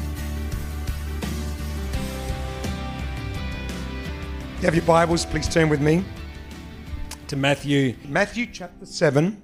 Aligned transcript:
you 4.61 4.67
have 4.67 4.75
your 4.75 4.85
Bibles, 4.85 5.25
please 5.25 5.47
turn 5.47 5.69
with 5.69 5.81
me 5.81 6.03
to 7.27 7.37
Matthew. 7.37 7.95
Matthew 8.05 8.47
chapter 8.47 8.85
7. 8.85 9.41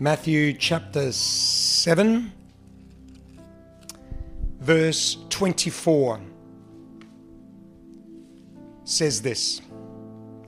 Matthew 0.00 0.54
chapter 0.54 1.12
7, 1.12 2.32
verse 4.70 5.16
24 5.30 6.20
says 8.84 9.20
this. 9.20 9.60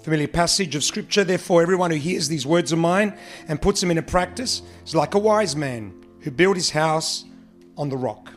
Familiar 0.04 0.28
passage 0.28 0.76
of 0.76 0.84
scripture. 0.84 1.24
Therefore, 1.24 1.60
everyone 1.60 1.90
who 1.90 1.96
hears 1.96 2.28
these 2.28 2.46
words 2.46 2.70
of 2.70 2.78
mine 2.78 3.18
and 3.48 3.60
puts 3.60 3.80
them 3.80 3.90
into 3.90 4.02
practice 4.02 4.62
is 4.86 4.94
like 4.94 5.14
a 5.14 5.18
wise 5.18 5.56
man 5.56 5.92
who 6.20 6.30
built 6.30 6.54
his 6.54 6.70
house 6.70 7.24
on 7.76 7.88
the 7.88 7.96
rock. 7.96 8.32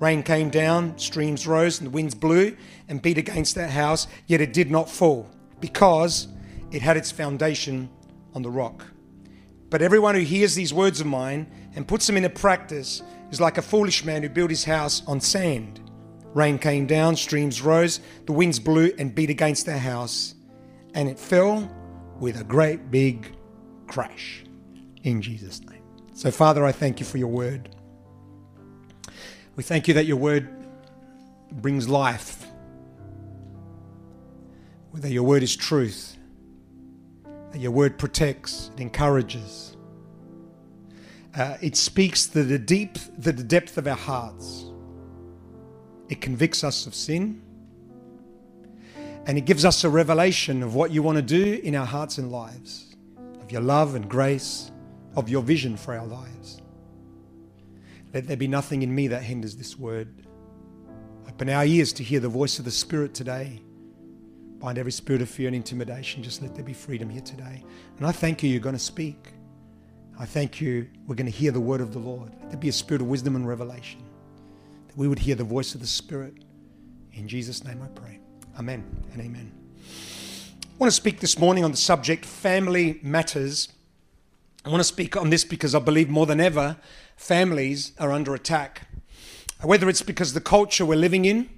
Rain 0.00 0.22
came 0.22 0.48
down, 0.48 0.96
streams 0.96 1.46
rose, 1.46 1.78
and 1.78 1.88
the 1.88 1.90
winds 1.90 2.14
blew 2.14 2.56
and 2.88 3.02
beat 3.02 3.18
against 3.18 3.54
that 3.56 3.68
house, 3.68 4.06
yet 4.26 4.40
it 4.40 4.54
did 4.54 4.70
not 4.70 4.88
fall, 4.88 5.28
because 5.60 6.28
it 6.70 6.80
had 6.80 6.96
its 6.96 7.10
foundation 7.10 7.90
on 8.34 8.40
the 8.40 8.50
rock. 8.50 8.82
But 9.68 9.82
everyone 9.82 10.14
who 10.14 10.22
hears 10.22 10.54
these 10.54 10.72
words 10.72 11.02
of 11.02 11.06
mine 11.06 11.48
and 11.74 11.86
puts 11.86 12.06
them 12.06 12.16
into 12.16 12.30
practice 12.30 13.02
is 13.30 13.40
like 13.40 13.58
a 13.58 13.62
foolish 13.62 14.04
man 14.04 14.22
who 14.22 14.28
built 14.28 14.50
his 14.50 14.64
house 14.64 15.02
on 15.06 15.20
sand. 15.20 15.80
Rain 16.34 16.58
came 16.58 16.86
down, 16.86 17.16
streams 17.16 17.62
rose, 17.62 18.00
the 18.26 18.32
winds 18.32 18.58
blew 18.58 18.92
and 18.98 19.14
beat 19.14 19.30
against 19.30 19.66
the 19.66 19.78
house, 19.78 20.34
and 20.94 21.08
it 21.08 21.18
fell 21.18 21.70
with 22.20 22.40
a 22.40 22.44
great 22.44 22.90
big 22.90 23.34
crash. 23.86 24.44
In 25.02 25.22
Jesus' 25.22 25.60
name. 25.62 25.82
So, 26.14 26.30
Father, 26.30 26.64
I 26.64 26.72
thank 26.72 27.00
you 27.00 27.06
for 27.06 27.18
your 27.18 27.28
word. 27.28 27.74
We 29.54 29.62
thank 29.62 29.88
you 29.88 29.94
that 29.94 30.06
your 30.06 30.16
word 30.16 30.48
brings 31.52 31.88
life, 31.88 32.46
that 34.94 35.10
your 35.10 35.22
word 35.22 35.42
is 35.42 35.54
truth, 35.54 36.16
that 37.52 37.60
your 37.60 37.70
word 37.70 37.98
protects, 37.98 38.70
it 38.74 38.80
encourages. 38.80 39.75
Uh, 41.36 41.58
it 41.60 41.76
speaks 41.76 42.26
to 42.26 42.42
the 42.42 42.58
deep, 42.58 42.96
the 43.18 43.32
depth 43.32 43.76
of 43.76 43.86
our 43.86 43.96
hearts. 43.96 44.70
It 46.08 46.20
convicts 46.20 46.64
us 46.64 46.86
of 46.86 46.94
sin. 46.94 47.42
And 49.26 49.36
it 49.36 49.42
gives 49.42 49.64
us 49.64 49.84
a 49.84 49.90
revelation 49.90 50.62
of 50.62 50.74
what 50.74 50.92
you 50.92 51.02
want 51.02 51.16
to 51.16 51.22
do 51.22 51.60
in 51.62 51.74
our 51.74 51.84
hearts 51.84 52.16
and 52.18 52.30
lives, 52.30 52.96
of 53.42 53.50
your 53.52 53.60
love 53.60 53.96
and 53.96 54.08
grace, 54.08 54.70
of 55.14 55.28
your 55.28 55.42
vision 55.42 55.76
for 55.76 55.94
our 55.94 56.06
lives. 56.06 56.62
Let 58.14 58.28
there 58.28 58.36
be 58.36 58.48
nothing 58.48 58.82
in 58.82 58.94
me 58.94 59.08
that 59.08 59.22
hinders 59.22 59.56
this 59.56 59.78
word. 59.78 60.26
Open 61.28 61.50
our 61.50 61.66
ears 61.66 61.92
to 61.94 62.04
hear 62.04 62.20
the 62.20 62.28
voice 62.28 62.58
of 62.58 62.64
the 62.64 62.70
Spirit 62.70 63.12
today. 63.12 63.60
Bind 64.58 64.78
every 64.78 64.92
spirit 64.92 65.20
of 65.20 65.28
fear 65.28 65.48
and 65.48 65.56
intimidation. 65.56 66.22
Just 66.22 66.40
let 66.40 66.54
there 66.54 66.64
be 66.64 66.72
freedom 66.72 67.10
here 67.10 67.20
today. 67.20 67.62
And 67.98 68.06
I 68.06 68.12
thank 68.12 68.42
you, 68.42 68.48
you're 68.48 68.60
going 68.60 68.76
to 68.76 68.78
speak. 68.78 69.35
I 70.18 70.24
thank 70.24 70.62
you, 70.62 70.88
we're 71.06 71.14
going 71.14 71.30
to 71.30 71.36
hear 71.36 71.52
the 71.52 71.60
word 71.60 71.82
of 71.82 71.92
the 71.92 71.98
Lord. 71.98 72.32
Let 72.40 72.50
there 72.50 72.58
be 72.58 72.70
a 72.70 72.72
spirit 72.72 73.02
of 73.02 73.08
wisdom 73.08 73.36
and 73.36 73.46
revelation. 73.46 74.02
That 74.88 74.96
we 74.96 75.08
would 75.08 75.18
hear 75.18 75.34
the 75.34 75.44
voice 75.44 75.74
of 75.74 75.82
the 75.82 75.86
Spirit. 75.86 76.32
In 77.12 77.28
Jesus' 77.28 77.64
name 77.64 77.82
I 77.82 77.88
pray. 77.88 78.18
Amen 78.58 78.82
and 79.12 79.20
amen. 79.20 79.52
I 80.64 80.78
want 80.78 80.90
to 80.90 80.96
speak 80.96 81.20
this 81.20 81.38
morning 81.38 81.64
on 81.64 81.70
the 81.70 81.76
subject 81.76 82.24
family 82.24 82.98
matters. 83.02 83.68
I 84.64 84.70
want 84.70 84.80
to 84.80 84.84
speak 84.84 85.18
on 85.18 85.28
this 85.28 85.44
because 85.44 85.74
I 85.74 85.80
believe 85.80 86.08
more 86.08 86.24
than 86.24 86.40
ever, 86.40 86.78
families 87.16 87.92
are 87.98 88.10
under 88.10 88.34
attack. 88.34 88.88
Whether 89.62 89.86
it's 89.90 90.02
because 90.02 90.32
the 90.32 90.40
culture 90.40 90.86
we're 90.86 90.96
living 90.96 91.26
in, 91.26 91.50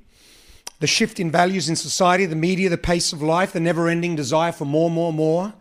the 0.81 0.88
shift 0.88 1.21
in 1.21 1.31
values 1.31 1.69
in 1.69 1.77
society, 1.77 2.27
the 2.27 2.37
media, 2.37 2.69
the 2.69 2.78
pace 2.78 3.12
of 3.12 3.22
life, 3.22 3.53
the 3.53 3.61
never 3.61 3.88
ending 3.88 4.16
desire 4.16 4.50
for 4.50 4.65
more, 4.65 4.91
more, 4.91 5.12
more, 5.12 5.55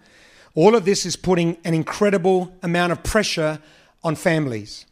all 0.57 0.75
of 0.75 0.85
this 0.85 1.05
is 1.05 1.15
putting 1.15 1.55
an 1.63 1.75
incredible 1.75 2.51
amount 2.63 2.91
of 2.91 3.03
pressure 3.03 3.59
on 4.03 4.15
families. 4.15 4.87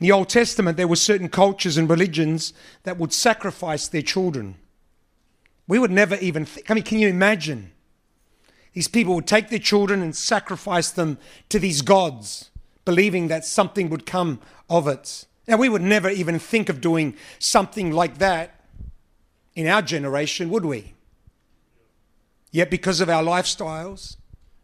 In 0.00 0.06
the 0.06 0.12
Old 0.12 0.30
Testament, 0.30 0.78
there 0.78 0.88
were 0.88 0.96
certain 0.96 1.28
cultures 1.28 1.76
and 1.76 1.90
religions 1.90 2.54
that 2.84 2.96
would 2.96 3.12
sacrifice 3.12 3.86
their 3.86 4.00
children. 4.00 4.54
We 5.66 5.78
would 5.78 5.90
never 5.90 6.14
even 6.14 6.46
think, 6.46 6.70
I 6.70 6.74
mean, 6.74 6.84
can 6.84 6.98
you 6.98 7.08
imagine? 7.08 7.70
These 8.72 8.88
people 8.88 9.14
would 9.16 9.26
take 9.26 9.50
their 9.50 9.58
children 9.58 10.00
and 10.00 10.16
sacrifice 10.16 10.90
them 10.90 11.18
to 11.50 11.58
these 11.58 11.82
gods, 11.82 12.50
believing 12.86 13.28
that 13.28 13.44
something 13.44 13.90
would 13.90 14.06
come 14.06 14.40
of 14.70 14.88
it. 14.88 15.26
Now, 15.46 15.58
we 15.58 15.68
would 15.68 15.82
never 15.82 16.08
even 16.08 16.38
think 16.38 16.70
of 16.70 16.80
doing 16.80 17.14
something 17.38 17.92
like 17.92 18.16
that 18.18 18.64
in 19.54 19.66
our 19.66 19.82
generation, 19.82 20.48
would 20.48 20.64
we? 20.64 20.94
Yet, 22.50 22.70
because 22.70 23.02
of 23.02 23.10
our 23.10 23.22
lifestyles, 23.22 24.16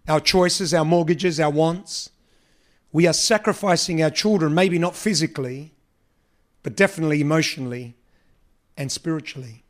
our 0.09 0.21
choices, 0.21 0.75
our 0.75 0.85
mortgages, 0.85 1.41
our 1.41 1.51
wants, 1.51 2.11
we 2.93 3.07
are 3.07 3.13
sacrificing 3.13 4.03
our 4.03 4.11
children, 4.11 4.55
maybe 4.55 4.79
not 4.79 4.95
physically, 4.95 5.73
but 6.63 6.77
definitely 6.77 7.21
emotionally 7.21 7.95
and 8.77 8.91
spiritually. 8.93 9.65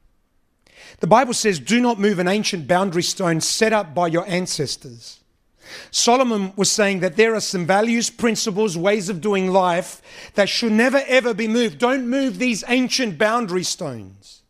The 1.00 1.06
Bible 1.06 1.34
says, 1.34 1.59
Do 1.59 1.81
not 1.81 1.99
move 1.99 2.19
an 2.19 2.28
ancient 2.28 2.69
boundary 2.69 3.03
stone 3.03 3.41
set 3.41 3.73
up 3.73 3.94
by 3.94 4.09
your 4.09 4.27
ancestors. 4.28 5.21
Solomon 5.91 6.53
was 6.56 6.71
saying 6.71 7.00
that 7.00 7.17
there 7.17 7.34
are 7.34 7.41
some 7.41 7.67
values, 7.67 8.11
principles, 8.11 8.77
ways 8.77 9.09
of 9.09 9.21
doing 9.21 9.50
life 9.50 10.03
that 10.34 10.49
should 10.49 10.73
never 10.73 11.03
ever 11.06 11.33
be 11.33 11.49
moved. 11.49 11.78
Don't 11.78 12.09
move 12.09 12.39
these 12.39 12.65
ancient 12.69 13.17
boundary 13.17 13.62
stones. 13.62 14.43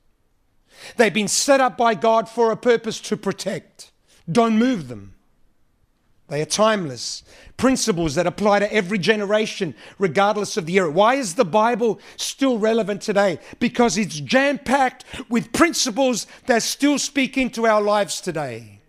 They've 0.96 1.14
been 1.14 1.28
set 1.28 1.60
up 1.60 1.76
by 1.76 1.94
God 1.94 2.28
for 2.28 2.50
a 2.50 2.56
purpose 2.56 3.00
to 3.02 3.16
protect. 3.16 3.92
Don't 4.30 4.58
move 4.58 4.88
them. 4.88 5.13
They 6.28 6.40
are 6.40 6.46
timeless 6.46 7.22
principles 7.56 8.14
that 8.14 8.26
apply 8.26 8.58
to 8.58 8.72
every 8.72 8.98
generation, 8.98 9.74
regardless 9.98 10.56
of 10.56 10.66
the 10.66 10.76
era. 10.76 10.90
Why 10.90 11.14
is 11.14 11.34
the 11.34 11.44
Bible 11.44 12.00
still 12.16 12.58
relevant 12.58 13.02
today? 13.02 13.38
Because 13.58 13.96
it's 13.96 14.18
jam 14.20 14.58
packed 14.58 15.04
with 15.28 15.52
principles 15.52 16.26
that 16.46 16.62
still 16.62 16.98
speak 16.98 17.38
into 17.38 17.66
our 17.66 17.80
lives 17.80 18.20
today. 18.20 18.80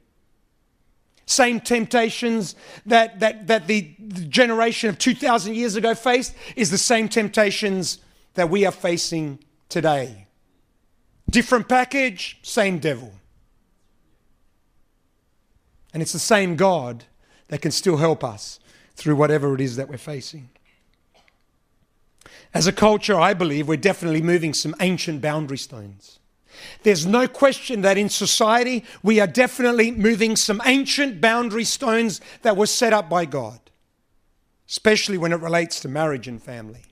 Same 1.28 1.59
temptations 1.59 2.56
that, 2.85 3.19
that, 3.19 3.47
that 3.47 3.67
the, 3.67 3.94
the 4.00 4.25
generation 4.25 4.90
of 4.90 4.97
2,000 4.97 5.56
years 5.56 5.75
ago 5.75 5.96
faced 5.96 6.35
is 6.56 6.72
the 6.72 6.78
same 6.78 7.09
temptations 7.09 8.00
that 8.35 8.50
we 8.50 8.66
are 8.66 8.72
facing 8.72 9.40
today. 9.69 10.28
Different 11.29 11.67
package, 11.67 12.38
same 12.44 12.79
devil. 12.79 13.12
And 15.94 16.02
it's 16.02 16.13
the 16.13 16.19
same 16.19 16.56
God 16.56 17.06
that 17.47 17.61
can 17.61 17.72
still 17.72 17.97
help 17.97 18.23
us 18.23 18.59
through 18.95 19.16
whatever 19.16 19.53
it 19.53 19.61
is 19.61 19.75
that 19.75 19.89
we're 19.89 19.97
facing. 19.97 20.50
As 22.53 22.67
a 22.67 22.72
culture, 22.72 23.19
I 23.19 23.33
believe 23.33 23.67
we're 23.67 23.78
definitely 23.78 24.22
moving 24.22 24.53
some 24.53 24.75
ancient 24.79 25.22
boundary 25.22 25.57
stones. 25.57 26.19
There's 26.84 27.05
no 27.05 27.28
question 27.28 27.81
that 27.81 27.97
in 27.97 28.07
society 28.07 28.85
we 29.03 29.19
are 29.19 29.28
definitely 29.28 29.91
moving 29.91 30.38
some 30.38 30.61
ancient 30.66 31.19
boundary 31.19 31.66
stones 31.66 32.22
that 32.44 32.55
were 32.55 32.66
set 32.66 32.94
up 32.94 33.09
by 33.09 33.25
God, 33.25 33.59
especially 34.69 35.17
when 35.17 35.34
it 35.34 35.41
relates 35.41 35.81
to 35.81 35.89
marriage 35.89 36.29
and 36.29 36.41
family. 36.41 36.84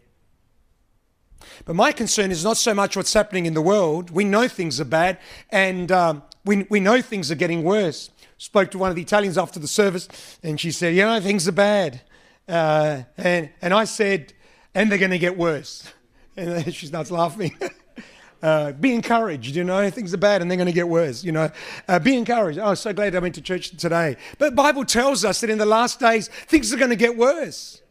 But 1.65 1.75
my 1.75 1.91
concern 1.91 2.31
is 2.31 2.43
not 2.43 2.57
so 2.57 2.73
much 2.73 2.97
what's 2.97 3.13
happening 3.13 3.45
in 3.45 3.53
the 3.53 3.61
world. 3.61 4.11
We 4.11 4.25
know 4.25 4.47
things 4.47 4.81
are 4.81 4.85
bad 4.85 5.17
and 5.49 5.91
um, 5.91 6.23
we, 6.43 6.63
we 6.69 6.79
know 6.79 7.01
things 7.01 7.31
are 7.31 7.35
getting 7.35 7.63
worse 7.63 8.09
spoke 8.43 8.71
to 8.71 8.77
one 8.77 8.89
of 8.89 8.95
the 8.97 9.01
Italians 9.01 9.37
after 9.37 9.57
the 9.57 9.69
service, 9.69 10.09
and 10.43 10.59
she 10.59 10.69
said, 10.69 10.93
You 10.93 11.03
know, 11.03 11.19
things 11.21 11.47
are 11.47 11.53
bad. 11.53 12.01
Uh, 12.45 13.03
and, 13.17 13.49
and 13.61 13.73
I 13.73 13.85
said, 13.85 14.33
And 14.75 14.91
they're 14.91 14.97
going 14.97 15.11
to 15.11 15.19
get 15.19 15.37
worse. 15.37 15.91
And 16.35 16.73
she 16.73 16.87
starts 16.87 17.11
laughing. 17.11 17.55
uh, 18.41 18.71
be 18.71 18.91
encouraged, 18.95 19.55
you 19.55 19.63
know, 19.63 19.87
things 19.91 20.15
are 20.15 20.17
bad 20.17 20.41
and 20.41 20.49
they're 20.49 20.57
going 20.57 20.65
to 20.65 20.73
get 20.73 20.87
worse, 20.87 21.23
you 21.23 21.31
know. 21.31 21.51
Uh, 21.87 21.99
be 21.99 22.17
encouraged. 22.17 22.57
Oh, 22.57 22.73
so 22.73 22.91
glad 22.91 23.15
I 23.15 23.19
went 23.19 23.35
to 23.35 23.41
church 23.41 23.69
today. 23.77 24.17
But 24.39 24.55
Bible 24.55 24.83
tells 24.83 25.23
us 25.23 25.41
that 25.41 25.51
in 25.51 25.59
the 25.59 25.67
last 25.67 25.99
days, 25.99 26.29
things 26.29 26.73
are 26.73 26.77
going 26.77 26.89
to 26.89 26.95
get 26.95 27.15
worse. 27.15 27.83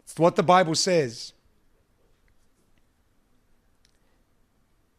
It's 0.00 0.18
what 0.18 0.34
the 0.34 0.42
Bible 0.42 0.74
says. 0.74 1.34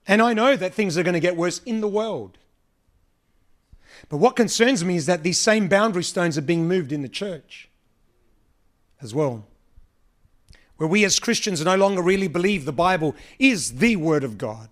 And 0.08 0.22
I 0.22 0.34
know 0.34 0.56
that 0.56 0.74
things 0.74 0.98
are 0.98 1.04
going 1.04 1.16
to 1.16 1.20
get 1.20 1.36
worse 1.36 1.60
in 1.66 1.82
the 1.82 1.90
world. 1.90 2.39
But 4.10 4.18
what 4.18 4.36
concerns 4.36 4.84
me 4.84 4.96
is 4.96 5.06
that 5.06 5.24
these 5.24 5.40
same 5.40 5.68
boundary 5.68 6.04
stones 6.04 6.38
are 6.38 6.42
being 6.42 6.68
moved 6.68 6.92
in 6.92 7.04
the 7.04 7.10
church 7.10 7.70
as 9.02 9.14
well. 9.14 9.46
where 10.78 10.88
we 10.88 11.04
as 11.04 11.20
Christians 11.20 11.64
no 11.64 11.76
longer 11.76 12.02
really 12.02 12.30
believe 12.30 12.64
the 12.64 12.72
Bible 12.72 13.14
is 13.38 13.80
the 13.80 13.98
Word 13.98 14.24
of 14.24 14.38
God, 14.38 14.70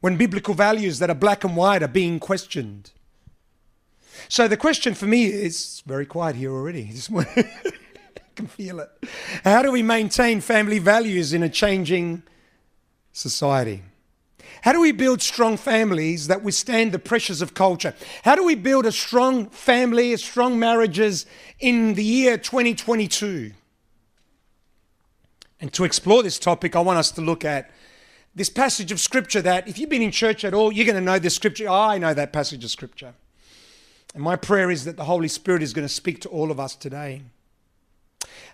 when 0.00 0.16
biblical 0.16 0.54
values 0.54 1.00
that 1.00 1.10
are 1.10 1.14
black 1.14 1.42
and 1.42 1.56
white 1.56 1.82
are 1.82 1.88
being 1.88 2.20
questioned. 2.20 2.92
So 4.28 4.46
the 4.46 4.56
question 4.56 4.94
for 4.94 5.06
me 5.06 5.26
is 5.26 5.82
very 5.86 6.06
quiet 6.06 6.36
here 6.36 6.52
already. 6.52 6.88
I 7.16 7.24
can 8.36 8.46
feel 8.46 8.78
it. 8.78 8.90
How 9.42 9.62
do 9.62 9.72
we 9.72 9.82
maintain 9.82 10.40
family 10.40 10.78
values 10.78 11.32
in 11.32 11.42
a 11.42 11.48
changing 11.48 12.22
society? 13.12 13.82
How 14.62 14.72
do 14.72 14.80
we 14.80 14.92
build 14.92 15.20
strong 15.20 15.56
families 15.56 16.28
that 16.28 16.42
withstand 16.42 16.92
the 16.92 16.98
pressures 16.98 17.42
of 17.42 17.52
culture? 17.52 17.94
How 18.24 18.36
do 18.36 18.44
we 18.44 18.54
build 18.54 18.86
a 18.86 18.92
strong 18.92 19.48
family, 19.50 20.12
a 20.12 20.18
strong 20.18 20.58
marriages 20.58 21.26
in 21.58 21.94
the 21.94 22.04
year 22.04 22.38
2022? 22.38 23.52
And 25.60 25.72
to 25.72 25.84
explore 25.84 26.22
this 26.22 26.38
topic, 26.38 26.76
I 26.76 26.80
want 26.80 26.98
us 26.98 27.10
to 27.12 27.20
look 27.20 27.44
at 27.44 27.70
this 28.36 28.48
passage 28.48 28.92
of 28.92 29.00
scripture 29.00 29.42
that 29.42 29.66
if 29.66 29.78
you've 29.78 29.90
been 29.90 30.00
in 30.00 30.12
church 30.12 30.44
at 30.44 30.54
all, 30.54 30.72
you're 30.72 30.86
going 30.86 30.96
to 30.96 31.00
know 31.00 31.18
this 31.18 31.34
scripture. 31.34 31.68
Oh, 31.68 31.74
I 31.74 31.98
know 31.98 32.14
that 32.14 32.32
passage 32.32 32.62
of 32.64 32.70
scripture. 32.70 33.14
And 34.14 34.22
my 34.22 34.36
prayer 34.36 34.70
is 34.70 34.84
that 34.84 34.96
the 34.96 35.04
Holy 35.04 35.28
Spirit 35.28 35.62
is 35.62 35.72
going 35.72 35.86
to 35.86 35.92
speak 35.92 36.20
to 36.20 36.28
all 36.28 36.52
of 36.52 36.60
us 36.60 36.76
today. 36.76 37.22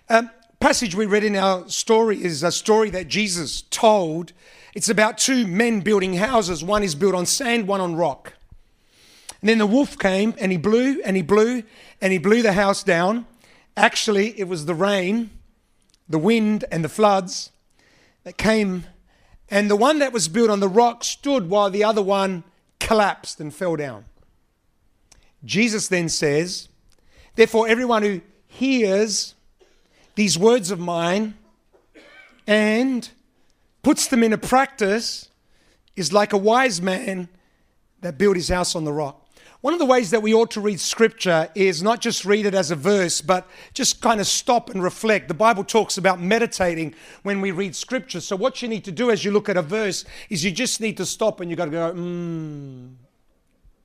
Um, 0.09 0.31
passage 0.59 0.95
we 0.95 1.05
read 1.05 1.23
in 1.23 1.35
our 1.35 1.67
story 1.69 2.23
is 2.23 2.43
a 2.43 2.51
story 2.51 2.89
that 2.91 3.07
Jesus 3.07 3.61
told. 3.63 4.33
It's 4.73 4.89
about 4.89 5.17
two 5.17 5.47
men 5.47 5.81
building 5.81 6.15
houses. 6.15 6.63
One 6.63 6.83
is 6.83 6.95
built 6.95 7.15
on 7.15 7.25
sand, 7.25 7.67
one 7.67 7.81
on 7.81 7.95
rock. 7.95 8.33
And 9.41 9.49
then 9.49 9.57
the 9.57 9.67
wolf 9.67 9.97
came 9.97 10.33
and 10.37 10.51
he 10.51 10.57
blew 10.57 11.01
and 11.03 11.15
he 11.15 11.21
blew 11.21 11.63
and 12.01 12.11
he 12.11 12.19
blew 12.19 12.41
the 12.41 12.53
house 12.53 12.83
down. 12.83 13.25
Actually, 13.77 14.37
it 14.39 14.47
was 14.47 14.65
the 14.65 14.75
rain 14.75 15.31
the 16.09 16.17
wind 16.17 16.65
and 16.71 16.83
the 16.83 16.89
floods 16.89 17.51
that 18.23 18.35
came, 18.35 18.85
and 19.49 19.69
the 19.69 19.75
one 19.75 19.99
that 19.99 20.11
was 20.11 20.27
built 20.27 20.49
on 20.49 20.59
the 20.59 20.67
rock 20.67 21.03
stood 21.03 21.49
while 21.49 21.69
the 21.69 21.83
other 21.83 22.01
one 22.01 22.43
collapsed 22.79 23.39
and 23.39 23.53
fell 23.53 23.75
down. 23.75 24.05
Jesus 25.45 25.87
then 25.87 26.09
says, 26.09 26.67
Therefore, 27.35 27.67
everyone 27.67 28.03
who 28.03 28.21
hears 28.47 29.35
these 30.19 30.37
words 30.37 30.69
of 30.69 30.81
mine 30.81 31.33
and 32.45 33.09
puts 33.83 34.07
them 34.07 34.21
into 34.21 34.37
practice 34.37 35.29
is 35.95 36.11
like 36.11 36.33
a 36.33 36.37
wise 36.37 36.81
man 36.81 37.29
that 38.01 38.17
built 38.17 38.35
his 38.35 38.49
house 38.49 38.75
on 38.75 38.83
the 38.83 38.91
rock. 38.91 39.25
One 39.61 39.71
of 39.71 39.79
the 39.79 39.85
ways 39.85 40.11
that 40.11 40.21
we 40.21 40.33
ought 40.33 40.51
to 40.51 40.59
read 40.59 40.81
scripture 40.81 41.47
is 41.55 41.81
not 41.81 42.01
just 42.01 42.25
read 42.25 42.45
it 42.45 42.53
as 42.53 42.69
a 42.69 42.75
verse, 42.75 43.21
but 43.21 43.47
just 43.73 44.01
kind 44.01 44.19
of 44.19 44.27
stop 44.27 44.69
and 44.69 44.83
reflect. 44.83 45.29
The 45.29 45.33
Bible 45.33 45.63
talks 45.63 45.97
about 45.97 46.19
meditating 46.19 46.95
when 47.23 47.39
we 47.39 47.51
read 47.51 47.73
scripture. 47.73 48.19
So, 48.19 48.35
what 48.35 48.61
you 48.61 48.67
need 48.67 48.83
to 48.85 48.91
do 48.91 49.11
as 49.11 49.23
you 49.23 49.31
look 49.31 49.47
at 49.47 49.55
a 49.55 49.61
verse 49.61 50.03
is 50.29 50.43
you 50.43 50.51
just 50.51 50.81
need 50.81 50.97
to 50.97 51.05
stop 51.05 51.39
and 51.39 51.49
you 51.49 51.55
got 51.55 51.65
to 51.65 51.71
go, 51.71 51.91
hmm. 51.93 52.87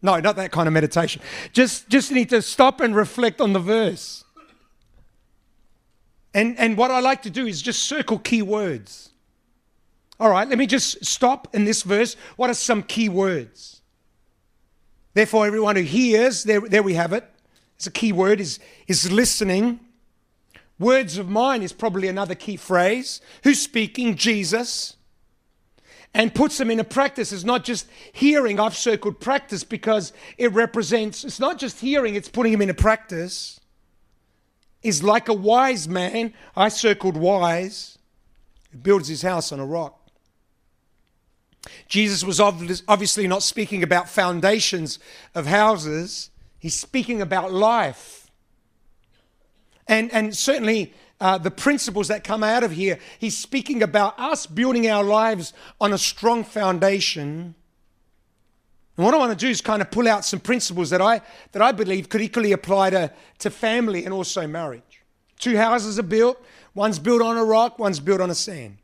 No, 0.03 0.19
not 0.19 0.35
that 0.35 0.51
kind 0.51 0.67
of 0.67 0.75
meditation. 0.75 1.23
Just, 1.53 1.89
just 1.89 2.11
need 2.11 2.29
to 2.31 2.43
stop 2.43 2.81
and 2.81 2.95
reflect 2.97 3.41
on 3.41 3.53
the 3.53 3.61
verse. 3.61 4.24
And, 6.35 6.59
and 6.59 6.77
what 6.77 6.91
I 6.91 6.99
like 7.01 7.23
to 7.23 7.31
do 7.31 7.47
is 7.47 7.63
just 7.63 7.85
circle 7.85 8.19
key 8.19 8.43
words. 8.43 9.11
All 10.19 10.31
right, 10.31 10.49
let 10.49 10.59
me 10.59 10.67
just 10.67 11.05
stop 11.05 11.55
in 11.55 11.65
this 11.65 11.83
verse. 11.85 12.17
What 12.37 12.51
are 12.51 12.55
some 12.55 12.83
key 12.83 13.09
words? 13.09 13.81
Therefore, 15.15 15.47
everyone 15.47 15.77
who 15.77 15.83
hears, 15.83 16.43
there, 16.43 16.61
there 16.61 16.83
we 16.83 16.95
have 16.95 17.13
it. 17.13 17.25
It's 17.77 17.87
a 17.87 17.91
key 17.91 18.13
word, 18.13 18.41
is, 18.41 18.59
is 18.89 19.11
listening. 19.11 19.81
Words 20.79 21.19
of 21.19 21.29
mine 21.29 21.63
is 21.63 21.73
probably 21.73 22.09
another 22.09 22.35
key 22.35 22.57
phrase. 22.57 23.21
Who's 23.45 23.61
speaking? 23.61 24.17
Jesus. 24.17 24.97
And 26.13 26.35
puts 26.35 26.59
them 26.59 26.71
into 26.71 26.85
practice. 26.85 27.33
It's 27.33 27.45
not 27.45 27.65
just 27.65 27.89
hearing. 28.13 28.59
I've 28.59 28.77
circled 28.77 29.21
practice 29.21 29.63
because 29.63 30.13
it 30.37 30.53
represents, 30.53 31.25
it's 31.25 31.41
not 31.41 31.59
just 31.59 31.81
hearing, 31.81 32.15
it's 32.17 32.29
putting 32.29 32.53
them 32.53 32.63
into 32.63 32.75
practice. 32.75 33.61
Is 34.85 35.03
like 35.03 35.29
a 35.29 35.35
wise 35.35 35.89
man. 35.89 36.33
I 36.55 36.69
circled 36.69 37.17
wise. 37.17 37.99
Builds 38.83 39.09
his 39.09 39.23
house 39.23 39.51
on 39.51 39.59
a 39.59 39.67
rock. 39.67 40.05
Jesus 41.89 42.25
was 42.25 42.41
obviously 42.41 43.27
not 43.27 43.43
speaking 43.43 43.83
about 43.83 44.09
foundations 44.09 44.99
of 45.35 45.47
houses, 45.47 46.31
he's 46.59 46.79
speaking 46.79 47.23
about 47.23 47.53
life. 47.53 48.31
And, 49.87 50.13
and 50.13 50.37
certainly, 50.37 50.95
uh, 51.21 51.39
the 51.39 51.51
principles 51.51 52.09
that 52.09 52.25
come 52.25 52.43
out 52.43 52.65
of 52.65 52.73
here, 52.73 52.99
he's 53.19 53.37
speaking 53.37 53.83
about 53.83 54.19
us 54.19 54.47
building 54.47 54.89
our 54.89 55.05
lives 55.05 55.53
on 55.81 55.93
a 55.93 55.99
strong 55.99 56.43
foundation. 56.45 57.55
And 58.97 59.05
what 59.05 59.15
I 59.15 59.19
want 59.19 59.37
to 59.37 59.47
do 59.47 59.51
is 59.51 59.61
kind 59.61 59.83
of 59.83 59.91
pull 59.91 60.07
out 60.07 60.25
some 60.25 60.41
principles 60.41 60.91
that 60.91 61.03
I, 61.03 61.21
that 61.53 61.63
I 61.63 61.73
believe 61.73 62.09
could 62.09 62.21
equally 62.21 62.53
apply 62.53 62.91
to, 62.91 63.13
to 63.41 63.51
family 63.51 64.05
and 64.05 64.15
also 64.15 64.47
marriage. 64.47 65.03
Two 65.39 65.57
houses 65.57 65.99
are 65.99 66.05
built, 66.05 66.41
one's 66.75 66.99
built 66.99 67.21
on 67.21 67.37
a 67.37 67.45
rock, 67.45 67.79
one's 67.79 68.01
built 68.01 68.21
on 68.21 68.31
a 68.31 68.35
sand. 68.35 68.79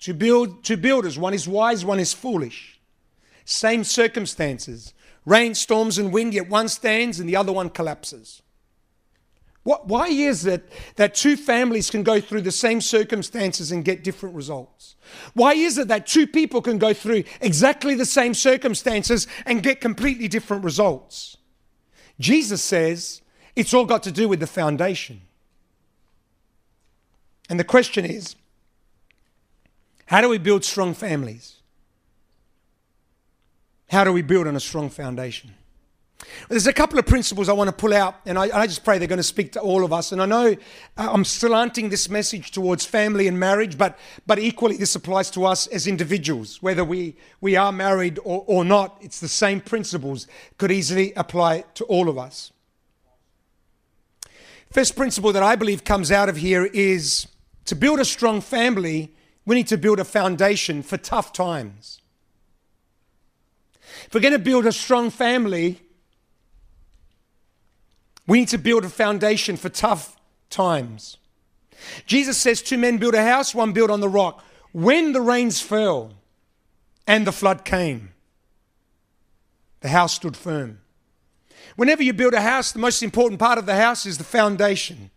To 0.00 0.12
build 0.12 0.64
two 0.64 0.76
builders, 0.76 1.18
one 1.18 1.34
is 1.34 1.48
wise, 1.48 1.84
one 1.84 2.00
is 2.00 2.12
foolish. 2.12 2.80
Same 3.44 3.84
circumstances. 3.84 4.92
Rain, 5.24 5.54
storms, 5.54 5.98
and 5.98 6.12
wind, 6.12 6.34
yet 6.34 6.48
one 6.48 6.68
stands 6.68 7.18
and 7.20 7.28
the 7.28 7.36
other 7.36 7.52
one 7.52 7.70
collapses. 7.70 8.42
What, 9.66 9.88
why 9.88 10.06
is 10.06 10.46
it 10.46 10.70
that 10.94 11.16
two 11.16 11.36
families 11.36 11.90
can 11.90 12.04
go 12.04 12.20
through 12.20 12.42
the 12.42 12.52
same 12.52 12.80
circumstances 12.80 13.72
and 13.72 13.84
get 13.84 14.04
different 14.04 14.36
results? 14.36 14.94
Why 15.34 15.54
is 15.54 15.76
it 15.76 15.88
that 15.88 16.06
two 16.06 16.28
people 16.28 16.62
can 16.62 16.78
go 16.78 16.94
through 16.94 17.24
exactly 17.40 17.96
the 17.96 18.04
same 18.04 18.32
circumstances 18.32 19.26
and 19.44 19.64
get 19.64 19.80
completely 19.80 20.28
different 20.28 20.62
results? 20.62 21.36
Jesus 22.20 22.62
says 22.62 23.22
it's 23.56 23.74
all 23.74 23.84
got 23.84 24.04
to 24.04 24.12
do 24.12 24.28
with 24.28 24.38
the 24.38 24.46
foundation. 24.46 25.22
And 27.50 27.58
the 27.58 27.64
question 27.64 28.04
is 28.04 28.36
how 30.04 30.20
do 30.20 30.28
we 30.28 30.38
build 30.38 30.64
strong 30.64 30.94
families? 30.94 31.56
How 33.88 34.04
do 34.04 34.12
we 34.12 34.22
build 34.22 34.46
on 34.46 34.54
a 34.54 34.60
strong 34.60 34.90
foundation? 34.90 35.54
There's 36.48 36.66
a 36.66 36.72
couple 36.72 36.98
of 36.98 37.06
principles 37.06 37.48
I 37.48 37.52
want 37.52 37.68
to 37.68 37.76
pull 37.76 37.92
out, 37.92 38.16
and 38.24 38.38
I, 38.38 38.44
I, 38.56 38.66
just 38.66 38.84
pray 38.84 38.98
they're 38.98 39.08
going 39.08 39.18
to 39.18 39.22
speak 39.22 39.52
to 39.52 39.60
all 39.60 39.84
of 39.84 39.92
us. 39.92 40.12
And 40.12 40.22
I 40.22 40.26
know 40.26 40.56
uh, 40.96 41.12
I'm 41.12 41.24
slanting 41.24 41.90
this 41.90 42.08
message 42.08 42.52
towards 42.52 42.86
family 42.86 43.28
and 43.28 43.38
marriage, 43.38 43.76
but, 43.76 43.98
but 44.26 44.38
equally 44.38 44.76
this 44.76 44.94
applies 44.94 45.30
to 45.32 45.44
us 45.44 45.66
as 45.66 45.86
individuals, 45.86 46.62
whether 46.62 46.84
we, 46.84 47.16
we 47.40 47.56
are 47.56 47.70
married 47.70 48.18
or, 48.24 48.44
or 48.46 48.64
not. 48.64 48.96
It's 49.02 49.20
the 49.20 49.28
same 49.28 49.60
principles 49.60 50.26
could 50.56 50.70
easily 50.70 51.12
apply 51.14 51.64
to 51.74 51.84
all 51.84 52.08
of 52.08 52.16
us. 52.16 52.52
First 54.72 54.96
principle 54.96 55.32
that 55.32 55.42
I 55.42 55.54
believe 55.56 55.84
comes 55.84 56.10
out 56.10 56.28
of 56.28 56.36
here 56.36 56.66
is 56.66 57.26
to 57.66 57.74
build 57.74 58.00
a 58.00 58.04
strong 58.04 58.40
family, 58.40 59.12
we 59.44 59.54
need 59.54 59.68
to 59.68 59.78
build 59.78 60.00
a 60.00 60.04
foundation 60.04 60.82
for 60.82 60.96
tough 60.96 61.32
times. 61.32 62.00
If 64.06 64.14
we're 64.14 64.20
going 64.20 64.32
to 64.32 64.38
build 64.38 64.66
a 64.66 64.72
strong 64.72 65.10
family, 65.10 65.80
we 68.26 68.40
need 68.40 68.48
to 68.48 68.58
build 68.58 68.84
a 68.84 68.88
foundation 68.88 69.56
for 69.56 69.68
tough 69.68 70.16
times. 70.50 71.16
Jesus 72.06 72.36
says 72.36 72.62
two 72.62 72.78
men 72.78 72.98
built 72.98 73.14
a 73.14 73.22
house, 73.22 73.54
one 73.54 73.72
built 73.72 73.90
on 73.90 74.00
the 74.00 74.08
rock. 74.08 74.42
When 74.72 75.12
the 75.12 75.20
rains 75.20 75.60
fell 75.60 76.12
and 77.06 77.26
the 77.26 77.32
flood 77.32 77.64
came, 77.64 78.10
the 79.80 79.88
house 79.88 80.14
stood 80.14 80.36
firm. 80.36 80.80
Whenever 81.76 82.02
you 82.02 82.12
build 82.12 82.34
a 82.34 82.40
house, 82.40 82.72
the 82.72 82.78
most 82.78 83.02
important 83.02 83.38
part 83.38 83.58
of 83.58 83.66
the 83.66 83.76
house 83.76 84.06
is 84.06 84.18
the 84.18 84.24
foundation. 84.24 85.10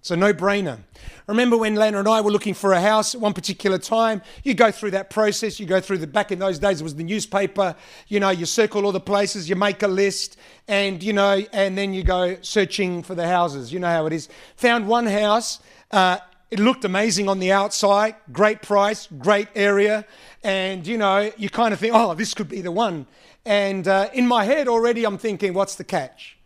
It's 0.00 0.10
a 0.10 0.16
no 0.16 0.32
brainer. 0.32 0.78
Remember 1.26 1.58
when 1.58 1.74
Lana 1.74 1.98
and 1.98 2.08
I 2.08 2.22
were 2.22 2.30
looking 2.30 2.54
for 2.54 2.72
a 2.72 2.80
house 2.80 3.14
at 3.14 3.20
one 3.20 3.34
particular 3.34 3.76
time? 3.76 4.22
You 4.44 4.54
go 4.54 4.70
through 4.70 4.92
that 4.92 5.10
process. 5.10 5.60
You 5.60 5.66
go 5.66 5.78
through 5.78 5.98
the 5.98 6.06
back 6.06 6.32
in 6.32 6.38
those 6.38 6.58
days, 6.58 6.80
it 6.80 6.84
was 6.84 6.94
the 6.94 7.04
newspaper. 7.04 7.76
You 8.08 8.18
know, 8.18 8.30
you 8.30 8.46
circle 8.46 8.86
all 8.86 8.92
the 8.92 8.98
places, 9.00 9.48
you 9.48 9.56
make 9.56 9.82
a 9.82 9.88
list, 9.88 10.38
and 10.68 11.02
you 11.02 11.12
know, 11.12 11.42
and 11.52 11.76
then 11.76 11.92
you 11.92 12.02
go 12.02 12.38
searching 12.40 13.02
for 13.02 13.14
the 13.14 13.28
houses. 13.28 13.74
You 13.74 13.78
know 13.78 13.88
how 13.88 14.06
it 14.06 14.14
is. 14.14 14.30
Found 14.56 14.88
one 14.88 15.06
house. 15.06 15.60
Uh, 15.90 16.16
it 16.50 16.58
looked 16.58 16.86
amazing 16.86 17.28
on 17.28 17.38
the 17.38 17.52
outside, 17.52 18.16
great 18.32 18.62
price, 18.62 19.06
great 19.18 19.48
area, 19.54 20.06
and 20.42 20.86
you 20.86 20.96
know, 20.96 21.30
you 21.36 21.50
kind 21.50 21.74
of 21.74 21.78
think, 21.78 21.94
oh, 21.94 22.14
this 22.14 22.32
could 22.32 22.48
be 22.48 22.62
the 22.62 22.72
one. 22.72 23.06
And 23.44 23.86
uh, 23.86 24.08
in 24.14 24.26
my 24.26 24.44
head 24.46 24.66
already, 24.66 25.04
I'm 25.04 25.18
thinking, 25.18 25.52
what's 25.52 25.74
the 25.74 25.84
catch? 25.84 26.38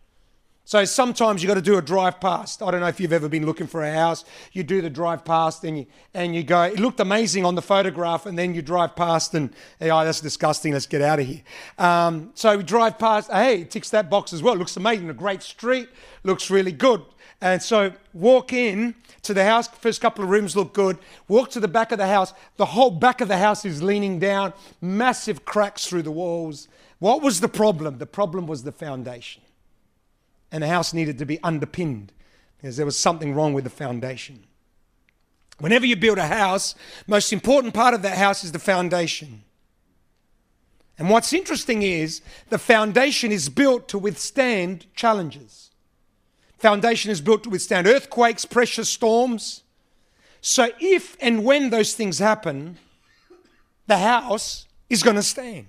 So 0.66 0.82
sometimes 0.86 1.42
you've 1.42 1.48
got 1.48 1.56
to 1.56 1.62
do 1.62 1.76
a 1.76 1.82
drive 1.82 2.20
past. 2.20 2.62
I 2.62 2.70
don't 2.70 2.80
know 2.80 2.86
if 2.86 2.98
you've 2.98 3.12
ever 3.12 3.28
been 3.28 3.44
looking 3.44 3.66
for 3.66 3.84
a 3.84 3.92
house. 3.92 4.24
You 4.52 4.62
do 4.62 4.80
the 4.80 4.88
drive 4.88 5.22
past 5.22 5.62
and 5.62 5.80
you, 5.80 5.86
and 6.14 6.34
you 6.34 6.42
go, 6.42 6.62
it 6.62 6.80
looked 6.80 7.00
amazing 7.00 7.44
on 7.44 7.54
the 7.54 7.60
photograph, 7.60 8.24
and 8.24 8.38
then 8.38 8.54
you 8.54 8.62
drive 8.62 8.96
past 8.96 9.34
and, 9.34 9.50
oh, 9.82 10.04
that's 10.04 10.22
disgusting, 10.22 10.72
let's 10.72 10.86
get 10.86 11.02
out 11.02 11.20
of 11.20 11.26
here. 11.26 11.42
Um, 11.76 12.30
so 12.34 12.56
we 12.56 12.62
drive 12.62 12.98
past, 12.98 13.30
hey, 13.30 13.60
it 13.60 13.70
ticks 13.70 13.90
that 13.90 14.08
box 14.08 14.32
as 14.32 14.42
well. 14.42 14.54
It 14.54 14.58
looks 14.58 14.76
amazing, 14.78 15.10
a 15.10 15.14
great 15.14 15.42
street, 15.42 15.90
looks 16.22 16.50
really 16.50 16.72
good. 16.72 17.02
And 17.42 17.62
so 17.62 17.92
walk 18.14 18.54
in 18.54 18.94
to 19.20 19.34
the 19.34 19.44
house, 19.44 19.68
first 19.68 20.00
couple 20.00 20.24
of 20.24 20.30
rooms 20.30 20.56
look 20.56 20.72
good. 20.72 20.96
Walk 21.28 21.50
to 21.50 21.60
the 21.60 21.68
back 21.68 21.92
of 21.92 21.98
the 21.98 22.06
house. 22.06 22.32
The 22.56 22.64
whole 22.64 22.90
back 22.90 23.20
of 23.20 23.28
the 23.28 23.36
house 23.36 23.66
is 23.66 23.82
leaning 23.82 24.18
down, 24.18 24.54
massive 24.80 25.44
cracks 25.44 25.86
through 25.86 26.02
the 26.02 26.10
walls. 26.10 26.68
What 27.00 27.20
was 27.20 27.40
the 27.40 27.48
problem? 27.48 27.98
The 27.98 28.06
problem 28.06 28.46
was 28.46 28.62
the 28.62 28.72
foundation. 28.72 29.42
And 30.54 30.62
the 30.62 30.68
house 30.68 30.94
needed 30.94 31.18
to 31.18 31.26
be 31.26 31.42
underpinned 31.42 32.12
because 32.56 32.76
there 32.76 32.86
was 32.86 32.96
something 32.96 33.34
wrong 33.34 33.54
with 33.54 33.64
the 33.64 33.70
foundation. 33.70 34.44
Whenever 35.58 35.84
you 35.84 35.96
build 35.96 36.16
a 36.16 36.28
house, 36.28 36.76
most 37.08 37.32
important 37.32 37.74
part 37.74 37.92
of 37.92 38.02
that 38.02 38.16
house 38.16 38.44
is 38.44 38.52
the 38.52 38.60
foundation. 38.60 39.42
And 40.96 41.10
what's 41.10 41.32
interesting 41.32 41.82
is 41.82 42.20
the 42.50 42.58
foundation 42.58 43.32
is 43.32 43.48
built 43.48 43.88
to 43.88 43.98
withstand 43.98 44.86
challenges. 44.94 45.72
Foundation 46.56 47.10
is 47.10 47.20
built 47.20 47.42
to 47.42 47.50
withstand 47.50 47.88
earthquakes, 47.88 48.44
pressure, 48.44 48.84
storms. 48.84 49.64
So 50.40 50.68
if 50.78 51.16
and 51.20 51.44
when 51.44 51.70
those 51.70 51.94
things 51.94 52.20
happen, 52.20 52.78
the 53.88 53.98
house 53.98 54.68
is 54.88 55.02
going 55.02 55.16
to 55.16 55.22
stand. 55.24 55.66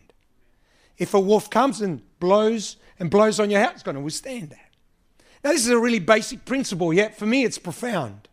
If 1.00 1.16
a 1.16 1.20
wolf 1.20 1.50
comes 1.50 1.82
and 1.82 2.04
blows 2.20 2.78
and 3.00 3.10
blows 3.10 3.40
on 3.40 3.50
your 3.50 3.62
house, 3.62 3.74
it's 3.74 3.84
going 3.84 3.96
to 3.96 4.02
withstand 4.02 4.52
that. 4.52 4.65
Now, 5.46 5.52
this 5.52 5.62
is 5.62 5.70
a 5.70 5.78
really 5.78 6.00
basic 6.00 6.44
principle, 6.44 6.92
yet 6.92 7.20
for 7.20 7.28
me 7.28 7.44
it's 7.44 7.60
profound. 7.60 8.28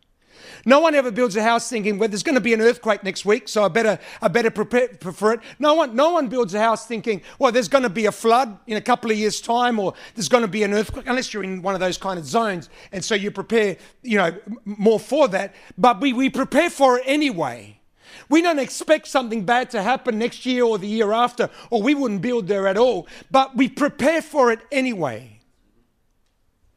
No 0.65 0.79
one 0.79 0.95
ever 0.95 1.11
builds 1.11 1.35
a 1.35 1.43
house 1.43 1.69
thinking, 1.69 1.99
well, 1.99 2.09
there's 2.09 2.23
going 2.23 2.33
to 2.33 2.41
be 2.41 2.55
an 2.55 2.61
earthquake 2.61 3.03
next 3.03 3.23
week, 3.23 3.47
so 3.47 3.63
I 3.63 3.67
better, 3.67 3.99
I 4.19 4.29
better 4.29 4.49
prepare 4.49 4.87
for 4.97 5.33
it. 5.33 5.41
No 5.59 5.75
one, 5.75 5.95
no 5.95 6.13
one 6.13 6.27
builds 6.27 6.55
a 6.55 6.59
house 6.59 6.87
thinking, 6.87 7.21
well, 7.37 7.51
there's 7.51 7.67
going 7.67 7.83
to 7.83 7.89
be 7.89 8.07
a 8.07 8.11
flood 8.11 8.57
in 8.65 8.77
a 8.77 8.81
couple 8.81 9.11
of 9.11 9.17
years' 9.17 9.41
time, 9.41 9.77
or 9.77 9.93
there's 10.15 10.27
going 10.27 10.41
to 10.41 10.47
be 10.47 10.63
an 10.63 10.73
earthquake, 10.73 11.05
unless 11.05 11.35
you're 11.35 11.43
in 11.43 11.61
one 11.61 11.75
of 11.75 11.79
those 11.79 11.99
kind 11.99 12.17
of 12.17 12.25
zones, 12.25 12.71
and 12.91 13.05
so 13.05 13.13
you 13.13 13.29
prepare, 13.29 13.77
you 14.01 14.17
know, 14.17 14.35
more 14.65 14.99
for 14.99 15.27
that. 15.27 15.53
But 15.77 16.01
we, 16.01 16.13
we 16.13 16.31
prepare 16.31 16.71
for 16.71 16.97
it 16.97 17.03
anyway. 17.05 17.79
We 18.27 18.41
don't 18.41 18.57
expect 18.57 19.05
something 19.05 19.45
bad 19.45 19.69
to 19.69 19.83
happen 19.83 20.17
next 20.17 20.47
year 20.47 20.63
or 20.63 20.79
the 20.79 20.87
year 20.87 21.11
after, 21.11 21.51
or 21.69 21.83
we 21.83 21.93
wouldn't 21.93 22.23
build 22.23 22.47
there 22.47 22.67
at 22.67 22.77
all. 22.77 23.07
But 23.29 23.55
we 23.55 23.69
prepare 23.69 24.23
for 24.23 24.51
it 24.51 24.61
anyway. 24.71 25.32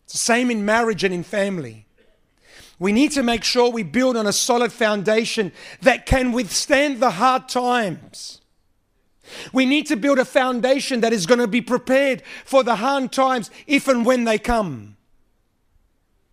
It's 0.06 0.12
the 0.12 0.18
same 0.18 0.52
in 0.52 0.64
marriage 0.64 1.02
and 1.02 1.12
in 1.12 1.24
family. 1.24 1.84
We 2.78 2.92
need 2.92 3.10
to 3.12 3.24
make 3.24 3.42
sure 3.42 3.70
we 3.70 3.82
build 3.82 4.16
on 4.16 4.26
a 4.26 4.32
solid 4.32 4.72
foundation 4.72 5.50
that 5.82 6.06
can 6.06 6.30
withstand 6.30 7.00
the 7.00 7.10
hard 7.10 7.48
times. 7.48 8.40
We 9.52 9.66
need 9.66 9.88
to 9.88 9.96
build 9.96 10.20
a 10.20 10.24
foundation 10.24 11.00
that 11.00 11.12
is 11.12 11.26
going 11.26 11.40
to 11.40 11.48
be 11.48 11.60
prepared 11.60 12.22
for 12.44 12.62
the 12.62 12.76
hard 12.76 13.10
times 13.10 13.50
if 13.66 13.88
and 13.88 14.06
when 14.06 14.22
they 14.22 14.38
come. 14.38 14.96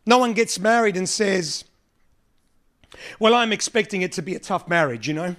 No 0.05 0.19
one 0.19 0.33
gets 0.33 0.59
married 0.59 0.95
and 0.95 1.09
says, 1.09 1.63
Well, 3.19 3.33
I'm 3.33 3.51
expecting 3.51 4.03
it 4.03 4.11
to 4.11 4.21
be 4.21 4.35
a 4.35 4.39
tough 4.39 4.67
marriage, 4.67 5.07
you 5.07 5.15
know. 5.15 5.35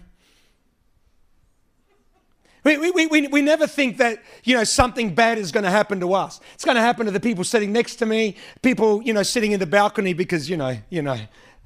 We, 2.65 2.79
we, 2.91 3.07
we, 3.07 3.27
we 3.29 3.43
never 3.43 3.67
think 3.67 3.99
that, 3.99 4.23
you 4.43 4.57
know, 4.57 4.65
something 4.65 5.15
bad 5.15 5.39
is 5.39 5.53
going 5.53 5.65
to 5.65 5.71
happen 5.71 6.01
to 6.01 6.15
us. 6.15 6.41
It's 6.55 6.65
going 6.65 6.77
to 6.77 6.81
happen 6.81 7.05
to 7.05 7.13
the 7.13 7.21
people 7.21 7.45
sitting 7.45 7.73
next 7.73 7.97
to 7.97 8.07
me, 8.07 8.37
people, 8.63 9.03
you 9.03 9.13
know, 9.13 9.23
sitting 9.23 9.53
in 9.53 9.61
the 9.61 9.67
balcony 9.67 10.15
because, 10.15 10.49
you 10.49 10.57
know, 10.57 10.79
you 10.89 11.03
know, 11.03 11.19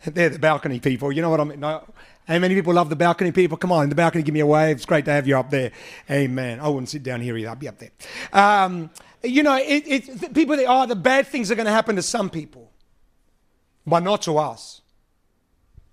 they're 0.05 0.29
the 0.29 0.41
balcony 0.41 0.81
people. 0.81 1.13
You 1.13 1.23
know 1.23 1.31
what 1.31 1.41
I 1.41 1.45
mean? 1.45 1.61
No, 1.61 1.85
how 2.27 2.39
many 2.39 2.55
people 2.55 2.75
love 2.75 2.91
the 2.91 2.97
balcony 2.97 3.31
people? 3.31 3.57
Come 3.57 3.71
on, 3.71 3.89
the 3.89 3.95
balcony, 3.95 4.25
give 4.25 4.35
me 4.35 4.41
a 4.41 4.47
wave. 4.47 4.77
It's 4.77 4.87
great 4.87 5.05
to 5.05 5.13
have 5.13 5.29
you 5.29 5.39
up 5.39 5.51
there. 5.51 5.71
Amen. 6.11 6.59
I 6.59 6.69
wouldn't 6.69 6.89
sit 6.89 7.05
down 7.05 7.21
here 7.21 7.37
either. 7.37 7.51
I'd 7.51 7.61
be 7.61 7.69
up 7.69 7.79
there. 7.79 7.91
Um, 8.33 8.91
you 9.23 9.43
know, 9.45 9.57
it, 9.57 9.85
it, 9.87 10.35
people 10.35 10.57
think, 10.57 10.69
oh, 10.69 10.87
the 10.87 10.97
bad 10.97 11.29
things 11.29 11.51
are 11.51 11.55
going 11.55 11.67
to 11.67 11.73
happen 11.73 11.97
to 11.97 12.03
some 12.03 12.29
people, 12.29 12.71
but 13.87 14.01
not 14.01 14.23
to 14.23 14.37
us. 14.37 14.83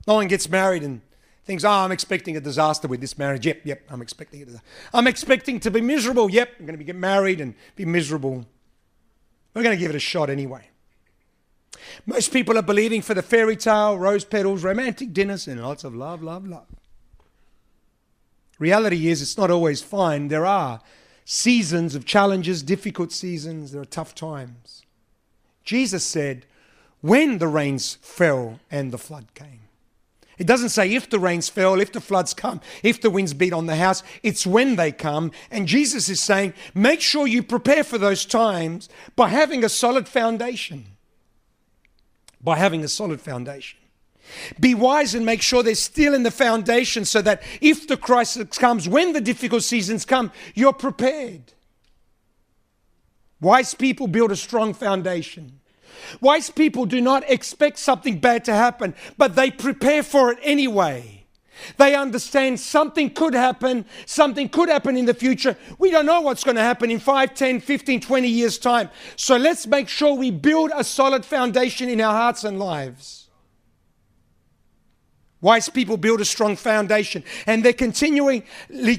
No 0.07 0.15
one 0.15 0.27
gets 0.27 0.49
married 0.49 0.83
and 0.83 1.01
thinks, 1.45 1.63
oh, 1.63 1.69
ah, 1.69 1.85
I'm 1.85 1.91
expecting 1.91 2.35
a 2.35 2.41
disaster 2.41 2.87
with 2.87 3.01
this 3.01 3.17
marriage. 3.17 3.45
Yep, 3.45 3.61
yep, 3.63 3.83
I'm 3.89 4.01
expecting 4.01 4.41
it. 4.41 4.49
I'm 4.93 5.07
expecting 5.07 5.59
to 5.61 5.71
be 5.71 5.79
miserable. 5.79 6.29
Yep, 6.29 6.49
I'm 6.59 6.65
going 6.65 6.77
to 6.77 6.83
get 6.83 6.95
married 6.95 7.39
and 7.39 7.53
be 7.75 7.85
miserable. 7.85 8.45
We're 9.53 9.63
going 9.63 9.75
to 9.75 9.79
give 9.79 9.91
it 9.91 9.95
a 9.95 9.99
shot 9.99 10.29
anyway. 10.29 10.69
Most 12.05 12.33
people 12.33 12.57
are 12.57 12.63
believing 12.63 13.01
for 13.01 13.13
the 13.13 13.21
fairy 13.21 13.55
tale, 13.55 13.97
rose 13.97 14.25
petals, 14.25 14.63
romantic 14.63 15.13
dinners, 15.13 15.47
and 15.47 15.61
lots 15.61 15.83
of 15.83 15.95
love, 15.95 16.23
love, 16.23 16.47
love. 16.47 16.67
Reality 18.57 19.09
is, 19.09 19.21
it's 19.21 19.37
not 19.37 19.51
always 19.51 19.81
fine. 19.81 20.29
There 20.29 20.45
are 20.45 20.81
seasons 21.25 21.93
of 21.93 22.05
challenges, 22.05 22.63
difficult 22.63 23.11
seasons, 23.11 23.71
there 23.71 23.81
are 23.81 23.85
tough 23.85 24.15
times. 24.15 24.83
Jesus 25.63 26.03
said, 26.03 26.45
when 27.01 27.37
the 27.37 27.47
rains 27.47 27.95
fell 28.01 28.59
and 28.71 28.91
the 28.91 28.97
flood 28.97 29.33
came. 29.35 29.64
It 30.37 30.47
doesn't 30.47 30.69
say 30.69 30.93
if 30.93 31.09
the 31.09 31.19
rains 31.19 31.49
fell, 31.49 31.79
if 31.79 31.91
the 31.91 32.01
floods 32.01 32.33
come, 32.33 32.61
if 32.83 33.01
the 33.01 33.09
winds 33.09 33.33
beat 33.33 33.53
on 33.53 33.67
the 33.67 33.75
house. 33.75 34.03
It's 34.21 34.45
when 34.45 34.75
they 34.75 34.91
come. 34.91 35.31
And 35.49 35.67
Jesus 35.67 36.09
is 36.09 36.21
saying, 36.21 36.53
make 36.73 37.01
sure 37.01 37.27
you 37.27 37.41
prepare 37.41 37.83
for 37.83 37.97
those 37.97 38.25
times 38.25 38.89
by 39.15 39.29
having 39.29 39.63
a 39.63 39.69
solid 39.69 40.07
foundation. 40.07 40.85
By 42.41 42.57
having 42.57 42.83
a 42.83 42.89
solid 42.89 43.21
foundation. 43.21 43.79
Be 44.59 44.73
wise 44.73 45.15
and 45.15 45.25
make 45.25 45.41
sure 45.41 45.63
they're 45.63 45.75
still 45.75 46.13
in 46.13 46.23
the 46.23 46.31
foundation 46.31 47.05
so 47.05 47.21
that 47.21 47.43
if 47.61 47.87
the 47.87 47.97
crisis 47.97 48.57
comes, 48.57 48.89
when 48.89 49.13
the 49.13 49.21
difficult 49.21 49.63
seasons 49.63 50.03
come, 50.03 50.31
you're 50.53 50.73
prepared. 50.73 51.53
Wise 53.39 53.73
people 53.75 54.07
build 54.07 54.31
a 54.31 54.35
strong 54.35 54.73
foundation. 54.73 55.59
Wise 56.21 56.49
people 56.49 56.85
do 56.85 57.01
not 57.01 57.29
expect 57.29 57.79
something 57.79 58.19
bad 58.19 58.45
to 58.45 58.53
happen, 58.53 58.95
but 59.17 59.35
they 59.35 59.51
prepare 59.51 60.03
for 60.03 60.31
it 60.31 60.39
anyway. 60.41 61.15
They 61.77 61.95
understand 61.95 62.59
something 62.59 63.09
could 63.09 63.33
happen, 63.33 63.85
something 64.05 64.49
could 64.49 64.69
happen 64.69 64.97
in 64.97 65.05
the 65.05 65.13
future. 65.13 65.57
We 65.79 65.91
don't 65.91 66.05
know 66.05 66.21
what's 66.21 66.43
going 66.43 66.57
to 66.57 66.61
happen 66.61 66.91
in 66.91 66.99
5, 66.99 67.33
10, 67.33 67.61
15, 67.61 68.01
20 68.01 68.27
years' 68.27 68.57
time. 68.57 68.89
So 69.15 69.37
let's 69.37 69.65
make 69.65 69.87
sure 69.87 70.13
we 70.15 70.31
build 70.31 70.71
a 70.75 70.83
solid 70.83 71.25
foundation 71.25 71.89
in 71.89 72.01
our 72.01 72.13
hearts 72.13 72.43
and 72.43 72.59
lives. 72.59 73.24
Wise 75.41 75.69
people 75.69 75.97
build 75.97 76.21
a 76.21 76.25
strong 76.25 76.55
foundation 76.55 77.23
and 77.45 77.63
they're 77.63 77.73
continually 77.73 78.45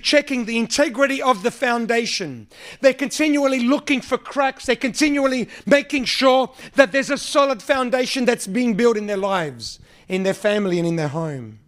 checking 0.03 0.45
the 0.45 0.59
integrity 0.59 1.21
of 1.21 1.43
the 1.43 1.51
foundation. 1.51 2.47
They're 2.81 2.95
continually 2.95 3.61
looking 3.61 4.01
for 4.01 4.19
cracks. 4.19 4.67
They're 4.67 4.77
continually 4.77 5.49
making 5.65 6.05
sure 6.05 6.53
that 6.75 6.93
there's 6.93 7.11
a 7.11 7.19
solid 7.19 7.63
foundation 7.63 8.27
that's 8.27 8.47
being 8.47 8.75
built 8.75 8.97
in 8.97 9.07
their 9.07 9.17
lives, 9.17 9.81
in 10.09 10.23
their 10.23 10.35
family, 10.35 10.79
and 10.79 10.87
in 10.87 10.97
their 10.97 11.09
home. 11.09 11.59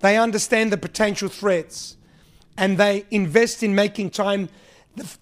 They 0.00 0.16
understand 0.16 0.72
the 0.72 0.78
potential 0.78 1.28
threats 1.28 1.96
and 2.56 2.78
they 2.78 3.06
invest 3.10 3.62
in 3.62 3.74
making 3.74 4.10
time 4.10 4.48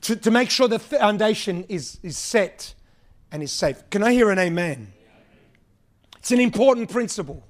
to, 0.03 0.15
to 0.15 0.31
make 0.31 0.51
sure 0.51 0.69
the 0.69 0.79
foundation 0.79 1.65
is, 1.69 1.99
is 2.03 2.17
set 2.17 2.75
and 3.33 3.43
is 3.43 3.51
safe. 3.51 3.83
Can 3.91 4.03
I 4.03 4.13
hear 4.13 4.31
an 4.31 4.39
amen? 4.39 4.93
It's 6.19 6.31
an 6.31 6.41
important 6.41 6.91
principle. 6.91 7.45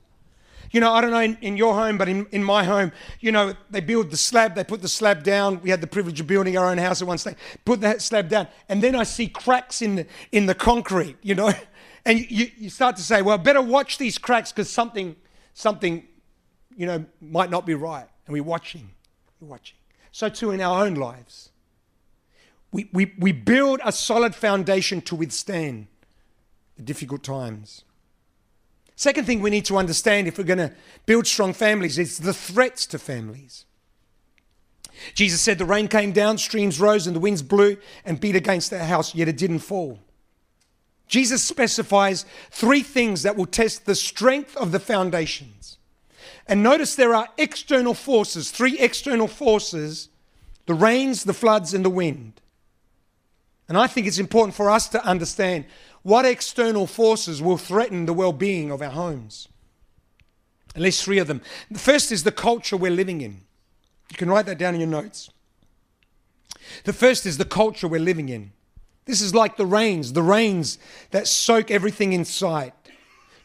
You 0.75 0.81
know, 0.81 0.93
I 0.93 1.01
don't 1.01 1.13
know 1.13 1.21
in, 1.21 1.39
in, 1.41 1.57
your 1.57 1.73
home, 1.73 1.99
but 1.99 2.09
in, 2.09 2.27
in 2.33 2.43
my 2.43 2.65
home, 2.65 2.91
you 3.21 3.31
know, 3.31 3.55
they 3.71 3.79
build 3.79 4.11
the 4.11 4.17
slab, 4.17 4.57
they 4.57 4.65
put 4.65 4.83
the 4.83 4.89
slab 4.89 5.23
down. 5.23 5.63
We 5.63 5.71
had 5.71 5.81
the 5.81 5.87
privilege 5.87 6.19
of 6.19 6.27
building 6.27 6.59
our 6.59 6.69
own 6.69 6.79
house 6.79 7.01
at 7.01 7.07
one 7.07 7.17
stage. 7.17 7.37
Put 7.65 7.81
that 7.83 8.03
slab 8.03 8.29
down, 8.29 8.49
and 8.69 8.83
then 8.83 8.97
I 8.97 9.05
see 9.05 9.29
cracks 9.29 9.83
in 9.83 9.95
the, 9.95 10.07
in 10.33 10.47
the 10.47 10.55
concrete, 10.55 11.17
you 11.23 11.37
know. 11.37 11.53
And 12.07 12.21
you, 12.31 12.51
you 12.59 12.69
start 12.69 12.97
to 12.97 13.03
say, 13.03 13.23
well, 13.23 13.39
better 13.39 13.63
watch 13.63 13.97
these 13.97 14.19
cracks 14.19 14.53
because 14.53 14.69
something, 14.69 15.17
something, 15.55 16.07
you 16.77 16.85
know, 16.85 17.07
might 17.19 17.49
not 17.49 17.65
be 17.65 17.73
right. 17.73 18.07
And 18.27 18.35
we're 18.35 18.43
watching, 18.43 18.91
we're 19.41 19.49
watching. 19.49 19.79
So 20.13 20.29
too 20.29 20.51
in 20.51 20.61
our 20.61 20.85
own 20.85 20.97
lives. 20.97 21.49
We, 22.73 22.91
we, 22.93 23.15
we 23.19 23.33
build 23.33 23.81
a 23.83 23.91
solid 23.91 24.35
foundation 24.35 25.01
to 25.01 25.17
withstand 25.17 25.87
the 26.77 26.83
difficult 26.83 27.23
times. 27.23 27.84
Second 28.97 29.25
thing 29.25 29.41
we 29.41 29.51
need 29.51 29.65
to 29.67 29.77
understand 29.77 30.29
if 30.29 30.39
we're 30.39 30.45
going 30.45 30.59
to 30.59 30.73
build 31.07 31.27
strong 31.27 31.53
families 31.53 31.99
is 31.99 32.19
the 32.19 32.35
threats 32.35 32.87
to 32.87 32.99
families. 32.99 33.65
Jesus 35.15 35.41
said 35.41 35.59
the 35.59 35.65
rain 35.65 35.89
came 35.89 36.13
down, 36.13 36.39
streams 36.39 36.81
rose, 36.81 37.07
and 37.07 37.17
the 37.17 37.21
winds 37.21 37.43
blew 37.43 37.77
and 38.05 38.21
beat 38.21 38.37
against 38.37 38.71
that 38.71 38.87
house, 38.87 39.15
yet 39.15 39.29
it 39.29 39.37
didn't 39.37 39.59
fall. 39.59 39.99
Jesus 41.09 41.43
specifies 41.43 42.25
three 42.51 42.83
things 42.83 43.23
that 43.25 43.37
will 43.37 43.47
test 43.47 43.85
the 43.85 43.95
strength 43.95 44.57
of 44.57 44.73
the 44.73 44.81
foundations. 44.81 45.79
And 46.47 46.63
notice 46.63 46.95
there 46.95 47.15
are 47.15 47.29
external 47.37 47.95
forces, 47.95 48.51
three 48.51 48.79
external 48.79 49.29
forces 49.29 50.09
the 50.67 50.75
rains, 50.75 51.25
the 51.25 51.35
floods, 51.35 51.75
and 51.75 51.85
the 51.85 51.91
wind. 51.91 52.41
And 53.69 53.77
I 53.77 53.87
think 53.87 54.07
it's 54.07 54.19
important 54.19 54.55
for 54.55 54.71
us 54.71 54.89
to 54.89 55.05
understand 55.05 55.67
what 56.05 56.25
external 56.27 56.87
forces 56.87 57.43
will 57.43 57.57
threaten 57.57 58.07
the 58.07 58.13
well 58.13 58.33
being 58.33 58.71
of 58.71 58.81
our 58.81 58.91
homes? 58.91 59.49
At 60.77 60.83
least 60.83 61.03
three 61.03 61.19
of 61.19 61.27
them. 61.27 61.41
The 61.71 61.79
first 61.79 62.13
is 62.13 62.25
the 62.25 62.33
culture 62.33 62.77
we're 62.77 62.91
living 62.91 63.21
in. 63.21 63.41
You 64.11 64.17
can 64.17 64.29
write 64.29 64.47
that 64.47 64.59
down 64.59 64.75
in 64.75 64.81
your 64.81 64.89
notes. 64.89 65.31
The 66.85 66.93
first 66.93 67.27
is 67.27 67.39
the 67.39 67.45
culture 67.45 67.89
we're 67.89 68.01
living 68.01 68.29
in. 68.29 68.53
This 69.07 69.21
is 69.21 69.35
like 69.35 69.57
the 69.57 69.67
rains, 69.67 70.13
the 70.13 70.23
rains 70.23 70.79
that 71.11 71.27
soak 71.27 71.71
everything 71.71 72.13
in 72.13 72.25
sight. 72.25 72.75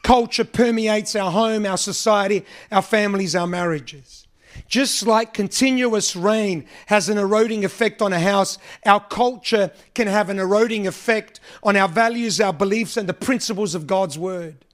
Culture 0.03 0.45
permeates 0.45 1.15
our 1.15 1.31
home, 1.31 1.65
our 1.65 1.77
society, 1.77 2.45
our 2.71 2.81
families, 2.81 3.35
our 3.35 3.47
marriages. 3.47 4.27
Just 4.67 5.05
like 5.05 5.33
continuous 5.33 6.15
rain 6.15 6.65
has 6.87 7.09
an 7.09 7.17
eroding 7.17 7.65
effect 7.65 8.01
on 8.01 8.13
a 8.13 8.19
house, 8.19 8.57
our 8.85 8.99
culture 8.99 9.71
can 9.93 10.07
have 10.07 10.29
an 10.29 10.39
eroding 10.39 10.87
effect 10.87 11.39
on 11.63 11.75
our 11.75 11.87
values, 11.87 12.39
our 12.39 12.53
beliefs, 12.53 12.97
and 12.97 13.07
the 13.07 13.13
principles 13.13 13.75
of 13.75 13.87
God's 13.87 14.17
Word. 14.17 14.65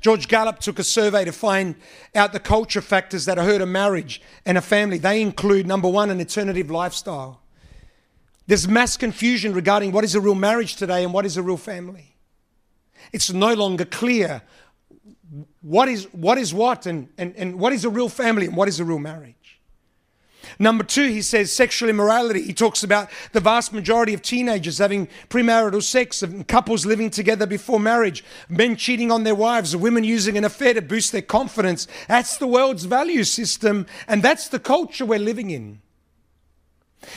George 0.00 0.28
Gallup 0.28 0.60
took 0.60 0.78
a 0.78 0.84
survey 0.84 1.24
to 1.24 1.32
find 1.32 1.74
out 2.14 2.32
the 2.32 2.40
culture 2.40 2.80
factors 2.80 3.24
that 3.24 3.36
hurt 3.36 3.60
a 3.60 3.66
marriage 3.66 4.22
and 4.46 4.56
a 4.56 4.60
family. 4.60 4.98
They 4.98 5.20
include 5.20 5.66
number 5.66 5.88
one, 5.88 6.10
an 6.10 6.20
alternative 6.20 6.70
lifestyle. 6.70 7.40
There's 8.46 8.68
mass 8.68 8.96
confusion 8.96 9.52
regarding 9.52 9.92
what 9.92 10.04
is 10.04 10.14
a 10.14 10.20
real 10.20 10.34
marriage 10.34 10.76
today 10.76 11.02
and 11.02 11.12
what 11.12 11.26
is 11.26 11.36
a 11.36 11.42
real 11.42 11.56
family. 11.56 12.16
It's 13.12 13.32
no 13.32 13.54
longer 13.54 13.84
clear 13.84 14.42
what 15.60 15.88
is 15.88 16.04
what, 16.12 16.38
is 16.38 16.54
what 16.54 16.86
and, 16.86 17.08
and, 17.18 17.34
and 17.36 17.58
what 17.58 17.72
is 17.72 17.84
a 17.84 17.90
real 17.90 18.08
family 18.08 18.46
and 18.46 18.56
what 18.56 18.68
is 18.68 18.80
a 18.80 18.84
real 18.84 18.98
marriage. 18.98 19.34
Number 20.58 20.82
two, 20.82 21.08
he 21.08 21.20
says 21.22 21.52
sexual 21.52 21.88
immorality. 21.88 22.42
He 22.42 22.54
talks 22.54 22.82
about 22.82 23.10
the 23.32 23.40
vast 23.40 23.72
majority 23.72 24.14
of 24.14 24.22
teenagers 24.22 24.78
having 24.78 25.08
premarital 25.28 25.82
sex, 25.82 26.24
couples 26.46 26.86
living 26.86 27.10
together 27.10 27.46
before 27.46 27.78
marriage, 27.78 28.24
men 28.48 28.76
cheating 28.76 29.10
on 29.10 29.24
their 29.24 29.34
wives, 29.34 29.76
women 29.76 30.04
using 30.04 30.38
an 30.38 30.44
affair 30.44 30.74
to 30.74 30.82
boost 30.82 31.12
their 31.12 31.22
confidence. 31.22 31.86
That's 32.08 32.38
the 32.38 32.46
world's 32.46 32.84
value 32.84 33.24
system, 33.24 33.86
and 34.06 34.22
that's 34.22 34.48
the 34.48 34.58
culture 34.58 35.04
we're 35.04 35.18
living 35.18 35.50
in. 35.50 35.80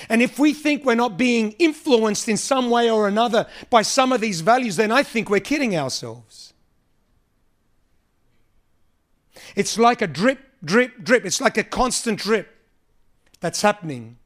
And 0.09 0.21
if 0.21 0.37
we 0.37 0.53
think 0.53 0.85
we're 0.85 0.95
not 0.95 1.17
being 1.17 1.53
influenced 1.53 2.29
in 2.29 2.37
some 2.37 2.69
way 2.69 2.89
or 2.89 3.07
another 3.07 3.47
by 3.69 3.81
some 3.81 4.11
of 4.11 4.21
these 4.21 4.41
values, 4.41 4.75
then 4.75 4.91
I 4.91 5.03
think 5.03 5.29
we're 5.29 5.39
kidding 5.39 5.75
ourselves. 5.75 6.50
It's 9.55 9.77
like 9.77 10.01
a 10.01 10.07
drip, 10.07 10.39
drip, 10.63 11.03
drip. 11.03 11.25
It's 11.25 11.41
like 11.41 11.57
a 11.57 11.63
constant 11.63 12.19
drip 12.19 12.47
that's 13.39 13.61
happening. 13.61 14.17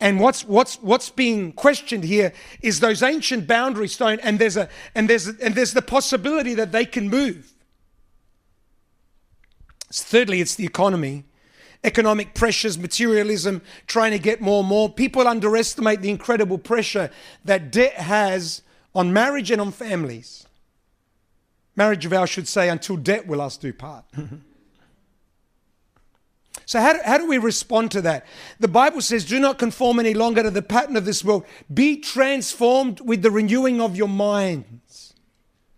And 0.00 0.20
what's, 0.20 0.44
what's, 0.44 0.76
what's 0.76 1.10
being 1.10 1.52
questioned 1.52 2.04
here 2.04 2.32
is 2.62 2.80
those 2.80 3.02
ancient 3.02 3.48
boundary 3.48 3.88
stone, 3.88 4.20
and 4.22 4.38
there's, 4.38 4.56
a, 4.56 4.68
and, 4.94 5.10
there's 5.10 5.28
a, 5.28 5.34
and 5.42 5.54
there's 5.54 5.72
the 5.72 5.82
possibility 5.82 6.54
that 6.54 6.70
they 6.70 6.84
can 6.84 7.08
move. 7.08 7.52
Thirdly, 9.92 10.40
it's 10.40 10.54
the 10.54 10.66
economy 10.66 11.24
economic 11.84 12.34
pressures, 12.34 12.76
materialism, 12.76 13.62
trying 13.86 14.10
to 14.10 14.18
get 14.18 14.40
more 14.40 14.60
and 14.60 14.68
more. 14.68 14.88
People 14.88 15.28
underestimate 15.28 16.00
the 16.00 16.10
incredible 16.10 16.58
pressure 16.58 17.08
that 17.44 17.70
debt 17.70 17.94
has 17.94 18.62
on 18.96 19.12
marriage 19.12 19.52
and 19.52 19.60
on 19.60 19.70
families. 19.70 20.47
Marriage 21.78 22.06
vow 22.06 22.24
should 22.24 22.48
say, 22.48 22.68
until 22.68 22.96
debt 22.96 23.28
will 23.28 23.40
us 23.40 23.56
do 23.56 23.72
part. 23.72 24.04
so, 26.66 26.80
how 26.80 26.94
do, 26.94 26.98
how 27.04 27.18
do 27.18 27.28
we 27.28 27.38
respond 27.38 27.92
to 27.92 28.02
that? 28.02 28.26
The 28.58 28.66
Bible 28.66 29.00
says, 29.00 29.24
Do 29.24 29.38
not 29.38 29.60
conform 29.60 30.00
any 30.00 30.12
longer 30.12 30.42
to 30.42 30.50
the 30.50 30.60
pattern 30.60 30.96
of 30.96 31.04
this 31.04 31.24
world. 31.24 31.46
Be 31.72 32.00
transformed 32.00 32.98
with 33.00 33.22
the 33.22 33.30
renewing 33.30 33.80
of 33.80 33.94
your 33.94 34.08
minds. 34.08 35.14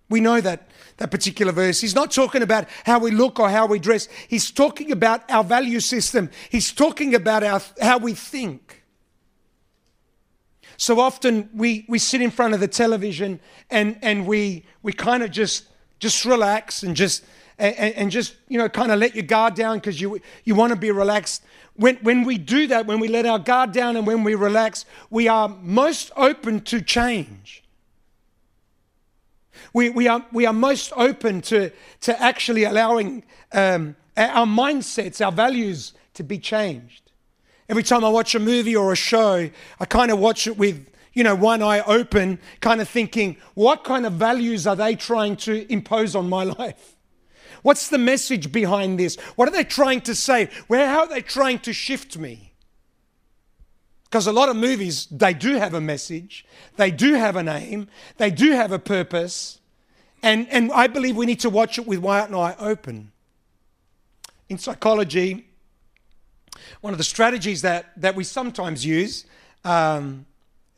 We 0.08 0.22
know 0.22 0.40
that 0.40 0.70
that 0.96 1.10
particular 1.10 1.52
verse. 1.52 1.82
He's 1.82 1.94
not 1.94 2.10
talking 2.10 2.40
about 2.40 2.66
how 2.84 2.98
we 2.98 3.10
look 3.10 3.38
or 3.38 3.50
how 3.50 3.66
we 3.66 3.78
dress. 3.78 4.08
He's 4.26 4.50
talking 4.50 4.92
about 4.92 5.30
our 5.30 5.44
value 5.44 5.80
system. 5.80 6.30
He's 6.48 6.72
talking 6.72 7.14
about 7.14 7.42
our, 7.42 7.60
how 7.80 7.98
we 7.98 8.14
think. 8.14 8.84
So 10.78 10.98
often 10.98 11.50
we, 11.54 11.84
we 11.90 11.98
sit 11.98 12.22
in 12.22 12.30
front 12.30 12.54
of 12.54 12.60
the 12.60 12.68
television 12.68 13.38
and, 13.68 13.98
and 14.00 14.26
we, 14.26 14.64
we 14.82 14.94
kind 14.94 15.22
of 15.22 15.30
just, 15.30 15.66
just 16.00 16.24
relax 16.24 16.82
and 16.82 16.96
just, 16.96 17.24
and, 17.58 17.94
and 17.94 18.10
just, 18.10 18.34
you 18.48 18.58
know, 18.58 18.68
kind 18.68 18.90
of 18.90 18.98
let 18.98 19.14
your 19.14 19.24
guard 19.24 19.54
down 19.54 19.78
because 19.78 20.00
you, 20.00 20.20
you 20.44 20.56
want 20.56 20.70
to 20.70 20.76
be 20.76 20.90
relaxed. 20.90 21.44
When, 21.76 21.96
when 21.96 22.24
we 22.24 22.36
do 22.36 22.66
that, 22.66 22.86
when 22.86 22.98
we 22.98 23.06
let 23.08 23.26
our 23.26 23.38
guard 23.38 23.72
down 23.72 23.96
and 23.96 24.06
when 24.06 24.24
we 24.24 24.34
relax, 24.34 24.84
we 25.10 25.28
are 25.28 25.48
most 25.48 26.10
open 26.16 26.60
to 26.62 26.80
change. 26.80 27.62
We, 29.72 29.90
we, 29.90 30.08
are, 30.08 30.24
we 30.32 30.46
are 30.46 30.52
most 30.52 30.92
open 30.96 31.42
to, 31.42 31.70
to 32.00 32.20
actually 32.20 32.64
allowing 32.64 33.22
um, 33.52 33.94
our 34.16 34.46
mindsets, 34.46 35.24
our 35.24 35.30
values 35.30 35.92
to 36.14 36.24
be 36.24 36.38
changed. 36.38 37.02
Every 37.68 37.84
time 37.84 38.04
I 38.04 38.08
watch 38.08 38.34
a 38.34 38.40
movie 38.40 38.74
or 38.74 38.92
a 38.92 38.96
show, 38.96 39.48
I 39.78 39.84
kind 39.84 40.10
of 40.10 40.18
watch 40.18 40.48
it 40.48 40.58
with, 40.58 40.89
you 41.12 41.24
know, 41.24 41.34
one 41.34 41.62
eye 41.62 41.80
open, 41.80 42.38
kind 42.60 42.80
of 42.80 42.88
thinking, 42.88 43.36
what 43.54 43.84
kind 43.84 44.06
of 44.06 44.14
values 44.14 44.66
are 44.66 44.76
they 44.76 44.94
trying 44.94 45.36
to 45.36 45.70
impose 45.72 46.14
on 46.14 46.28
my 46.28 46.44
life? 46.58 46.96
What's 47.62 47.88
the 47.88 47.98
message 47.98 48.52
behind 48.52 48.98
this? 48.98 49.16
What 49.36 49.48
are 49.48 49.52
they 49.52 49.64
trying 49.64 50.00
to 50.02 50.14
say? 50.14 50.48
Where, 50.68 50.88
how 50.88 51.00
are 51.00 51.08
they 51.08 51.20
trying 51.20 51.58
to 51.60 51.72
shift 51.72 52.16
me? 52.16 52.54
Because 54.04 54.26
a 54.26 54.32
lot 54.32 54.48
of 54.48 54.56
movies, 54.56 55.06
they 55.06 55.34
do 55.34 55.56
have 55.56 55.74
a 55.74 55.80
message, 55.80 56.44
they 56.76 56.90
do 56.90 57.14
have 57.14 57.36
an 57.36 57.48
aim, 57.48 57.88
they 58.16 58.30
do 58.30 58.52
have 58.52 58.72
a 58.72 58.78
purpose, 58.78 59.60
and, 60.22 60.48
and 60.48 60.72
I 60.72 60.88
believe 60.88 61.16
we 61.16 61.26
need 61.26 61.40
to 61.40 61.50
watch 61.50 61.78
it 61.78 61.86
with 61.86 62.00
one 62.00 62.34
eye 62.34 62.56
open. 62.58 63.12
In 64.48 64.58
psychology, 64.58 65.46
one 66.80 66.92
of 66.92 66.98
the 66.98 67.04
strategies 67.04 67.62
that, 67.62 67.92
that 67.96 68.16
we 68.16 68.24
sometimes 68.24 68.84
use 68.84 69.26
um, 69.64 70.26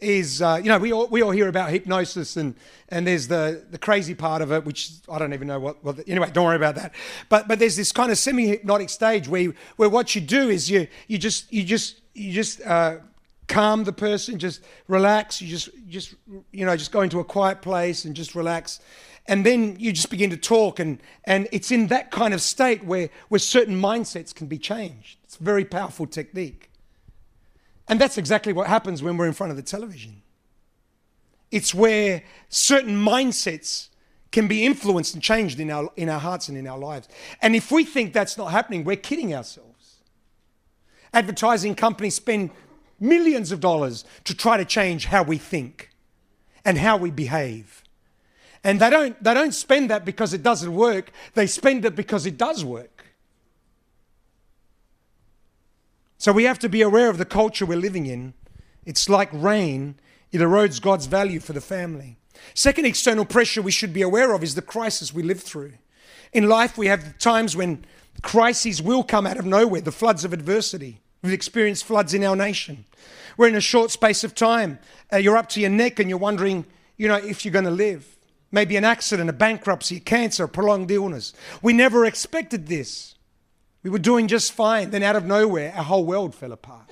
is, 0.02 0.42
uh, 0.42 0.60
you 0.62 0.68
know, 0.68 0.78
we 0.78 0.92
all, 0.92 1.06
we 1.08 1.22
all 1.22 1.30
hear 1.30 1.48
about 1.48 1.70
hypnosis 1.70 2.36
and, 2.36 2.54
and 2.88 3.06
there's 3.06 3.28
the, 3.28 3.64
the 3.70 3.78
crazy 3.78 4.14
part 4.14 4.42
of 4.42 4.52
it, 4.52 4.64
which 4.64 4.90
I 5.10 5.18
don't 5.18 5.32
even 5.32 5.48
know 5.48 5.60
what, 5.60 5.82
the, 5.96 6.04
anyway, 6.08 6.30
don't 6.32 6.44
worry 6.44 6.56
about 6.56 6.74
that. 6.76 6.94
But, 7.28 7.48
but 7.48 7.58
there's 7.58 7.76
this 7.76 7.92
kind 7.92 8.10
of 8.10 8.18
semi-hypnotic 8.18 8.90
stage 8.90 9.28
where, 9.28 9.52
where 9.76 9.88
what 9.88 10.14
you 10.14 10.20
do 10.20 10.48
is 10.48 10.70
you, 10.70 10.86
you 11.08 11.18
just, 11.18 11.52
you 11.52 11.64
just, 11.64 12.00
you 12.14 12.32
just 12.32 12.60
uh, 12.62 12.96
calm 13.48 13.84
the 13.84 13.92
person, 13.92 14.38
just 14.38 14.62
relax. 14.88 15.40
You 15.40 15.48
just, 15.48 15.70
just, 15.88 16.14
you 16.50 16.66
know, 16.66 16.76
just 16.76 16.92
go 16.92 17.02
into 17.02 17.20
a 17.20 17.24
quiet 17.24 17.62
place 17.62 18.04
and 18.04 18.14
just 18.14 18.34
relax 18.34 18.80
and 19.26 19.46
then 19.46 19.76
you 19.78 19.92
just 19.92 20.10
begin 20.10 20.30
to 20.30 20.36
talk 20.36 20.80
and, 20.80 21.00
and 21.24 21.46
it's 21.52 21.70
in 21.70 21.86
that 21.86 22.10
kind 22.10 22.34
of 22.34 22.40
state 22.40 22.82
where, 22.84 23.08
where 23.28 23.38
certain 23.38 23.80
mindsets 23.80 24.34
can 24.34 24.48
be 24.48 24.58
changed 24.58 25.18
it's 25.22 25.36
a 25.36 25.42
very 25.44 25.64
powerful 25.64 26.06
technique 26.06 26.71
and 27.88 28.00
that's 28.00 28.18
exactly 28.18 28.52
what 28.52 28.68
happens 28.68 29.02
when 29.02 29.16
we're 29.16 29.26
in 29.26 29.32
front 29.32 29.50
of 29.50 29.56
the 29.56 29.62
television. 29.62 30.22
It's 31.50 31.74
where 31.74 32.22
certain 32.48 32.96
mindsets 32.96 33.88
can 34.30 34.48
be 34.48 34.64
influenced 34.64 35.14
and 35.14 35.22
changed 35.22 35.60
in 35.60 35.70
our, 35.70 35.90
in 35.96 36.08
our 36.08 36.18
hearts 36.18 36.48
and 36.48 36.56
in 36.56 36.66
our 36.66 36.78
lives. 36.78 37.08
And 37.42 37.54
if 37.54 37.70
we 37.70 37.84
think 37.84 38.12
that's 38.12 38.38
not 38.38 38.46
happening 38.46 38.84
we're 38.84 38.96
kidding 38.96 39.34
ourselves. 39.34 39.98
Advertising 41.12 41.74
companies 41.74 42.14
spend 42.14 42.50
millions 42.98 43.52
of 43.52 43.60
dollars 43.60 44.04
to 44.24 44.34
try 44.34 44.56
to 44.56 44.64
change 44.64 45.06
how 45.06 45.22
we 45.22 45.36
think 45.36 45.90
and 46.64 46.78
how 46.78 46.96
we 46.96 47.10
behave. 47.10 47.82
And 48.64 48.80
they 48.80 48.88
don't, 48.88 49.22
they 49.22 49.34
don't 49.34 49.52
spend 49.52 49.90
that 49.90 50.04
because 50.04 50.32
it 50.32 50.42
doesn't 50.42 50.72
work, 50.72 51.10
they 51.34 51.46
spend 51.46 51.84
it 51.84 51.94
because 51.96 52.24
it 52.24 52.38
does 52.38 52.64
work. 52.64 53.11
So 56.22 56.30
we 56.30 56.44
have 56.44 56.60
to 56.60 56.68
be 56.68 56.82
aware 56.82 57.10
of 57.10 57.18
the 57.18 57.24
culture 57.24 57.66
we're 57.66 57.76
living 57.76 58.06
in. 58.06 58.34
It's 58.84 59.08
like 59.08 59.28
rain, 59.32 59.96
it 60.30 60.38
erodes 60.38 60.80
God's 60.80 61.06
value 61.06 61.40
for 61.40 61.52
the 61.52 61.60
family. 61.60 62.16
Second 62.54 62.84
external 62.84 63.24
pressure 63.24 63.60
we 63.60 63.72
should 63.72 63.92
be 63.92 64.02
aware 64.02 64.32
of 64.32 64.44
is 64.44 64.54
the 64.54 64.62
crisis 64.62 65.12
we 65.12 65.24
live 65.24 65.40
through. 65.40 65.72
In 66.32 66.48
life, 66.48 66.78
we 66.78 66.86
have 66.86 67.18
times 67.18 67.56
when 67.56 67.84
crises 68.22 68.80
will 68.80 69.02
come 69.02 69.26
out 69.26 69.36
of 69.36 69.46
nowhere, 69.46 69.80
the 69.80 69.90
floods 69.90 70.24
of 70.24 70.32
adversity. 70.32 71.00
We've 71.22 71.32
experienced 71.32 71.86
floods 71.86 72.14
in 72.14 72.22
our 72.22 72.36
nation. 72.36 72.84
We're 73.36 73.48
in 73.48 73.56
a 73.56 73.60
short 73.60 73.90
space 73.90 74.22
of 74.22 74.32
time. 74.32 74.78
Uh, 75.12 75.16
you're 75.16 75.36
up 75.36 75.48
to 75.48 75.60
your 75.60 75.70
neck 75.70 75.98
and 75.98 76.08
you're 76.08 76.20
wondering, 76.20 76.66
you 76.96 77.08
know, 77.08 77.16
if 77.16 77.44
you're 77.44 77.50
going 77.50 77.64
to 77.64 77.72
live 77.72 78.16
maybe 78.52 78.76
an 78.76 78.84
accident, 78.84 79.28
a 79.28 79.32
bankruptcy, 79.32 79.98
cancer, 79.98 80.46
prolonged 80.46 80.90
illness. 80.92 81.32
We 81.62 81.72
never 81.72 82.04
expected 82.04 82.68
this. 82.68 83.16
We 83.82 83.90
were 83.90 83.98
doing 83.98 84.28
just 84.28 84.52
fine. 84.52 84.90
Then, 84.90 85.02
out 85.02 85.16
of 85.16 85.24
nowhere, 85.24 85.72
our 85.76 85.84
whole 85.84 86.04
world 86.04 86.34
fell 86.34 86.52
apart. 86.52 86.88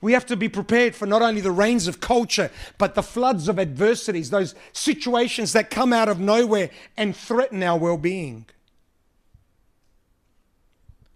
We 0.00 0.12
have 0.14 0.26
to 0.26 0.36
be 0.36 0.48
prepared 0.48 0.94
for 0.94 1.06
not 1.06 1.22
only 1.22 1.40
the 1.40 1.50
rains 1.50 1.86
of 1.86 2.00
culture, 2.00 2.50
but 2.78 2.94
the 2.94 3.02
floods 3.02 3.48
of 3.48 3.58
adversities, 3.58 4.30
those 4.30 4.54
situations 4.72 5.52
that 5.52 5.70
come 5.70 5.92
out 5.92 6.08
of 6.08 6.18
nowhere 6.18 6.70
and 6.96 7.14
threaten 7.14 7.62
our 7.62 7.78
well 7.78 7.98
being. 7.98 8.46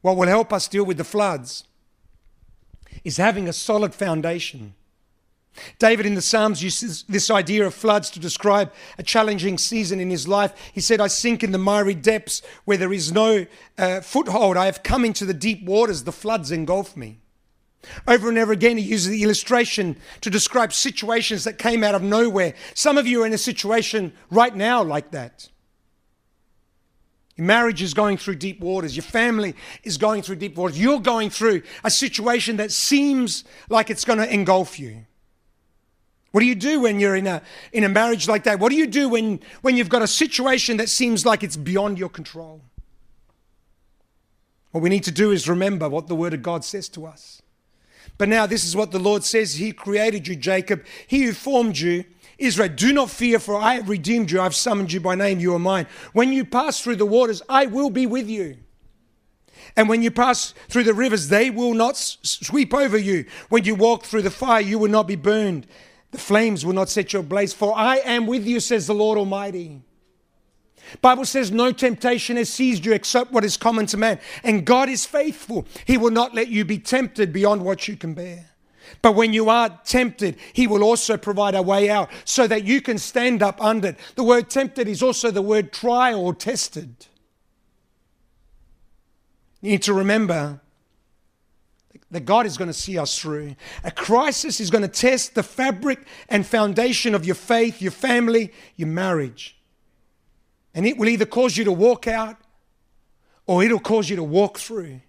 What 0.03 0.17
will 0.17 0.29
help 0.29 0.53
us 0.53 0.69
deal 0.69 0.85
with 0.85 0.99
the 0.99 1.05
floods 1.05 1.65
is 3.05 3.17
having 3.17 3.49
a 3.49 3.55
solid 3.55 3.95
foundation 3.95 4.75
David 5.79 6.07
in 6.07 6.15
the 6.15 6.23
Psalms 6.23 6.63
uses 6.63 7.05
this 7.09 7.31
idea 7.31 7.67
of 7.67 7.75
floods 7.75 8.11
to 8.11 8.21
describe 8.21 8.73
a 8.99 9.03
challenging 9.03 9.59
season 9.59 10.01
in 10.01 10.11
his 10.11 10.27
life. 10.27 10.53
He 10.73 10.81
said, 10.81 11.01
I 11.01 11.07
sink 11.07 11.45
in 11.45 11.53
the 11.53 11.59
miry 11.59 11.95
depths 11.95 12.43
where 12.65 12.77
there 12.77 12.93
is 12.93 13.13
no 13.13 13.47
uh, 13.79 14.01
foothold. 14.01 14.57
I 14.57 14.67
have 14.67 14.83
come 14.83 15.05
into 15.05 15.25
the 15.25 15.35
deep 15.35 15.65
waters, 15.65 16.05
the 16.05 16.13
floods 16.13 16.51
engulf 16.51 16.97
me. 16.97 17.21
Over 18.09 18.31
and 18.31 18.39
over 18.39 18.53
again, 18.53 18.79
he 18.79 18.85
uses 18.85 19.11
the 19.11 19.23
illustration 19.23 19.97
to 20.23 20.31
describe 20.31 20.73
situations 20.73 21.45
that 21.45 21.59
came 21.59 21.85
out 21.85 21.95
of 21.95 22.03
nowhere. 22.03 22.55
Some 22.73 22.99
of 22.99 23.07
you 23.07 23.23
are 23.23 23.27
in 23.27 23.33
a 23.33 23.39
situation 23.39 24.13
right 24.31 24.55
now 24.55 24.83
like 24.83 25.11
that. 25.11 25.51
Your 27.37 27.47
marriage 27.47 27.83
is 27.83 27.95
going 27.95 28.17
through 28.17 28.37
deep 28.37 28.61
waters. 28.61 28.97
Your 28.97 29.03
family 29.03 29.55
is 29.83 29.99
going 29.99 30.23
through 30.23 30.37
deep 30.37 30.57
waters. 30.57 30.81
You're 30.81 31.01
going 31.01 31.31
through 31.31 31.63
a 31.83 31.91
situation 31.91 32.57
that 32.57 32.71
seems 32.71 33.45
like 33.69 33.91
it's 33.91 34.05
going 34.05 34.21
to 34.21 34.33
engulf 34.33 34.79
you. 34.79 35.05
What 36.35 36.41
do 36.41 36.47
you 36.47 36.57
do 36.57 36.81
when 36.81 36.99
you're 36.99 37.15
in 37.15 37.29
a, 37.29 37.43
in 37.73 37.85
a 37.85 37.89
marriage 37.89 38.27
like 38.27 38.43
that? 38.43 38.59
What 38.59 38.71
do 38.71 38.75
you 38.75 38.89
do 38.89 39.09
when, 39.09 39.39
when 39.63 39.77
you've 39.77 39.89
got 39.89 40.03
a 40.03 40.09
situation 40.09 40.79
that 40.79 40.89
seems 40.89 41.25
like 41.25 41.45
it's 41.45 41.57
beyond 41.57 41.97
your 41.97 42.09
control? 42.09 42.61
What 44.73 44.83
we 44.83 44.91
need 44.91 45.05
to 45.05 45.13
do 45.13 45.31
is 45.31 45.49
remember 45.49 45.89
what 45.89 46.09
the 46.09 46.17
Word 46.17 46.35
of 46.35 46.43
God 46.43 46.65
says 46.65 46.89
to 46.89 47.07
us. 47.07 47.41
But 48.19 48.29
now, 48.29 48.47
this 48.47 48.65
is 48.65 48.75
what 48.75 48.91
the 48.91 48.99
Lord 48.99 49.23
says 49.23 49.55
He 49.55 49.71
created 49.71 50.27
you, 50.27 50.35
Jacob. 50.35 50.85
He 51.07 51.23
who 51.23 51.33
formed 51.33 51.79
you, 51.79 52.05
Israel, 52.37 52.69
do 52.69 52.93
not 52.93 53.11
fear, 53.11 53.39
for 53.39 53.55
I 53.55 53.75
have 53.75 53.89
redeemed 53.89 54.33
you. 54.33 54.41
I've 54.41 54.57
summoned 54.57 54.93
you 54.93 54.99
by 54.99 55.15
name. 55.15 55.39
You 55.39 55.55
are 55.55 55.61
mine. 55.61 55.87
When 56.15 56.33
you 56.33 56.45
pass 56.45 56.81
through 56.81 56.97
the 56.97 57.07
waters, 57.07 57.43
I 57.49 57.67
will 57.67 57.91
be 57.91 58.07
with 58.07 58.29
you. 58.29 58.57
And 59.77 59.89
when 59.89 60.03
you 60.03 60.11
pass 60.11 60.53
through 60.69 60.83
the 60.83 60.95
rivers, 60.95 61.29
they 61.29 61.49
will 61.51 61.75
not 61.75 61.97
sweep 61.97 62.75
over 62.75 62.99
you. 62.99 63.25
When 63.51 63.63
you 63.63 63.77
walk 63.77 64.03
through 64.03 64.23
the 64.23 64.33
fire, 64.33 64.61
you 64.61 64.81
will 64.81 64.91
not 64.91 65.07
be 65.07 65.15
burned. 65.15 65.69
The 66.15 66.21
flames 66.21 66.65
will 66.65 66.75
not 66.75 66.89
set 66.89 67.13
you 67.13 67.19
ablaze. 67.19 67.53
For 67.53 67.77
I 67.77 67.97
am 67.97 68.29
with 68.29 68.47
you, 68.47 68.61
says 68.61 68.87
the 68.87 68.95
Lord 68.95 69.19
Almighty. 69.19 69.83
Bible 71.03 71.25
says 71.25 71.51
no 71.51 71.73
temptation 71.73 72.37
has 72.37 72.49
seized 72.49 72.87
you 72.87 72.93
except 72.93 73.33
what 73.33 73.45
is 73.45 73.57
common 73.57 73.87
to 73.87 73.97
man. 73.97 74.21
And 74.45 74.65
God 74.65 74.89
is 74.89 75.05
faithful. 75.05 75.67
He 75.85 75.99
will 75.99 76.13
not 76.13 76.33
let 76.33 76.47
you 76.47 76.65
be 76.65 76.79
tempted 76.79 77.33
beyond 77.33 77.65
what 77.65 77.89
you 77.89 77.97
can 77.97 78.15
bear. 78.15 78.47
But 79.03 79.17
when 79.17 79.33
you 79.33 79.49
are 79.49 79.81
tempted, 79.85 80.37
He 80.53 80.69
will 80.69 80.85
also 80.85 81.17
provide 81.17 81.57
a 81.57 81.63
way 81.63 81.91
out 81.91 82.11
so 82.25 82.47
that 82.47 82.63
you 82.63 82.81
can 82.81 82.99
stand 82.99 83.43
up 83.43 83.61
under 83.61 83.89
it. 83.89 83.99
The 84.15 84.23
word 84.23 84.49
tempted 84.49 84.87
is 84.87 85.03
also 85.03 85.33
the 85.33 85.43
word 85.43 85.73
trial 85.73 86.21
or 86.21 86.33
tested. 86.33 87.07
You 89.63 89.73
need 89.73 89.83
to 89.83 89.93
remember 89.95 90.61
that 92.15 92.25
God 92.25 92.47
is 92.47 92.57
going 92.57 92.69
to 92.69 92.73
see 92.73 92.97
us 92.97 93.19
through. 93.19 93.57
A 93.83 93.91
crisis 93.91 94.61
is 94.61 94.71
going 94.71 94.83
to 94.83 94.89
test 94.89 95.35
the 95.35 95.43
fabric 95.43 95.99
and 96.29 96.47
foundation 96.47 97.13
of 97.13 97.25
your 97.25 97.35
faith, 97.35 97.83
your 97.83 97.91
family, 97.91 98.53
your 98.77 98.87
marriage. 98.87 99.57
And 100.77 100.87
it 100.87 100.97
will 100.97 101.09
either 101.09 101.27
cause 101.27 101.57
you 101.57 101.65
to 101.65 101.73
walk 101.73 102.07
out 102.07 102.37
or 103.47 103.65
it'll 103.65 103.81
cause 103.81 104.09
you 104.09 104.15
to 104.15 104.23
walk 104.23 104.61
through. 104.61 105.01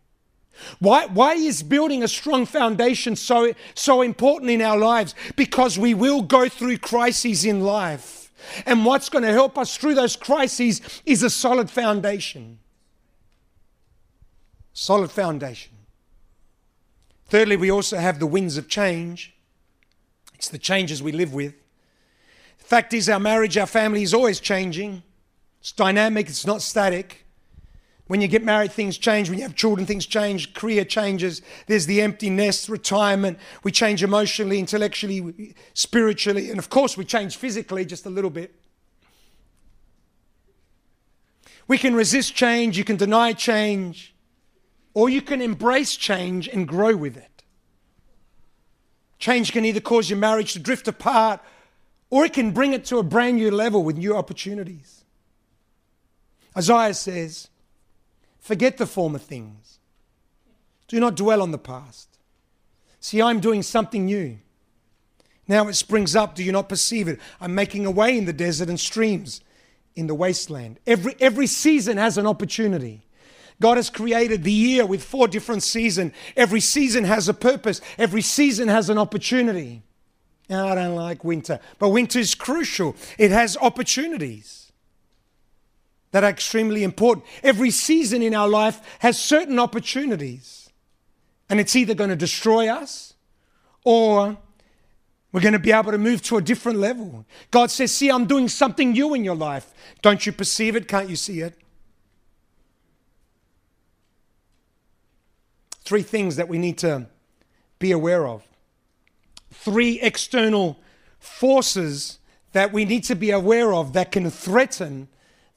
Why, 0.79 1.05
why 1.05 1.35
is 1.35 1.61
building 1.61 2.01
a 2.01 2.07
strong 2.07 2.47
foundation 2.47 3.15
so, 3.15 3.53
so 3.75 4.01
important 4.01 4.49
in 4.49 4.63
our 4.63 4.77
lives? 4.77 5.13
Because 5.35 5.77
we 5.77 5.93
will 5.93 6.23
go 6.23 6.49
through 6.49 6.79
crises 6.79 7.45
in 7.45 7.61
life. 7.61 8.31
And 8.65 8.83
what's 8.83 9.09
going 9.09 9.25
to 9.25 9.31
help 9.31 9.59
us 9.59 9.77
through 9.77 9.93
those 9.93 10.15
crises 10.15 10.81
is 11.05 11.21
a 11.21 11.29
solid 11.29 11.69
foundation. 11.69 12.57
Solid 14.73 15.11
foundation. 15.11 15.74
Thirdly, 17.27 17.55
we 17.55 17.71
also 17.71 17.97
have 17.97 18.19
the 18.19 18.27
winds 18.27 18.57
of 18.57 18.67
change. 18.67 19.33
It's 20.35 20.49
the 20.49 20.57
changes 20.57 21.01
we 21.01 21.11
live 21.11 21.33
with. 21.33 21.55
The 22.59 22.65
fact 22.65 22.93
is, 22.93 23.09
our 23.09 23.19
marriage, 23.19 23.57
our 23.57 23.67
family 23.67 24.03
is 24.03 24.13
always 24.13 24.39
changing. 24.39 25.03
It's 25.59 25.71
dynamic, 25.71 26.27
it's 26.27 26.45
not 26.45 26.61
static. 26.61 27.25
When 28.07 28.21
you 28.21 28.27
get 28.27 28.43
married, 28.43 28.71
things 28.71 28.99
change. 28.99 29.29
When 29.29 29.39
you 29.39 29.43
have 29.45 29.55
children, 29.55 29.87
things 29.87 30.05
change. 30.05 30.53
Career 30.53 30.85
changes. 30.85 31.41
There's 31.65 31.87
the 31.87 32.01
empty 32.01 32.29
nest, 32.29 32.69
retirement. 32.69 33.39
We 33.63 33.71
change 33.71 34.03
emotionally, 34.03 34.59
intellectually, 34.59 35.55
spiritually, 35.73 36.51
and 36.51 36.59
of 36.59 36.69
course, 36.69 36.97
we 36.97 37.05
change 37.05 37.35
physically 37.37 37.83
just 37.83 38.05
a 38.05 38.09
little 38.09 38.29
bit. 38.29 38.53
We 41.67 41.79
can 41.79 41.95
resist 41.95 42.35
change, 42.35 42.77
you 42.77 42.83
can 42.83 42.95
deny 42.95 43.33
change, 43.33 44.14
or 44.95 45.09
you 45.09 45.21
can 45.21 45.41
embrace 45.41 45.95
change 45.95 46.47
and 46.47 46.67
grow 46.67 46.95
with 46.95 47.15
it. 47.15 47.43
Change 49.19 49.51
can 49.51 49.65
either 49.65 49.81
cause 49.81 50.09
your 50.09 50.17
marriage 50.17 50.53
to 50.53 50.59
drift 50.59 50.87
apart, 50.87 51.41
or 52.09 52.25
it 52.25 52.33
can 52.33 52.51
bring 52.51 52.73
it 52.73 52.85
to 52.85 52.97
a 52.97 53.03
brand 53.03 53.37
new 53.37 53.51
level 53.51 53.83
with 53.83 53.97
new 53.97 54.15
opportunities. 54.15 55.03
Isaiah 56.57 56.93
says, 56.93 57.49
Forget 58.39 58.77
the 58.77 58.85
former 58.85 59.19
things. 59.19 59.79
Do 60.87 60.99
not 60.99 61.15
dwell 61.15 61.41
on 61.41 61.51
the 61.51 61.57
past. 61.57 62.07
See, 62.99 63.21
I'm 63.21 63.39
doing 63.39 63.63
something 63.63 64.05
new. 64.05 64.37
Now 65.47 65.67
it 65.67 65.73
springs 65.73 66.15
up. 66.15 66.35
Do 66.35 66.43
you 66.43 66.51
not 66.51 66.69
perceive 66.69 67.07
it? 67.07 67.19
I'm 67.41 67.53
making 67.53 67.85
a 67.85 67.91
way 67.91 68.17
in 68.17 68.25
the 68.25 68.33
desert 68.33 68.69
and 68.69 68.79
streams 68.79 69.41
in 69.95 70.07
the 70.07 70.15
wasteland. 70.15 70.79
Every, 70.87 71.15
every 71.19 71.47
season 71.47 71.97
has 71.97 72.17
an 72.17 72.27
opportunity. 72.27 73.04
God 73.61 73.77
has 73.77 73.89
created 73.89 74.43
the 74.43 74.51
year 74.51 74.85
with 74.85 75.03
four 75.03 75.27
different 75.27 75.63
seasons. 75.63 76.13
Every 76.35 76.59
season 76.59 77.05
has 77.05 77.29
a 77.29 77.33
purpose. 77.33 77.81
Every 77.97 78.21
season 78.21 78.67
has 78.67 78.89
an 78.89 78.97
opportunity. 78.97 79.83
Now, 80.49 80.67
I 80.67 80.75
don't 80.75 80.95
like 80.95 81.23
winter, 81.23 81.59
but 81.79 81.89
winter 81.89 82.19
is 82.19 82.35
crucial. 82.35 82.95
It 83.17 83.31
has 83.31 83.57
opportunities 83.57 84.71
that 86.11 86.23
are 86.23 86.29
extremely 86.29 86.83
important. 86.83 87.25
Every 87.43 87.71
season 87.71 88.21
in 88.21 88.35
our 88.35 88.47
life 88.47 88.79
has 88.99 89.19
certain 89.19 89.57
opportunities, 89.57 90.69
and 91.49 91.59
it's 91.59 91.75
either 91.75 91.95
going 91.95 92.11
to 92.11 92.15
destroy 92.15 92.67
us 92.67 93.15
or 93.83 94.37
we're 95.31 95.41
going 95.41 95.53
to 95.53 95.59
be 95.59 95.71
able 95.71 95.91
to 95.91 95.97
move 95.97 96.21
to 96.23 96.37
a 96.37 96.41
different 96.41 96.79
level. 96.79 97.25
God 97.51 97.71
says, 97.71 97.91
See, 97.91 98.09
I'm 98.09 98.25
doing 98.25 98.47
something 98.47 98.91
new 98.91 99.13
in 99.13 99.25
your 99.25 99.35
life. 99.35 99.73
Don't 100.01 100.25
you 100.25 100.31
perceive 100.31 100.75
it? 100.75 100.87
Can't 100.87 101.09
you 101.09 101.15
see 101.15 101.41
it? 101.41 101.57
Three 105.85 106.01
things 106.01 106.35
that 106.35 106.49
we 106.49 106.57
need 106.57 106.77
to 106.79 107.07
be 107.79 107.91
aware 107.91 108.27
of. 108.27 108.43
Three 109.51 110.01
external 110.01 110.79
forces 111.19 112.19
that 112.53 112.73
we 112.73 112.85
need 112.85 113.03
to 113.05 113.15
be 113.15 113.31
aware 113.31 113.73
of 113.73 113.93
that 113.93 114.11
can 114.11 114.29
threaten 114.29 115.07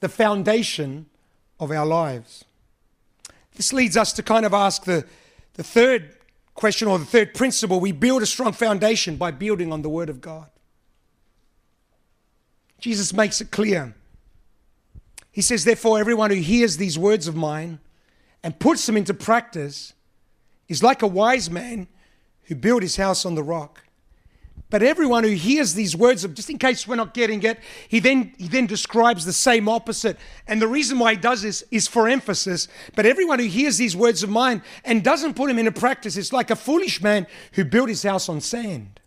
the 0.01 0.09
foundation 0.09 1.07
of 1.59 1.71
our 1.71 1.87
lives. 1.87 2.45
This 3.55 3.73
leads 3.73 3.97
us 3.97 4.13
to 4.15 4.23
kind 4.23 4.47
of 4.47 4.55
ask 4.55 4.85
the, 4.85 5.05
the 5.55 5.65
third 5.65 6.15
question 6.55 6.89
or 6.89 6.99
the 6.99 7.05
third 7.05 7.35
principle. 7.35 7.81
We 7.81 7.93
build 7.93 8.23
a 8.23 8.27
strong 8.27 8.53
foundation 8.53 9.17
by 9.17 9.31
building 9.31 9.73
on 9.73 9.83
the 9.83 9.89
Word 9.89 10.11
of 10.11 10.21
God. 10.21 10.49
Jesus 12.81 13.13
makes 13.13 13.41
it 13.41 13.51
clear. 13.51 13.95
He 15.33 15.43
says, 15.43 15.65
Therefore, 15.65 15.99
everyone 15.99 16.31
who 16.31 16.37
hears 16.37 16.77
these 16.77 16.99
words 16.99 17.27
of 17.27 17.35
mine 17.35 17.81
and 18.43 18.59
puts 18.59 18.87
them 18.87 18.97
into 18.97 19.15
practice 19.15 19.95
is 20.69 20.83
like 20.83 21.03
a 21.03 21.07
wise 21.07 21.51
man 21.51 21.89
who 22.45 22.55
built 22.55 22.83
his 22.83 22.97
house 22.97 23.25
on 23.25 23.35
the 23.35 23.43
rock. 23.43 23.83
But 24.71 24.83
everyone 24.83 25.25
who 25.25 25.31
hears 25.31 25.73
these 25.73 25.97
words, 25.97 26.27
just 26.35 26.51
in 26.51 26.59
case 26.59 26.87
we're 26.87 26.97
not 26.97 27.15
getting 27.15 27.43
it, 27.43 27.59
he 27.89 28.01
then, 28.01 28.35
he 28.37 28.49
then 28.49 28.67
describes 28.67 29.25
the 29.25 29.33
same 29.33 29.67
opposite. 29.67 30.19
And 30.47 30.61
the 30.61 30.69
reason 30.69 30.99
why 30.99 31.13
he 31.13 31.17
does 31.19 31.41
this 31.41 31.65
is 31.71 31.89
for 31.89 32.07
emphasis. 32.07 32.69
But 32.95 33.07
everyone 33.07 33.39
who 33.39 33.47
hears 33.47 33.79
these 33.79 33.97
words 33.97 34.23
of 34.23 34.29
mine 34.29 34.63
and 34.85 35.03
doesn't 35.03 35.35
put 35.35 35.49
them 35.49 35.59
into 35.59 35.73
practice 35.73 36.19
is 36.19 36.35
like 36.35 36.51
a 36.51 36.57
foolish 36.57 37.03
man 37.03 37.27
who 37.53 37.65
built 37.65 37.89
his 37.89 38.03
house 38.03 38.29
on 38.29 38.43
sand. 38.43 39.01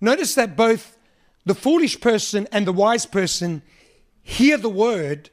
Notice 0.00 0.34
that 0.36 0.56
both 0.56 0.96
the 1.44 1.54
foolish 1.54 2.00
person 2.00 2.48
and 2.52 2.66
the 2.66 2.72
wise 2.72 3.04
person 3.04 3.62
hear 4.22 4.56
the 4.56 4.68
word, 4.70 5.28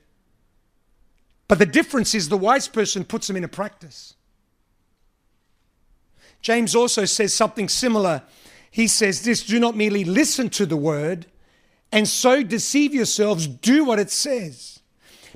but 1.48 1.60
the 1.60 1.65
difference 1.65 2.13
is 2.13 2.28
the 2.28 2.38
wise 2.38 2.67
person 2.67 3.06
puts 3.06 3.28
them 3.28 3.38
into 3.38 3.48
practice. 3.48 4.15
James 6.46 6.76
also 6.76 7.06
says 7.06 7.34
something 7.34 7.68
similar. 7.68 8.22
He 8.70 8.86
says 8.88 9.24
this 9.24 9.44
do 9.44 9.60
not 9.60 9.76
merely 9.76 10.04
listen 10.04 10.48
to 10.52 10.68
the 10.68 10.78
word 10.78 11.26
and 11.92 12.08
so 12.08 12.44
deceive 12.44 12.94
yourselves, 12.94 13.48
do 13.48 13.84
what 13.84 13.98
it 13.98 14.12
says. 14.12 14.80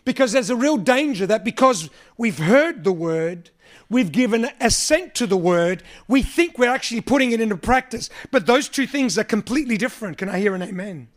Because 0.06 0.34
there's 0.34 0.52
a 0.52 0.56
real 0.56 0.78
danger 0.78 1.26
that 1.26 1.44
because 1.44 1.90
we've 2.16 2.38
heard 2.38 2.84
the 2.84 2.92
word, 2.92 3.50
we've 3.90 4.12
given 4.12 4.52
assent 4.62 5.16
to 5.16 5.26
the 5.26 5.36
word, 5.36 5.82
we 6.08 6.22
think 6.22 6.60
we're 6.60 6.70
actually 6.70 7.02
putting 7.02 7.32
it 7.32 7.42
into 7.42 7.58
practice. 7.58 8.12
But 8.30 8.46
those 8.46 8.70
two 8.70 8.86
things 8.86 9.18
are 9.18 9.24
completely 9.24 9.78
different. 9.78 10.20
Can 10.20 10.30
I 10.30 10.40
hear 10.40 10.54
an 10.54 10.62
amen? 10.62 11.08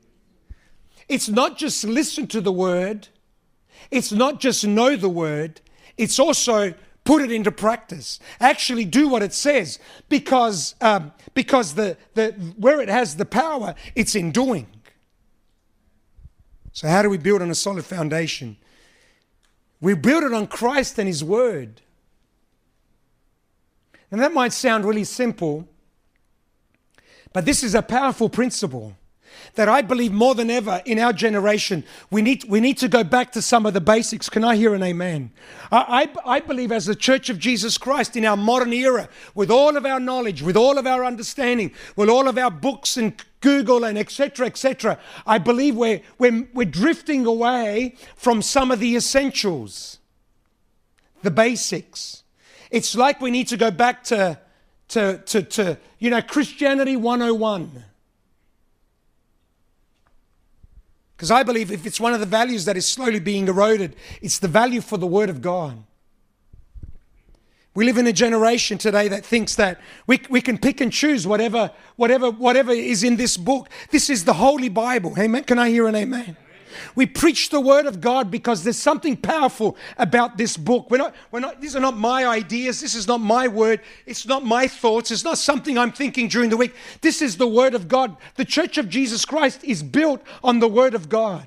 It's 1.07 1.29
not 1.29 1.59
just 1.59 1.85
listen 1.85 2.27
to 2.29 2.41
the 2.41 2.51
word, 2.51 3.09
it's 3.91 4.11
not 4.11 4.41
just 4.41 4.67
know 4.67 4.97
the 4.97 5.11
word, 5.11 5.61
it's 5.99 6.19
also 6.19 6.73
put 7.05 7.23
it 7.23 7.33
into 7.33 7.51
practice. 7.51 8.19
Actually, 8.41 8.85
do 8.85 9.09
what 9.09 9.23
it 9.23 9.33
says, 9.33 9.79
because 10.09 10.75
um, 10.81 11.13
because 11.35 11.75
the 11.75 11.97
the 12.15 12.33
where 12.57 12.81
it 12.81 12.89
has 12.89 13.17
the 13.17 13.25
power, 13.25 13.75
it's 13.95 14.15
in 14.15 14.31
doing. 14.33 14.67
So, 16.73 16.89
how 16.89 17.03
do 17.03 17.11
we 17.11 17.19
build 17.19 17.43
on 17.43 17.51
a 17.51 17.55
solid 17.55 17.85
foundation? 17.85 18.57
We 19.81 19.95
build 19.95 20.25
it 20.25 20.33
on 20.33 20.47
Christ 20.47 20.99
and 20.99 21.09
His 21.09 21.23
Word. 21.23 21.81
And 24.11 24.21
that 24.21 24.33
might 24.33 24.53
sound 24.53 24.85
really 24.85 25.05
simple, 25.05 25.67
but 27.33 27.47
this 27.47 27.63
is 27.63 27.75
a 27.75 27.81
powerful 27.81 28.29
principle 28.29 28.95
that 29.55 29.69
I 29.69 29.83
believe 29.83 30.13
more 30.13 30.35
than 30.35 30.51
ever 30.51 30.83
in 30.85 30.99
our 30.99 31.13
generation, 31.13 31.85
we 32.11 32.23
need, 32.23 32.45
we 32.45 32.61
need 32.61 32.79
to 32.79 32.89
go 32.89 33.05
back 33.05 33.33
to 33.33 33.43
some 33.43 33.67
of 33.67 33.75
the 33.75 33.81
basics. 33.81 34.29
Can 34.29 34.45
I 34.45 34.57
hear 34.57 34.75
an 34.75 34.83
amen? 34.83 35.31
I, 35.71 36.09
I, 36.25 36.37
I 36.37 36.41
believe 36.41 36.73
as 36.73 36.87
the 36.87 36.95
Church 36.95 37.29
of 37.31 37.39
Jesus 37.39 37.79
Christ 37.79 38.17
in 38.17 38.25
our 38.25 38.37
modern 38.37 38.73
era, 38.73 39.09
with 39.35 39.51
all 39.51 39.77
of 39.77 39.85
our 39.85 40.01
knowledge, 40.01 40.43
with 40.43 40.57
all 40.57 40.79
of 40.79 40.87
our 40.87 41.05
understanding, 41.05 41.73
with 41.97 42.09
all 42.09 42.29
of 42.29 42.39
our 42.39 42.51
books 42.51 42.97
and 42.97 43.15
Google 43.41 43.85
and 43.85 43.99
etc. 43.99 44.47
etc. 44.47 44.99
I 45.27 45.39
believe 45.39 45.77
we're, 45.77 46.01
we're, 46.19 46.49
we're 46.55 46.65
drifting 46.65 47.27
away 47.27 47.97
from 48.17 48.41
some 48.41 48.71
of 48.71 48.81
the 48.81 48.97
essentials, 48.97 49.99
the 51.23 51.31
basics. 51.31 52.23
It's 52.71 52.95
like 52.95 53.21
we 53.21 53.31
need 53.31 53.49
to 53.49 53.59
go 53.59 53.71
back 53.71 54.05
to, 54.05 54.39
to, 54.89 55.19
to, 55.19 55.43
to 55.43 55.79
you 55.99 56.09
know, 56.11 56.23
Christianity 56.23 56.97
101 56.97 57.85
Because 61.23 61.31
I 61.31 61.45
believe 61.45 61.71
if 61.71 61.87
it's 61.87 62.01
one 62.01 62.15
of 62.15 62.19
the 62.19 62.27
values 62.27 62.65
that 62.65 62.77
is 62.77 62.85
slowly 62.85 63.21
being 63.21 63.47
eroded, 63.47 63.95
it's 64.21 64.41
the 64.41 64.49
value 64.49 64.81
for 64.81 64.97
the 64.97 65.07
Word 65.07 65.31
of 65.31 65.41
God. 65.41 65.85
We 67.77 67.85
live 67.85 67.97
in 67.97 68.09
a 68.09 68.13
generation 68.13 68.77
today 68.77 69.07
that 69.07 69.25
thinks 69.25 69.55
that 69.55 69.81
we, 70.09 70.21
we 70.29 70.41
can 70.41 70.59
pick 70.59 70.81
and 70.81 70.93
choose 70.93 71.25
whatever, 71.25 71.71
whatever, 71.95 72.33
whatever 72.33 72.73
is 72.73 73.05
in 73.05 73.15
this 73.15 73.37
book. 73.37 73.69
This 73.93 74.11
is 74.11 74.25
the 74.25 74.33
Holy 74.33 74.69
Bible. 74.69 75.15
Amen. 75.17 75.45
Can 75.45 75.61
I 75.61 75.69
hear 75.69 75.87
an 75.87 75.95
amen? 75.95 76.37
We 76.95 77.07
preach 77.07 77.51
the 77.51 77.61
word 77.61 77.87
of 77.87 78.01
God 78.01 78.31
because 78.31 78.65
there's 78.65 78.79
something 78.79 79.17
powerful 79.17 79.77
about 79.99 80.37
this 80.37 80.57
book. 80.57 80.91
We're 80.91 80.99
not, 80.99 81.15
we're 81.31 81.41
not, 81.41 81.61
these 81.61 81.77
are 81.77 81.81
not 81.81 81.97
my 81.97 82.27
ideas. 82.27 82.81
This 82.81 82.95
is 82.95 83.07
not 83.07 83.21
my 83.21 83.49
word. 83.49 83.81
It's 84.07 84.27
not 84.27 84.45
my 84.45 84.67
thoughts. 84.69 85.11
It's 85.11 85.25
not 85.25 85.39
something 85.39 85.79
I'm 85.79 85.93
thinking 85.93 86.29
during 86.29 86.51
the 86.51 86.57
week. 86.57 86.75
This 87.01 87.23
is 87.23 87.37
the 87.37 87.47
word 87.47 87.75
of 87.75 87.89
God. 87.89 88.17
The 88.37 88.45
church 88.45 88.79
of 88.79 88.89
Jesus 88.89 89.25
Christ 89.25 89.63
is 89.65 89.83
built 89.83 90.23
on 90.43 90.59
the 90.59 90.69
word 90.69 90.95
of 90.95 91.09
God. 91.09 91.47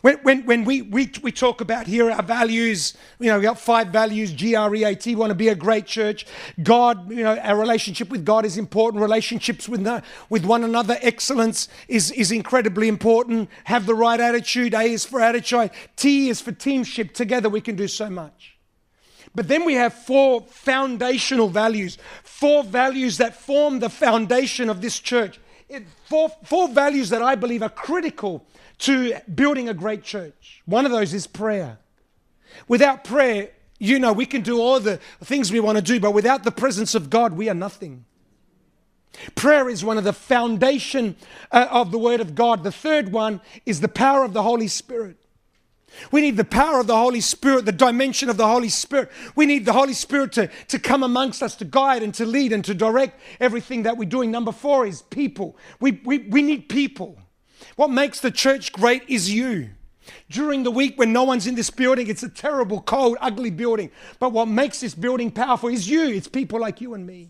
When, 0.00 0.18
when, 0.18 0.46
when 0.46 0.64
we, 0.64 0.82
we, 0.82 1.10
we 1.22 1.32
talk 1.32 1.60
about 1.60 1.86
here 1.86 2.10
our 2.10 2.22
values, 2.22 2.96
you 3.18 3.26
know, 3.26 3.38
we 3.38 3.42
got 3.42 3.58
five 3.58 3.88
values, 3.88 4.32
G-R-E-A-T, 4.32 5.14
want 5.16 5.30
to 5.30 5.34
be 5.34 5.48
a 5.48 5.54
great 5.54 5.86
church. 5.86 6.24
God, 6.62 7.10
you 7.10 7.24
know, 7.24 7.36
our 7.38 7.58
relationship 7.58 8.08
with 8.08 8.24
God 8.24 8.44
is 8.44 8.56
important. 8.56 9.02
Relationships 9.02 9.68
with, 9.68 9.86
with 10.30 10.44
one 10.44 10.62
another, 10.62 10.98
excellence 11.02 11.68
is, 11.88 12.12
is 12.12 12.30
incredibly 12.30 12.86
important. 12.86 13.48
Have 13.64 13.86
the 13.86 13.94
right 13.94 14.20
attitude. 14.20 14.72
A 14.74 14.82
is 14.82 15.04
for 15.04 15.20
attitude. 15.20 15.70
T 15.96 16.28
is 16.28 16.40
for 16.40 16.52
teamship. 16.52 17.12
Together 17.12 17.48
we 17.48 17.60
can 17.60 17.74
do 17.74 17.88
so 17.88 18.08
much. 18.08 18.56
But 19.34 19.48
then 19.48 19.64
we 19.64 19.74
have 19.74 19.94
four 19.94 20.42
foundational 20.42 21.48
values, 21.48 21.98
four 22.22 22.62
values 22.62 23.18
that 23.18 23.34
form 23.34 23.80
the 23.80 23.90
foundation 23.90 24.68
of 24.68 24.80
this 24.80 24.98
church. 24.98 25.40
It, 25.68 25.84
four, 26.06 26.30
four 26.44 26.68
values 26.68 27.10
that 27.10 27.20
I 27.20 27.34
believe 27.34 27.62
are 27.62 27.68
critical 27.68 28.46
to 28.78 29.14
building 29.34 29.68
a 29.68 29.74
great 29.74 30.02
church. 30.02 30.62
One 30.66 30.84
of 30.86 30.92
those 30.92 31.12
is 31.14 31.26
prayer. 31.26 31.78
Without 32.66 33.04
prayer, 33.04 33.50
you 33.78 33.98
know, 33.98 34.12
we 34.12 34.26
can 34.26 34.42
do 34.42 34.60
all 34.60 34.80
the 34.80 34.98
things 35.22 35.52
we 35.52 35.60
want 35.60 35.76
to 35.76 35.82
do, 35.82 36.00
but 36.00 36.12
without 36.12 36.44
the 36.44 36.50
presence 36.50 36.94
of 36.94 37.10
God, 37.10 37.34
we 37.34 37.48
are 37.48 37.54
nothing. 37.54 38.04
Prayer 39.34 39.68
is 39.68 39.84
one 39.84 39.98
of 39.98 40.04
the 40.04 40.12
foundation 40.12 41.16
uh, 41.50 41.66
of 41.70 41.90
the 41.90 41.98
Word 41.98 42.20
of 42.20 42.34
God. 42.34 42.62
The 42.62 42.72
third 42.72 43.12
one 43.12 43.40
is 43.66 43.80
the 43.80 43.88
power 43.88 44.24
of 44.24 44.32
the 44.32 44.42
Holy 44.42 44.68
Spirit. 44.68 45.16
We 46.12 46.20
need 46.20 46.36
the 46.36 46.44
power 46.44 46.80
of 46.80 46.86
the 46.86 46.96
Holy 46.96 47.20
Spirit, 47.20 47.64
the 47.64 47.72
dimension 47.72 48.28
of 48.28 48.36
the 48.36 48.46
Holy 48.46 48.68
Spirit. 48.68 49.10
We 49.34 49.46
need 49.46 49.64
the 49.64 49.72
Holy 49.72 49.94
Spirit 49.94 50.32
to, 50.32 50.50
to 50.68 50.78
come 50.78 51.02
amongst 51.02 51.42
us, 51.42 51.56
to 51.56 51.64
guide 51.64 52.02
and 52.02 52.14
to 52.14 52.26
lead 52.26 52.52
and 52.52 52.64
to 52.66 52.74
direct 52.74 53.18
everything 53.40 53.84
that 53.84 53.96
we're 53.96 54.08
doing. 54.08 54.30
Number 54.30 54.52
four 54.52 54.86
is 54.86 55.02
people. 55.02 55.56
We, 55.80 56.00
we, 56.04 56.18
we 56.18 56.42
need 56.42 56.68
people. 56.68 57.18
What 57.78 57.90
makes 57.90 58.18
the 58.18 58.32
church 58.32 58.72
great 58.72 59.04
is 59.06 59.32
you. 59.32 59.70
During 60.28 60.64
the 60.64 60.70
week 60.72 60.98
when 60.98 61.12
no 61.12 61.22
one's 61.22 61.46
in 61.46 61.54
this 61.54 61.70
building, 61.70 62.08
it's 62.08 62.24
a 62.24 62.28
terrible, 62.28 62.82
cold, 62.82 63.16
ugly 63.20 63.50
building. 63.50 63.92
But 64.18 64.32
what 64.32 64.48
makes 64.48 64.80
this 64.80 64.96
building 64.96 65.30
powerful 65.30 65.68
is 65.68 65.88
you. 65.88 66.08
It's 66.08 66.26
people 66.26 66.58
like 66.58 66.80
you 66.80 66.94
and 66.94 67.06
me. 67.06 67.28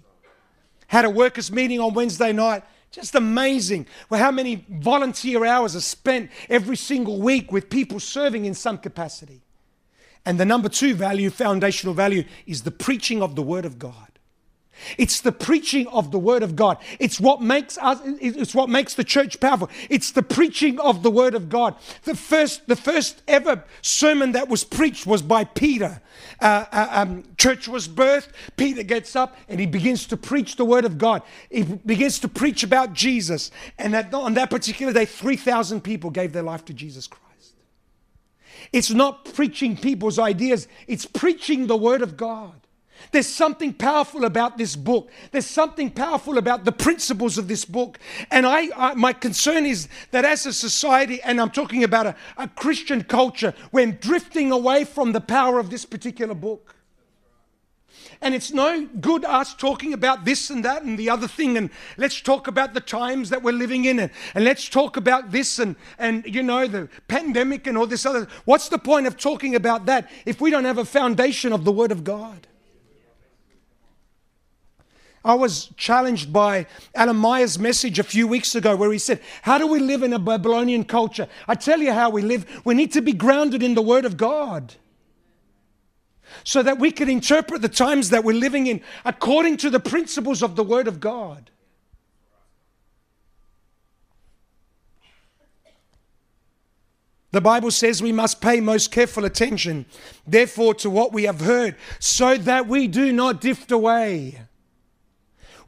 Had 0.87 1.05
a 1.05 1.11
workers' 1.11 1.53
meeting 1.53 1.81
on 1.81 1.93
Wednesday 1.93 2.33
night. 2.33 2.63
Just 2.91 3.15
amazing. 3.15 3.89
Well, 4.09 4.21
how 4.21 4.31
many 4.31 4.65
volunteer 4.71 5.45
hours 5.45 5.77
are 5.77 5.83
spent 5.83 6.31
every 6.49 6.77
single 6.77 7.21
week 7.21 7.53
with 7.53 7.69
people 7.69 8.01
serving 8.01 8.47
in 8.47 8.55
some 8.55 8.79
capacity? 8.79 9.43
And 10.25 10.41
the 10.41 10.47
number 10.47 10.71
two 10.71 10.95
value, 10.95 11.29
foundational 11.29 11.93
value, 11.93 12.25
is 12.47 12.63
the 12.63 12.71
preaching 12.71 13.21
of 13.21 13.35
the 13.37 13.43
Word 13.43 13.67
of 13.67 13.79
God. 13.79 14.18
It's 14.97 15.21
the 15.21 15.33
preaching 15.33 15.87
of 15.89 16.11
the 16.11 16.19
word 16.19 16.43
of 16.43 16.57
God. 16.57 16.79
It's 16.99 17.21
what 17.21 17.43
makes 17.43 17.77
us 17.79 18.01
it's 18.05 18.55
what 18.55 18.69
makes 18.69 18.95
the 18.95 19.05
church 19.05 19.41
powerful. 19.41 19.69
It's 19.91 20.13
the 20.13 20.23
preaching 20.23 20.79
of 20.81 21.03
the 21.03 21.11
word 21.11 21.35
of 21.35 21.49
God. 21.49 21.77
The 22.05 22.15
first 22.15 22.67
the 22.67 22.77
first 22.77 23.23
ever 23.29 23.65
sermon 23.83 24.33
that 24.33 24.49
was 24.49 24.65
preached 24.65 25.07
was 25.07 25.23
by 25.23 25.45
Peter. 25.45 26.01
Uh, 26.41 26.65
uh, 26.71 26.89
um, 26.93 27.25
church 27.37 27.67
was 27.69 27.89
birthed. 27.89 28.29
Peter 28.57 28.83
gets 28.83 29.17
up 29.17 29.37
and 29.49 29.59
he 29.59 29.67
begins 29.67 30.07
to 30.07 30.17
preach 30.17 30.57
the 30.57 30.65
word 30.65 30.85
of 30.85 30.99
God. 30.99 31.23
He 31.51 31.63
begins 31.63 32.19
to 32.21 32.29
preach 32.29 32.63
about 32.63 32.93
Jesus. 32.93 33.51
And 33.79 33.95
that, 33.95 34.13
on 34.15 34.35
that 34.35 34.51
particular 34.51 34.93
day, 34.93 35.05
3,000 35.05 35.83
people 35.83 36.11
gave 36.11 36.33
their 36.33 36.43
life 36.43 36.65
to 36.67 36.75
Jesus 36.75 37.07
Christ. 37.07 37.55
It's 38.73 38.91
not 38.91 39.25
preaching 39.35 39.77
people's 39.77 40.19
ideas, 40.19 40.69
it's 40.87 41.07
preaching 41.07 41.67
the 41.67 41.77
word 41.77 42.03
of 42.03 42.17
God. 42.17 42.58
There's 43.11 43.27
something 43.27 43.73
powerful 43.73 44.25
about 44.25 44.59
this 44.59 44.77
book. 44.77 45.11
There's 45.31 45.47
something 45.47 45.91
powerful 45.91 46.39
about 46.39 46.65
the 46.65 46.73
principles 46.73 47.39
of 47.39 47.49
this 47.49 47.65
book. 47.65 47.99
And 48.31 48.47
I, 48.47 48.69
I 48.77 48.95
my 48.95 49.13
concern 49.13 49.67
is 49.67 49.89
that 50.11 50.25
as 50.25 50.47
a 50.47 50.53
society, 50.53 51.21
and 51.23 51.41
I'm 51.41 51.51
talking 51.51 51.85
about 51.85 52.07
a, 52.07 52.17
a 52.37 52.49
Christian 52.49 53.05
culture, 53.05 53.55
we're 53.73 53.93
drifting 53.93 54.53
away 54.53 54.85
from 54.85 55.13
the 55.13 55.21
power 55.21 55.59
of 55.59 55.71
this 55.71 55.85
particular 55.85 56.35
book. 56.35 56.75
And 58.21 58.35
it's 58.35 58.53
no 58.53 58.87
good 59.01 59.25
us 59.25 59.55
talking 59.55 59.93
about 59.93 60.25
this 60.25 60.51
and 60.51 60.65
that 60.65 60.83
and 60.83 60.99
the 60.99 61.09
other 61.09 61.29
thing. 61.29 61.57
And 61.57 61.71
let's 61.97 62.21
talk 62.21 62.49
about 62.49 62.75
the 62.75 62.81
times 62.81 63.31
that 63.31 63.43
we're 63.43 63.53
living 63.53 63.85
in. 63.85 64.01
And, 64.01 64.11
and 64.35 64.45
let's 64.45 64.69
talk 64.69 64.97
about 64.97 65.31
this 65.31 65.59
and, 65.59 65.77
and, 65.99 66.25
you 66.27 66.43
know, 66.43 66.67
the 66.67 66.89
pandemic 67.07 67.67
and 67.67 67.79
all 67.79 67.87
this 67.87 68.05
other. 68.05 68.27
What's 68.45 68.69
the 68.69 68.79
point 68.79 69.07
of 69.07 69.17
talking 69.17 69.55
about 69.55 69.87
that 69.87 70.11
if 70.27 70.41
we 70.41 70.51
don't 70.51 70.65
have 70.65 70.79
a 70.79 70.85
foundation 70.85 71.53
of 71.53 71.65
the 71.65 71.73
Word 71.73 71.93
of 71.93 72.03
God? 72.03 72.49
I 75.29 75.35
was 75.35 75.69
challenged 75.77 76.33
by 76.33 76.67
Alan 76.95 77.17
Meyer's 77.17 77.59
message 77.59 77.99
a 77.99 78.03
few 78.03 78.27
weeks 78.27 78.55
ago 78.55 78.75
where 78.75 78.91
he 78.91 78.99
said, 78.99 79.21
How 79.43 79.59
do 79.59 79.67
we 79.67 79.79
live 79.79 80.03
in 80.03 80.15
a 80.15 80.19
Babylonian 80.19 80.85
culture? 80.85 81.29
I 81.47 81.55
tell 81.55 81.81
you 81.81 81.93
how 81.93 82.09
we 82.09 82.23
live. 82.23 82.63
We 82.65 82.73
need 82.73 82.93
to 82.93 83.03
be 83.03 83.13
grounded 83.13 83.63
in 83.63 83.75
the 83.75 83.83
Word 83.83 84.07
of 84.07 84.17
God 84.17 84.77
so 86.45 86.63
that 86.63 86.79
we 86.79 86.91
can 86.91 87.11
interpret 87.11 87.61
the 87.61 87.69
times 87.69 88.09
that 88.09 88.25
we're 88.25 88.41
living 88.41 88.69
in 88.69 88.81
according 89.05 89.59
to 89.59 89.69
the 89.69 89.79
principles 89.79 90.43
of 90.43 90.57
the 90.57 90.65
Word 90.65 90.89
of 90.89 90.99
God. 90.99 91.51
The 97.33 97.43
Bible 97.43 97.71
says 97.71 98.03
we 98.03 98.13
must 98.13 98.41
pay 98.41 98.61
most 98.61 98.91
careful 98.91 99.27
attention, 99.27 99.85
therefore, 100.27 100.73
to 100.77 100.89
what 100.89 101.13
we 101.13 101.25
have 101.25 101.43
heard, 101.43 101.77
so 101.99 102.39
that 102.39 102.67
we 102.67 102.89
do 102.89 103.13
not 103.13 103.43
drift 103.43 103.71
away. 103.71 104.48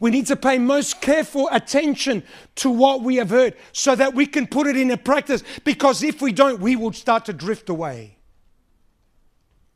We 0.01 0.11
need 0.11 0.27
to 0.27 0.37
pay 0.37 0.59
most 0.59 1.03
careful 1.03 1.49
attention 1.53 2.23
to 2.57 2.71
what 2.71 3.03
we 3.03 3.17
have 3.17 3.29
heard 3.29 3.55
so 3.73 3.95
that 3.95 4.15
we 4.15 4.27
can 4.27 4.47
put 4.47 4.67
it 4.67 4.77
into 4.77 4.97
practice. 4.97 5.45
Because 5.63 6.03
if 6.03 6.23
we 6.23 6.33
don't, 6.33 6.61
we 6.61 6.75
will 6.75 6.95
start 6.95 7.27
to 7.27 7.35
drift 7.35 7.69
away. 7.69 8.17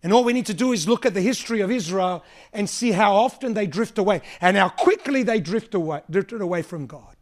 And 0.02 0.12
all 0.12 0.24
we 0.24 0.32
need 0.32 0.46
to 0.46 0.54
do 0.54 0.72
is 0.72 0.88
look 0.88 1.06
at 1.06 1.14
the 1.14 1.20
history 1.20 1.60
of 1.60 1.70
Israel 1.70 2.24
and 2.52 2.68
see 2.68 2.92
how 2.92 3.14
often 3.14 3.54
they 3.54 3.66
drift 3.66 3.98
away 3.98 4.22
and 4.40 4.56
how 4.56 4.70
quickly 4.70 5.22
they 5.22 5.40
drift 5.40 5.74
away, 5.74 6.02
drifted 6.10 6.40
away 6.40 6.62
from 6.62 6.86
God. 6.86 7.16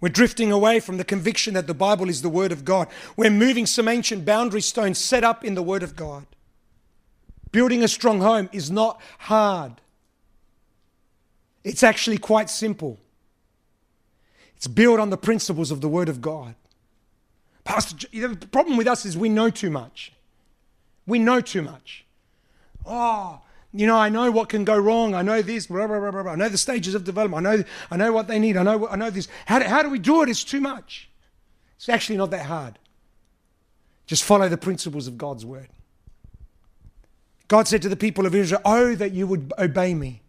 We're 0.00 0.10
drifting 0.10 0.52
away 0.52 0.80
from 0.80 0.96
the 0.96 1.04
conviction 1.04 1.54
that 1.54 1.66
the 1.66 1.74
Bible 1.74 2.08
is 2.08 2.22
the 2.22 2.28
Word 2.28 2.52
of 2.52 2.64
God. 2.64 2.88
We're 3.16 3.30
moving 3.30 3.66
some 3.66 3.88
ancient 3.88 4.24
boundary 4.24 4.60
stones 4.60 4.98
set 4.98 5.24
up 5.24 5.44
in 5.44 5.54
the 5.54 5.62
Word 5.62 5.82
of 5.82 5.96
God. 5.96 6.26
Building 7.50 7.82
a 7.82 7.88
strong 7.88 8.20
home 8.20 8.48
is 8.52 8.70
not 8.70 9.00
hard. 9.18 9.80
It's 11.64 11.82
actually 11.82 12.18
quite 12.18 12.50
simple. 12.50 12.98
It's 14.56 14.66
built 14.66 15.00
on 15.00 15.10
the 15.10 15.16
principles 15.16 15.70
of 15.70 15.80
the 15.80 15.88
Word 15.88 16.08
of 16.08 16.20
God. 16.20 16.54
Pastor, 17.64 18.08
the 18.12 18.48
problem 18.50 18.76
with 18.76 18.86
us 18.86 19.04
is 19.04 19.16
we 19.16 19.28
know 19.28 19.50
too 19.50 19.70
much. 19.70 20.12
We 21.06 21.18
know 21.18 21.40
too 21.40 21.62
much. 21.62 22.04
Oh, 22.86 23.40
you 23.72 23.86
know, 23.86 23.96
I 23.96 24.08
know 24.08 24.30
what 24.30 24.48
can 24.48 24.64
go 24.64 24.78
wrong. 24.78 25.14
I 25.14 25.22
know 25.22 25.42
this. 25.42 25.66
Blah, 25.66 25.86
blah, 25.86 26.10
blah, 26.10 26.32
I 26.32 26.36
know 26.36 26.48
the 26.48 26.58
stages 26.58 26.94
of 26.94 27.04
development. 27.04 27.46
I 27.46 27.56
know, 27.56 27.64
I 27.90 27.96
know 27.96 28.12
what 28.12 28.26
they 28.26 28.38
need. 28.38 28.56
I 28.56 28.62
know, 28.62 28.88
I 28.88 28.96
know 28.96 29.10
this. 29.10 29.28
How 29.46 29.58
do, 29.58 29.66
how 29.66 29.82
do 29.82 29.90
we 29.90 29.98
do 29.98 30.22
it? 30.22 30.28
It's 30.28 30.44
too 30.44 30.60
much. 30.60 31.08
It's 31.76 31.88
actually 31.88 32.16
not 32.16 32.30
that 32.30 32.46
hard. 32.46 32.78
Just 34.06 34.24
follow 34.24 34.48
the 34.48 34.56
principles 34.56 35.06
of 35.06 35.18
God's 35.18 35.44
Word. 35.44 35.68
God 37.46 37.68
said 37.68 37.82
to 37.82 37.88
the 37.88 37.96
people 37.96 38.26
of 38.26 38.34
Israel, 38.34 38.62
Oh, 38.64 38.94
that 38.94 39.12
you 39.12 39.26
would 39.26 39.52
obey 39.58 39.94
me 39.94 40.22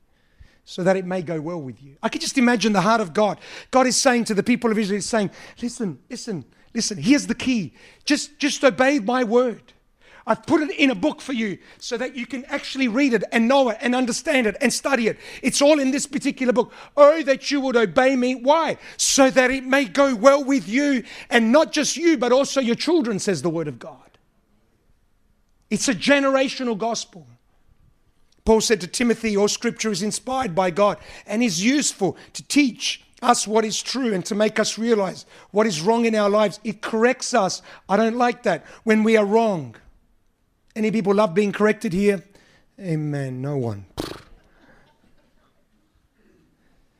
so 0.65 0.83
that 0.83 0.95
it 0.95 1.05
may 1.05 1.21
go 1.21 1.41
well 1.41 1.61
with 1.61 1.81
you. 1.81 1.95
I 2.03 2.09
can 2.09 2.21
just 2.21 2.37
imagine 2.37 2.73
the 2.73 2.81
heart 2.81 3.01
of 3.01 3.13
God. 3.13 3.39
God 3.71 3.87
is 3.87 3.97
saying 3.97 4.25
to 4.25 4.33
the 4.33 4.43
people 4.43 4.71
of 4.71 4.77
Israel, 4.77 4.97
He's 4.97 5.05
saying, 5.05 5.31
Listen, 5.61 5.99
listen, 6.09 6.45
listen, 6.73 6.97
here's 6.97 7.27
the 7.27 7.35
key. 7.35 7.73
Just, 8.05 8.37
just 8.39 8.63
obey 8.63 8.99
my 8.99 9.23
word. 9.23 9.73
I've 10.29 10.45
put 10.45 10.61
it 10.61 10.69
in 10.77 10.91
a 10.91 10.95
book 10.95 11.21
for 11.21 11.33
you 11.33 11.57
so 11.79 11.97
that 11.97 12.15
you 12.15 12.27
can 12.27 12.45
actually 12.45 12.87
read 12.87 13.15
it 13.15 13.23
and 13.31 13.47
know 13.47 13.69
it 13.69 13.79
and 13.81 13.95
understand 13.95 14.45
it 14.45 14.55
and 14.61 14.71
study 14.71 15.07
it. 15.07 15.17
It's 15.41 15.59
all 15.59 15.79
in 15.79 15.89
this 15.89 16.05
particular 16.05 16.53
book. 16.53 16.71
Oh, 16.95 17.23
that 17.23 17.49
you 17.49 17.59
would 17.61 17.75
obey 17.75 18.15
me. 18.15 18.35
Why? 18.35 18.77
So 18.97 19.31
that 19.31 19.49
it 19.49 19.63
may 19.63 19.85
go 19.85 20.13
well 20.13 20.43
with 20.43 20.69
you 20.69 21.03
and 21.31 21.51
not 21.51 21.71
just 21.71 21.97
you, 21.97 22.15
but 22.15 22.31
also 22.31 22.61
your 22.61 22.75
children, 22.75 23.17
says 23.17 23.41
the 23.41 23.49
word 23.49 23.67
of 23.67 23.79
God. 23.79 23.97
It's 25.71 25.87
a 25.87 25.95
generational 25.95 26.77
gospel. 26.77 27.25
Paul 28.49 28.61
said 28.61 28.81
to 28.81 28.87
Timothy, 28.87 29.37
All 29.37 29.47
scripture 29.47 29.91
is 29.91 30.01
inspired 30.01 30.55
by 30.55 30.71
God 30.71 30.97
and 31.27 31.43
is 31.43 31.63
useful 31.63 32.17
to 32.33 32.41
teach 32.41 33.03
us 33.21 33.47
what 33.47 33.63
is 33.63 33.79
true 33.79 34.11
and 34.11 34.25
to 34.25 34.33
make 34.33 34.57
us 34.57 34.75
realize 34.75 35.27
what 35.51 35.67
is 35.67 35.81
wrong 35.81 36.05
in 36.05 36.15
our 36.15 36.31
lives. 36.31 36.59
It 36.63 36.81
corrects 36.81 37.35
us. 37.35 37.61
I 37.87 37.95
don't 37.95 38.17
like 38.17 38.41
that 38.41 38.65
when 38.85 39.03
we 39.03 39.17
are 39.17 39.23
wrong. 39.23 39.75
Any 40.75 40.89
people 40.89 41.13
love 41.13 41.35
being 41.35 41.51
corrected 41.51 41.93
here? 41.93 42.23
Amen. 42.79 43.39
No 43.39 43.55
one. 43.55 43.85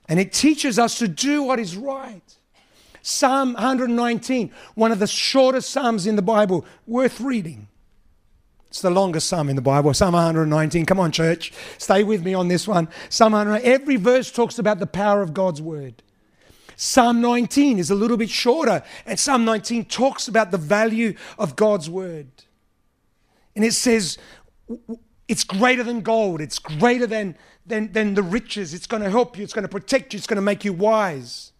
And 0.08 0.20
it 0.20 0.32
teaches 0.32 0.78
us 0.78 1.00
to 1.00 1.08
do 1.08 1.42
what 1.42 1.58
is 1.58 1.76
right. 1.76 2.22
Psalm 3.02 3.54
119, 3.54 4.52
one 4.76 4.92
of 4.92 5.00
the 5.00 5.08
shortest 5.08 5.72
Psalms 5.72 6.06
in 6.06 6.16
the 6.16 6.22
Bible, 6.22 6.64
worth 6.86 7.20
reading. 7.20 7.69
It's 8.70 8.82
the 8.82 8.92
longest 8.92 9.28
psalm 9.28 9.50
in 9.50 9.56
the 9.56 9.64
Bible, 9.64 9.94
Psalm 9.96 10.14
119. 10.14 10.86
Come 10.86 11.00
on, 11.00 11.12
church. 11.12 11.52
Stay 11.80 12.04
with 12.04 12.24
me 12.24 12.36
on 12.36 12.50
this 12.50 12.68
one. 12.68 12.88
Psalm 13.10 13.34
100. 13.34 13.64
Every 13.64 13.96
verse 13.96 14.32
talks 14.32 14.60
about 14.60 14.78
the 14.78 14.86
power 14.86 15.24
of 15.24 15.34
God's 15.34 15.60
word. 15.60 16.04
Psalm 16.76 17.20
19 17.20 17.80
is 17.80 17.90
a 17.90 17.96
little 17.96 18.16
bit 18.16 18.30
shorter, 18.30 18.84
and 19.06 19.20
Psalm 19.20 19.44
19 19.44 19.86
talks 19.86 20.28
about 20.28 20.52
the 20.52 20.58
value 20.58 21.16
of 21.38 21.56
God's 21.56 21.90
word. 21.90 22.28
And 23.56 23.66
it 23.66 23.74
says, 23.74 24.18
it's 25.28 25.44
greater 25.44 25.84
than 25.84 26.02
gold, 26.02 26.40
it's 26.40 26.60
greater 26.60 27.08
than, 27.08 27.36
than, 27.66 27.92
than 27.92 28.14
the 28.14 28.24
riches. 28.24 28.74
It's 28.74 28.88
going 28.88 29.04
to 29.04 29.10
help 29.10 29.36
you, 29.36 29.44
it's 29.44 29.52
going 29.52 29.64
to 29.64 29.68
protect 29.68 30.14
you, 30.14 30.18
it's 30.18 30.28
going 30.28 30.38
to 30.38 30.42
make 30.42 30.64
you 30.64 30.74
wise 30.74 31.52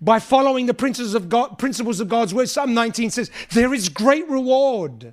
by 0.00 0.18
following 0.18 0.66
the 0.66 0.74
principles 0.74 1.14
of, 1.14 1.28
God, 1.28 1.58
principles 1.58 2.00
of 2.00 2.08
God's 2.08 2.32
word. 2.32 2.48
Psalm 2.48 2.72
19 2.72 3.10
says, 3.10 3.30
There 3.50 3.74
is 3.74 3.88
great 3.88 4.28
reward. 4.28 5.12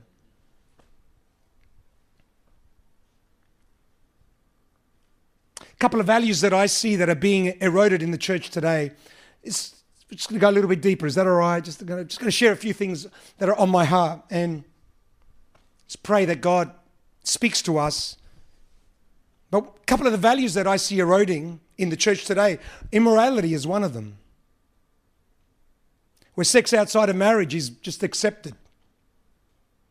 A 5.60 5.80
couple 5.80 6.00
of 6.00 6.06
values 6.06 6.41
that 6.41 6.54
I 6.54 6.65
see 6.67 6.95
that 6.95 7.10
are 7.10 7.15
being 7.15 7.58
eroded 7.62 8.02
in 8.02 8.12
the 8.12 8.17
church 8.17 8.50
today. 8.50 8.91
It's 9.43 9.76
just 10.10 10.30
going 10.30 10.39
to 10.39 10.41
go 10.41 10.50
a 10.50 10.52
little 10.52 10.69
bit 10.69 10.82
deeper. 10.82 11.06
Is 11.06 11.15
that 11.15 11.28
all 11.28 11.34
right? 11.34 11.63
Just 11.63 11.86
going, 11.86 12.00
to, 12.00 12.06
just 12.06 12.19
going 12.19 12.28
to 12.28 12.36
share 12.36 12.54
a 12.54 12.58
few 12.58 12.73
things 12.73 13.08
that 13.39 13.50
are 13.50 13.56
on 13.58 13.69
my 13.69 13.84
heart 13.84 14.21
and 14.30 14.63
just 15.88 16.02
pray 16.02 16.26
that 16.26 16.39
God 16.41 16.71
speaks 17.23 17.62
to 17.63 17.78
us. 17.78 18.17
But 19.52 19.63
a 19.65 19.86
couple 19.86 20.06
of 20.06 20.13
the 20.13 20.17
values 20.17 20.54
that 20.54 20.65
I 20.65 20.78
see 20.78 21.00
eroding 21.00 21.60
in 21.78 21.89
the 21.89 21.97
church 21.97 22.26
today, 22.26 22.60
immorality 22.91 23.54
is 23.54 23.67
one 23.67 23.84
of 23.84 23.93
them 23.93 24.17
where 26.38 26.45
sex 26.45 26.71
outside 26.71 27.10
of 27.10 27.15
marriage 27.15 27.56
is 27.56 27.69
just 27.69 28.04
accepted. 28.04 28.54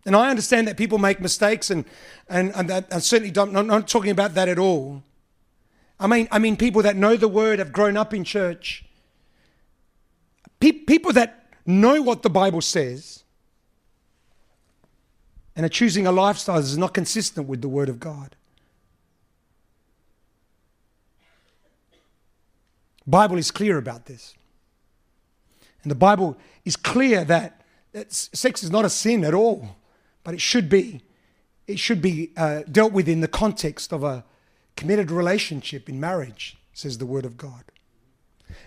And 0.04 0.14
I 0.14 0.30
understand 0.30 0.68
that 0.68 0.76
people 0.76 0.96
make 0.96 1.20
mistakes, 1.20 1.70
and, 1.70 1.84
and, 2.28 2.52
and 2.54 2.70
I 2.70 2.98
certainly 3.00 3.32
don't, 3.32 3.56
I'm 3.56 3.66
not 3.66 3.88
talking 3.88 4.12
about 4.12 4.34
that 4.34 4.48
at 4.48 4.56
all. 4.56 5.02
I 5.98 6.06
mean, 6.06 6.28
I 6.30 6.38
mean 6.38 6.56
people 6.56 6.82
that 6.82 6.94
know 6.94 7.16
the 7.16 7.26
word, 7.26 7.58
have 7.58 7.72
grown 7.72 7.96
up 7.96 8.14
in 8.14 8.22
church, 8.22 8.84
Pe- 10.60 10.70
people 10.70 11.12
that 11.14 11.46
know 11.66 12.00
what 12.00 12.22
the 12.22 12.30
Bible 12.30 12.60
says, 12.60 13.24
and 15.56 15.66
are 15.66 15.68
choosing 15.68 16.06
a 16.06 16.12
lifestyle 16.12 16.60
that 16.60 16.62
is 16.62 16.78
not 16.78 16.94
consistent 16.94 17.48
with 17.48 17.60
the 17.60 17.68
word 17.68 17.88
of 17.88 17.98
God. 17.98 18.36
Bible 23.04 23.36
is 23.36 23.50
clear 23.50 23.78
about 23.78 24.06
this. 24.06 24.36
And 25.86 25.90
the 25.92 25.94
Bible 25.94 26.36
is 26.64 26.74
clear 26.74 27.24
that, 27.26 27.62
sex 28.08 28.64
is 28.64 28.72
not 28.72 28.84
a 28.84 28.90
sin 28.90 29.24
at 29.24 29.34
all, 29.34 29.76
but 30.24 30.34
it 30.34 30.40
should 30.40 30.68
be. 30.68 31.00
It 31.68 31.78
should 31.78 32.02
be 32.02 32.32
uh, 32.36 32.62
dealt 32.68 32.92
with 32.92 33.08
in 33.08 33.20
the 33.20 33.28
context 33.28 33.92
of 33.92 34.02
a 34.02 34.24
committed 34.74 35.12
relationship 35.12 35.88
in 35.88 36.00
marriage, 36.00 36.56
says 36.72 36.98
the 36.98 37.06
Word 37.06 37.24
of 37.24 37.36
God. 37.36 37.66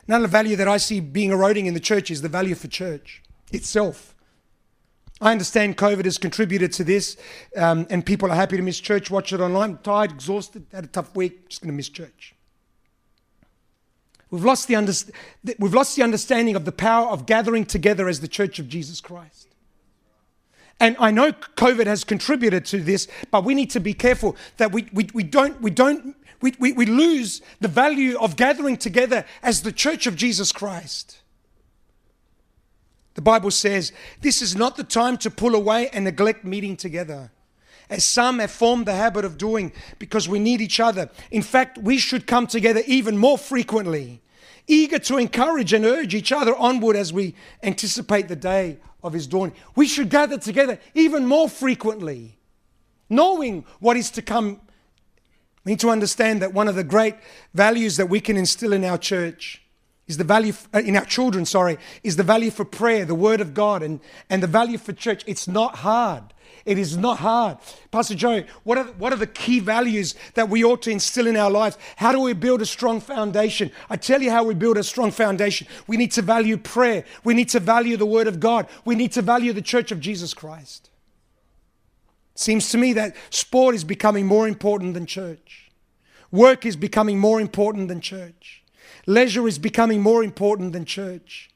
Another 0.08 0.28
value 0.28 0.56
that 0.56 0.70
I 0.70 0.78
see 0.78 1.02
being 1.02 1.32
eroding 1.32 1.66
in 1.66 1.74
the 1.74 1.82
church 1.82 2.10
is 2.10 2.22
the 2.22 2.30
value 2.30 2.56
for 2.56 2.70
church 2.70 3.22
itself. 3.52 4.16
I 5.20 5.34
understand 5.34 5.76
COVID 5.76 6.06
has 6.06 6.18
contributed 6.18 6.72
to 6.72 6.86
this, 6.86 7.18
um, 7.58 7.86
and 7.90 8.06
people 8.06 8.32
are 8.32 8.36
happy 8.36 8.56
to 8.56 8.64
miss 8.64 8.80
church, 8.80 9.12
watch 9.12 9.34
it 9.34 9.42
online. 9.42 9.78
Tired, 9.84 10.12
exhausted, 10.12 10.68
had 10.72 10.86
a 10.86 10.88
tough 10.88 11.14
week, 11.18 11.50
just 11.50 11.62
going 11.62 11.74
to 11.74 11.76
miss 11.76 11.90
church. 11.90 12.34
We've 14.32 14.46
lost, 14.46 14.68
the 14.68 14.76
under, 14.76 14.94
we've 15.58 15.74
lost 15.74 15.96
the 15.96 16.04
understanding 16.04 16.56
of 16.56 16.66
the 16.66 16.72
power 16.72 17.08
of 17.08 17.26
gathering 17.26 17.66
together 17.66 18.08
as 18.08 18.20
the 18.20 18.28
church 18.28 18.60
of 18.60 18.70
Jesus 18.70 19.02
Christ. 19.02 19.48
And 20.80 20.96
I 21.00 21.12
know 21.12 21.32
COVID 21.32 21.88
has 21.88 22.04
contributed 22.04 22.66
to 22.66 22.82
this, 22.82 23.08
but 23.32 23.44
we 23.44 23.54
need 23.54 23.72
to 23.72 23.80
be 23.80 23.94
careful 23.94 24.36
that 24.58 24.72
we, 24.72 24.88
we, 24.94 25.10
we 25.14 25.24
don't, 25.24 25.60
we, 25.62 25.72
don't 25.72 26.16
we, 26.42 26.54
we, 26.60 26.72
we 26.74 26.86
lose 26.86 27.42
the 27.60 27.68
value 27.68 28.18
of 28.20 28.36
gathering 28.36 28.78
together 28.78 29.26
as 29.44 29.64
the 29.64 29.72
church 29.72 30.08
of 30.08 30.16
Jesus 30.16 30.52
Christ. 30.52 31.18
The 33.16 33.22
Bible 33.22 33.52
says 33.52 33.92
this 34.22 34.42
is 34.42 34.56
not 34.56 34.78
the 34.78 34.84
time 34.84 35.18
to 35.18 35.32
pull 35.32 35.56
away 35.56 35.90
and 35.90 36.06
neglect 36.06 36.46
meeting 36.46 36.78
together 36.78 37.32
as 37.90 38.04
some 38.04 38.40
have 38.40 38.52
formed 38.52 38.86
the 38.86 38.94
habit 38.94 39.26
of 39.26 39.38
doing 39.38 39.72
because 39.98 40.30
we 40.30 40.40
need 40.40 40.62
each 40.62 40.80
other. 40.80 41.10
In 41.32 41.42
fact, 41.42 41.78
we 41.78 41.98
should 41.98 42.28
come 42.28 42.46
together 42.46 42.82
even 42.86 43.18
more 43.18 43.38
frequently, 43.38 44.22
eager 44.68 45.00
to 45.00 45.18
encourage 45.18 45.74
and 45.74 45.86
urge 45.86 46.14
each 46.14 46.32
other 46.32 46.56
onward 46.56 46.96
as 46.96 47.12
we 47.12 47.36
anticipate 47.64 48.28
the 48.28 48.36
day 48.36 48.78
of 49.04 49.14
His 49.14 49.26
dawning. 49.26 49.56
We 49.76 49.88
should 49.88 50.10
gather 50.10 50.38
together 50.38 50.80
even 50.94 51.26
more 51.26 51.50
frequently, 51.50 52.38
knowing 53.10 53.66
what 53.80 53.98
is 53.98 54.12
to 54.12 54.22
come. 54.22 54.62
We 55.66 55.74
need 55.74 55.80
to 55.80 55.90
understand 55.90 56.42
that 56.42 56.54
one 56.54 56.68
of 56.68 56.76
the 56.76 56.84
great 56.84 57.16
values 57.54 57.98
that 57.98 58.08
we 58.08 58.20
can 58.20 58.38
instill 58.38 58.74
in 58.74 58.86
our 58.86 58.98
church 58.98 59.64
is 60.08 60.18
the 60.18 60.24
value 60.24 60.54
uh, 60.74 60.80
in 60.80 60.96
our 60.96 61.06
children 61.06 61.46
sorry 61.46 61.78
is 62.04 62.16
the 62.16 62.24
value 62.24 62.50
for 62.50 62.66
prayer 62.66 63.06
the 63.06 63.14
word 63.14 63.40
of 63.40 63.54
god 63.54 63.84
and 63.84 64.00
and 64.28 64.42
the 64.42 64.48
value 64.48 64.80
for 64.80 64.92
church 64.92 65.24
it's 65.28 65.48
not 65.48 65.76
hard 65.76 66.24
it 66.66 66.78
is 66.78 66.98
not 66.98 67.18
hard. 67.18 67.58
Pastor 67.92 68.16
Joe, 68.16 68.44
what 68.64 68.78
are, 68.78 68.86
what 68.86 69.14
are 69.14 69.18
the 69.18 69.28
key 69.28 69.60
values 69.60 70.16
that 70.34 70.50
we 70.50 70.64
ought 70.64 70.82
to 70.84 70.92
instill 70.92 71.28
in 71.28 71.36
our 71.36 71.50
lives? 71.50 71.78
How 71.96 72.12
do 72.12 72.20
we 72.20 72.34
build 72.34 72.62
a 72.62 72.66
strong 72.66 73.00
foundation? 73.02 73.72
I 73.90 73.96
tell 73.98 74.22
you 74.22 74.32
how 74.32 74.44
we 74.44 74.54
build 74.54 74.78
a 74.78 74.84
strong 74.84 75.12
foundation. 75.12 75.68
We 75.88 75.98
need 75.98 76.12
to 76.14 76.22
value 76.22 76.58
prayer. 76.58 77.06
We 77.24 77.34
need 77.34 77.50
to 77.50 77.60
value 77.60 77.98
the 77.98 78.06
Word 78.06 78.28
of 78.28 78.40
God. 78.40 78.68
We 78.86 78.96
need 78.96 79.12
to 79.14 79.22
value 79.22 79.54
the 79.54 79.62
church 79.62 79.92
of 79.92 80.00
Jesus 80.00 80.34
Christ. 80.34 80.90
Seems 82.36 82.70
to 82.70 82.78
me 82.78 82.94
that 82.94 83.16
sport 83.32 83.76
is 83.76 83.84
becoming 83.84 84.26
more 84.26 84.48
important 84.48 84.94
than 84.94 85.06
church. 85.06 85.70
Work 86.32 86.66
is 86.66 86.76
becoming 86.76 87.20
more 87.20 87.42
important 87.42 87.88
than 87.88 88.02
church. 88.02 88.64
Leisure 89.06 89.48
is 89.48 89.60
becoming 89.60 90.02
more 90.02 90.24
important 90.24 90.74
than 90.74 90.86
church. 90.86 91.50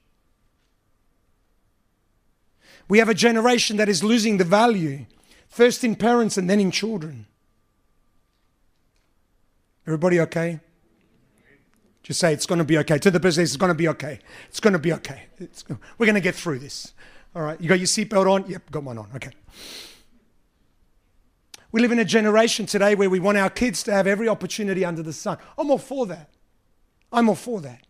We 2.87 2.99
have 2.99 3.09
a 3.09 3.13
generation 3.13 3.77
that 3.77 3.89
is 3.89 4.03
losing 4.03 4.37
the 4.37 4.43
value, 4.43 5.05
first 5.47 5.83
in 5.83 5.95
parents 5.95 6.37
and 6.37 6.49
then 6.49 6.59
in 6.59 6.71
children. 6.71 7.27
Everybody 9.87 10.19
okay? 10.21 10.59
Just 12.03 12.19
say 12.19 12.33
it's 12.33 12.45
going 12.45 12.59
to 12.59 12.65
be 12.65 12.77
okay. 12.79 12.97
To 12.97 13.09
the 13.09 13.19
business, 13.19 13.51
it's 13.51 13.57
going 13.57 13.71
to 13.71 13.77
be 13.77 13.87
okay. 13.87 14.19
It's 14.49 14.59
going 14.59 14.73
to 14.73 14.79
be 14.79 14.93
okay. 14.93 15.23
We're 15.97 16.05
going 16.05 16.15
to 16.15 16.21
get 16.21 16.35
through 16.35 16.59
this. 16.59 16.93
All 17.35 17.41
right. 17.41 17.59
You 17.59 17.69
got 17.69 17.79
your 17.79 17.87
seatbelt 17.87 18.29
on? 18.29 18.49
Yep, 18.49 18.71
got 18.71 18.83
one 18.83 18.97
on. 18.97 19.09
Okay. 19.15 19.31
We 21.71 21.81
live 21.81 21.91
in 21.91 21.99
a 21.99 22.05
generation 22.05 22.65
today 22.65 22.93
where 22.93 23.09
we 23.09 23.19
want 23.19 23.37
our 23.37 23.49
kids 23.49 23.81
to 23.83 23.93
have 23.93 24.05
every 24.05 24.27
opportunity 24.29 24.85
under 24.85 25.01
the 25.01 25.13
sun. 25.13 25.37
I'm 25.57 25.71
all 25.71 25.79
for 25.79 26.05
that. 26.05 26.29
I'm 27.11 27.29
all 27.29 27.35
for 27.35 27.61
that. 27.61 27.81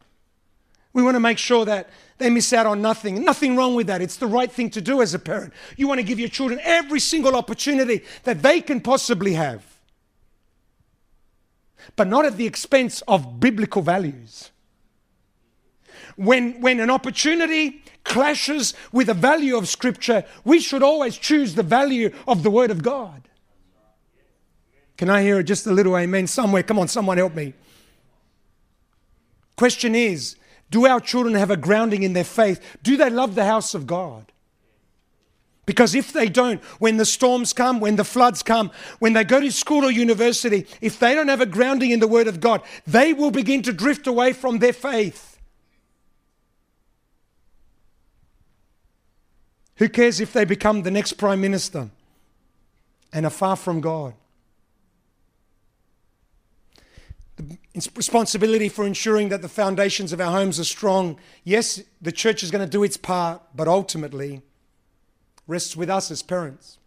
We 0.94 1.02
want 1.02 1.16
to 1.16 1.20
make 1.20 1.40
sure 1.40 1.66
that 1.66 1.90
they 2.20 2.30
miss 2.30 2.54
out 2.54 2.66
on 2.66 2.82
nothing. 2.82 3.24
Nothing 3.24 3.56
wrong 3.56 3.76
with 3.76 3.88
that. 3.88 4.02
It's 4.02 4.18
the 4.18 4.28
right 4.28 4.52
thing 4.52 4.70
to 4.72 4.82
do 4.82 5.02
as 5.02 5.14
a 5.14 5.20
parent. 5.20 5.54
You 5.76 5.88
want 5.88 6.00
to 6.00 6.04
give 6.04 6.20
your 6.20 6.30
children 6.30 6.60
every 6.64 7.00
single 7.00 7.36
opportunity 7.36 8.04
that 8.24 8.44
they 8.44 8.62
can 8.62 8.80
possibly 8.80 9.34
have, 9.34 9.64
but 11.96 12.08
not 12.08 12.26
at 12.26 12.38
the 12.38 12.46
expense 12.46 13.02
of 13.08 13.40
biblical 13.40 13.82
values. 13.82 14.52
When, 16.16 16.62
when 16.62 16.80
an 16.80 16.92
opportunity 16.92 17.84
clashes 18.04 18.76
with 18.92 19.08
the 19.08 19.16
value 19.16 19.58
of 19.58 19.68
Scripture, 19.68 20.24
we 20.44 20.60
should 20.60 20.84
always 20.84 21.18
choose 21.18 21.56
the 21.56 21.64
value 21.64 22.12
of 22.28 22.44
the 22.44 22.52
Word 22.52 22.70
of 22.70 22.84
God. 22.84 23.28
Can 24.96 25.10
I 25.10 25.24
hear 25.24 25.42
just 25.42 25.66
a 25.66 25.72
little 25.72 25.98
amen 25.98 26.28
somewhere? 26.28 26.62
Come 26.62 26.78
on, 26.78 26.88
someone 26.88 27.18
help 27.18 27.34
me. 27.34 27.56
Question 29.56 29.96
is 29.96 30.36
Do 30.74 30.88
our 30.88 31.00
children 31.00 31.36
have 31.36 31.52
a 31.52 31.56
grounding 31.56 32.02
in 32.02 32.14
their 32.14 32.24
faith? 32.24 32.80
Do 32.82 32.98
they 32.98 33.12
love 33.12 33.36
the 33.36 33.46
house 33.46 33.76
of 33.76 33.86
God? 33.86 34.32
Because 35.68 35.94
if 35.94 36.12
they 36.12 36.28
don't, 36.28 36.64
when 36.80 36.98
the 36.98 37.06
storms 37.06 37.54
come, 37.54 37.80
when 37.80 37.96
the 37.96 38.04
floods 38.04 38.42
come, 38.42 38.72
when 38.98 39.14
they 39.14 39.24
go 39.24 39.40
to 39.40 39.52
school 39.52 39.86
or 39.86 39.92
university, 39.92 40.66
if 40.82 40.98
they 40.98 41.14
don't 41.14 41.28
have 41.28 41.42
a 41.42 41.46
grounding 41.46 41.92
in 41.92 42.00
the 42.00 42.08
Word 42.08 42.28
of 42.28 42.40
God, 42.40 42.64
they 42.88 43.14
will 43.14 43.30
begin 43.30 43.62
to 43.62 43.72
drift 43.72 44.08
away 44.08 44.34
from 44.34 44.58
their 44.58 44.74
faith. 44.74 45.40
Who 49.76 49.90
cares 49.90 50.20
if 50.20 50.34
they 50.34 50.44
become 50.44 50.82
the 50.82 50.90
next 50.90 51.14
Prime 51.14 51.40
Minister 51.40 51.92
and 53.14 53.28
are 53.28 53.30
far 53.30 53.58
from 53.58 53.80
God? 53.80 54.16
The 57.36 57.58
responsibility 57.96 58.70
for 58.70 58.86
ensuring 58.86 59.30
that 59.30 59.42
the 59.42 59.50
foundations 59.50 60.14
of 60.14 60.22
our 60.22 60.32
homes 60.32 60.60
are 60.60 60.66
strong. 60.66 61.18
Yes, 61.44 61.82
the 62.02 62.12
church 62.12 62.44
is 62.44 62.52
going 62.52 62.64
to 62.64 62.70
do 62.70 62.84
its 62.84 62.98
part, 62.98 63.42
but 63.56 63.68
ultimately, 63.68 64.42
rests 65.48 65.76
with 65.76 65.90
us 65.90 66.12
as 66.12 66.22
parents. 66.22 66.78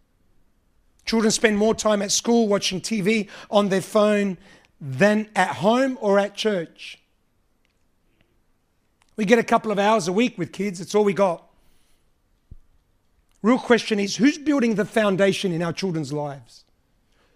Children 1.05 1.31
spend 1.31 1.57
more 1.57 1.75
time 1.75 2.01
at 2.01 2.11
school 2.11 2.47
watching 2.47 2.81
TV 2.81 3.29
on 3.49 3.69
their 3.69 3.81
phone 3.81 4.37
than 4.79 5.29
at 5.35 5.57
home 5.57 5.97
or 6.01 6.19
at 6.19 6.35
church. 6.35 6.99
We 9.15 9.25
get 9.25 9.39
a 9.39 9.43
couple 9.43 9.71
of 9.71 9.79
hours 9.79 10.07
a 10.07 10.13
week 10.13 10.37
with 10.37 10.51
kids, 10.51 10.79
it's 10.79 10.93
all 10.93 11.03
we 11.03 11.13
got. 11.13 11.43
Real 13.41 13.57
question 13.57 13.99
is 13.99 14.17
who's 14.17 14.37
building 14.37 14.75
the 14.75 14.85
foundation 14.85 15.51
in 15.51 15.61
our 15.63 15.73
children's 15.73 16.11
lives? 16.11 16.65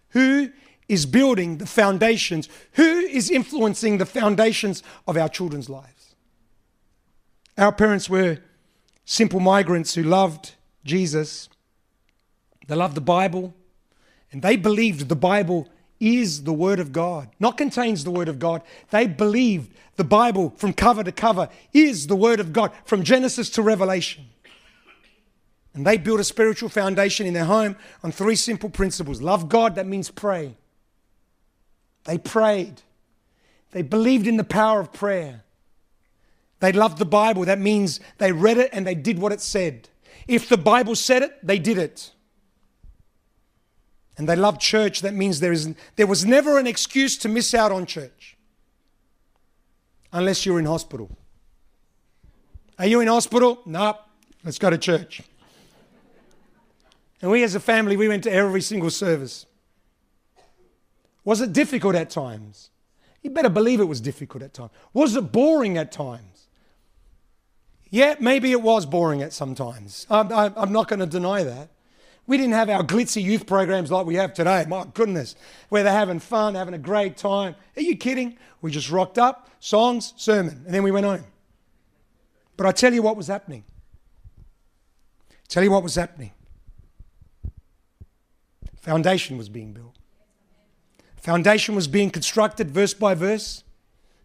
Who 0.09 0.51
is 0.91 1.05
building 1.05 1.57
the 1.57 1.65
foundations? 1.65 2.49
Who 2.73 2.99
is 2.99 3.31
influencing 3.31 3.97
the 3.97 4.05
foundations 4.05 4.83
of 5.07 5.15
our 5.15 5.29
children's 5.29 5.69
lives? 5.69 6.15
Our 7.57 7.71
parents 7.71 8.09
were 8.09 8.39
simple 9.05 9.39
migrants 9.39 9.95
who 9.95 10.03
loved 10.03 10.55
Jesus. 10.83 11.47
They 12.67 12.75
loved 12.75 12.95
the 12.95 13.01
Bible, 13.01 13.53
and 14.33 14.41
they 14.41 14.57
believed 14.57 15.07
the 15.07 15.15
Bible 15.15 15.69
is 16.01 16.43
the 16.43 16.53
Word 16.53 16.81
of 16.81 16.91
God, 16.91 17.29
not 17.39 17.57
contains 17.57 18.03
the 18.03 18.11
Word 18.11 18.27
of 18.27 18.37
God. 18.37 18.61
They 18.89 19.07
believed 19.07 19.73
the 19.95 20.03
Bible 20.03 20.53
from 20.57 20.73
cover 20.73 21.05
to 21.05 21.11
cover 21.13 21.47
is 21.71 22.07
the 22.07 22.17
Word 22.17 22.41
of 22.41 22.51
God, 22.51 22.73
from 22.83 23.03
Genesis 23.03 23.49
to 23.51 23.61
Revelation. 23.61 24.25
And 25.73 25.87
they 25.87 25.95
built 25.95 26.19
a 26.19 26.25
spiritual 26.25 26.67
foundation 26.67 27.25
in 27.25 27.33
their 27.33 27.45
home 27.45 27.77
on 28.03 28.11
three 28.11 28.35
simple 28.35 28.69
principles 28.69 29.21
love 29.21 29.47
God, 29.47 29.75
that 29.75 29.87
means 29.87 30.11
pray. 30.11 30.57
They 32.05 32.17
prayed, 32.17 32.81
they 33.71 33.81
believed 33.81 34.27
in 34.27 34.37
the 34.37 34.43
power 34.43 34.79
of 34.79 34.91
prayer. 34.91 35.43
They 36.59 36.71
loved 36.71 36.99
the 36.99 37.05
Bible, 37.05 37.45
that 37.45 37.59
means 37.59 37.99
they 38.17 38.31
read 38.31 38.57
it 38.57 38.69
and 38.71 38.85
they 38.85 38.95
did 38.95 39.19
what 39.19 39.31
it 39.31 39.41
said. 39.41 39.89
If 40.27 40.47
the 40.47 40.57
Bible 40.57 40.95
said 40.95 41.23
it, 41.23 41.45
they 41.45 41.57
did 41.57 41.77
it. 41.77 42.11
And 44.17 44.29
they 44.29 44.35
loved 44.35 44.61
church. 44.61 45.01
That 45.01 45.15
means 45.15 45.39
there, 45.39 45.51
is, 45.51 45.73
there 45.95 46.05
was 46.05 46.25
never 46.25 46.59
an 46.59 46.67
excuse 46.67 47.17
to 47.19 47.29
miss 47.29 47.53
out 47.53 47.71
on 47.71 47.85
church. 47.85 48.37
Unless 50.13 50.45
you're 50.45 50.59
in 50.59 50.65
hospital. 50.65 51.09
Are 52.77 52.85
you 52.85 52.99
in 52.99 53.07
hospital? 53.07 53.61
No. 53.65 53.85
Nope. 53.85 54.01
Let's 54.43 54.59
go 54.59 54.69
to 54.69 54.77
church. 54.77 55.21
And 57.21 57.31
we 57.31 57.43
as 57.43 57.55
a 57.55 57.59
family, 57.59 57.95
we 57.95 58.07
went 58.07 58.23
to 58.23 58.31
every 58.31 58.61
single 58.61 58.89
service. 58.89 59.45
Was 61.23 61.41
it 61.41 61.53
difficult 61.53 61.95
at 61.95 62.09
times? 62.09 62.69
You 63.21 63.29
better 63.29 63.49
believe 63.49 63.79
it 63.79 63.85
was 63.85 64.01
difficult 64.01 64.43
at 64.43 64.53
times. 64.53 64.71
Was 64.93 65.15
it 65.15 65.31
boring 65.31 65.77
at 65.77 65.91
times? 65.91 66.47
Yeah, 67.89 68.15
maybe 68.19 68.51
it 68.51 68.61
was 68.61 68.85
boring 68.85 69.21
at 69.21 69.33
sometimes. 69.33 70.07
I'm, 70.09 70.31
I'm 70.31 70.71
not 70.71 70.87
going 70.87 71.01
to 71.01 71.05
deny 71.05 71.43
that. 71.43 71.69
We 72.25 72.37
didn't 72.37 72.53
have 72.53 72.69
our 72.69 72.83
glitzy 72.83 73.21
youth 73.21 73.45
programs 73.45 73.91
like 73.91 74.05
we 74.05 74.15
have 74.15 74.33
today. 74.33 74.65
My 74.67 74.85
goodness, 74.93 75.35
where 75.69 75.83
they're 75.83 75.91
having 75.91 76.19
fun, 76.19 76.55
having 76.55 76.73
a 76.73 76.79
great 76.79 77.17
time. 77.17 77.55
Are 77.75 77.81
you 77.81 77.97
kidding? 77.97 78.37
We 78.61 78.71
just 78.71 78.89
rocked 78.89 79.17
up, 79.17 79.49
songs, 79.59 80.13
sermon, 80.15 80.63
and 80.65 80.73
then 80.73 80.83
we 80.83 80.91
went 80.91 81.05
home. 81.05 81.25
But 82.55 82.67
I 82.67 82.71
tell 82.71 82.93
you 82.93 83.01
what 83.01 83.17
was 83.17 83.27
happening. 83.27 83.65
Tell 85.49 85.63
you 85.63 85.71
what 85.71 85.83
was 85.83 85.95
happening. 85.95 86.31
Foundation 88.77 89.37
was 89.37 89.49
being 89.49 89.73
built. 89.73 89.90
Foundation 91.21 91.75
was 91.75 91.87
being 91.87 92.09
constructed 92.09 92.71
verse 92.71 92.93
by 92.93 93.13
verse 93.13 93.63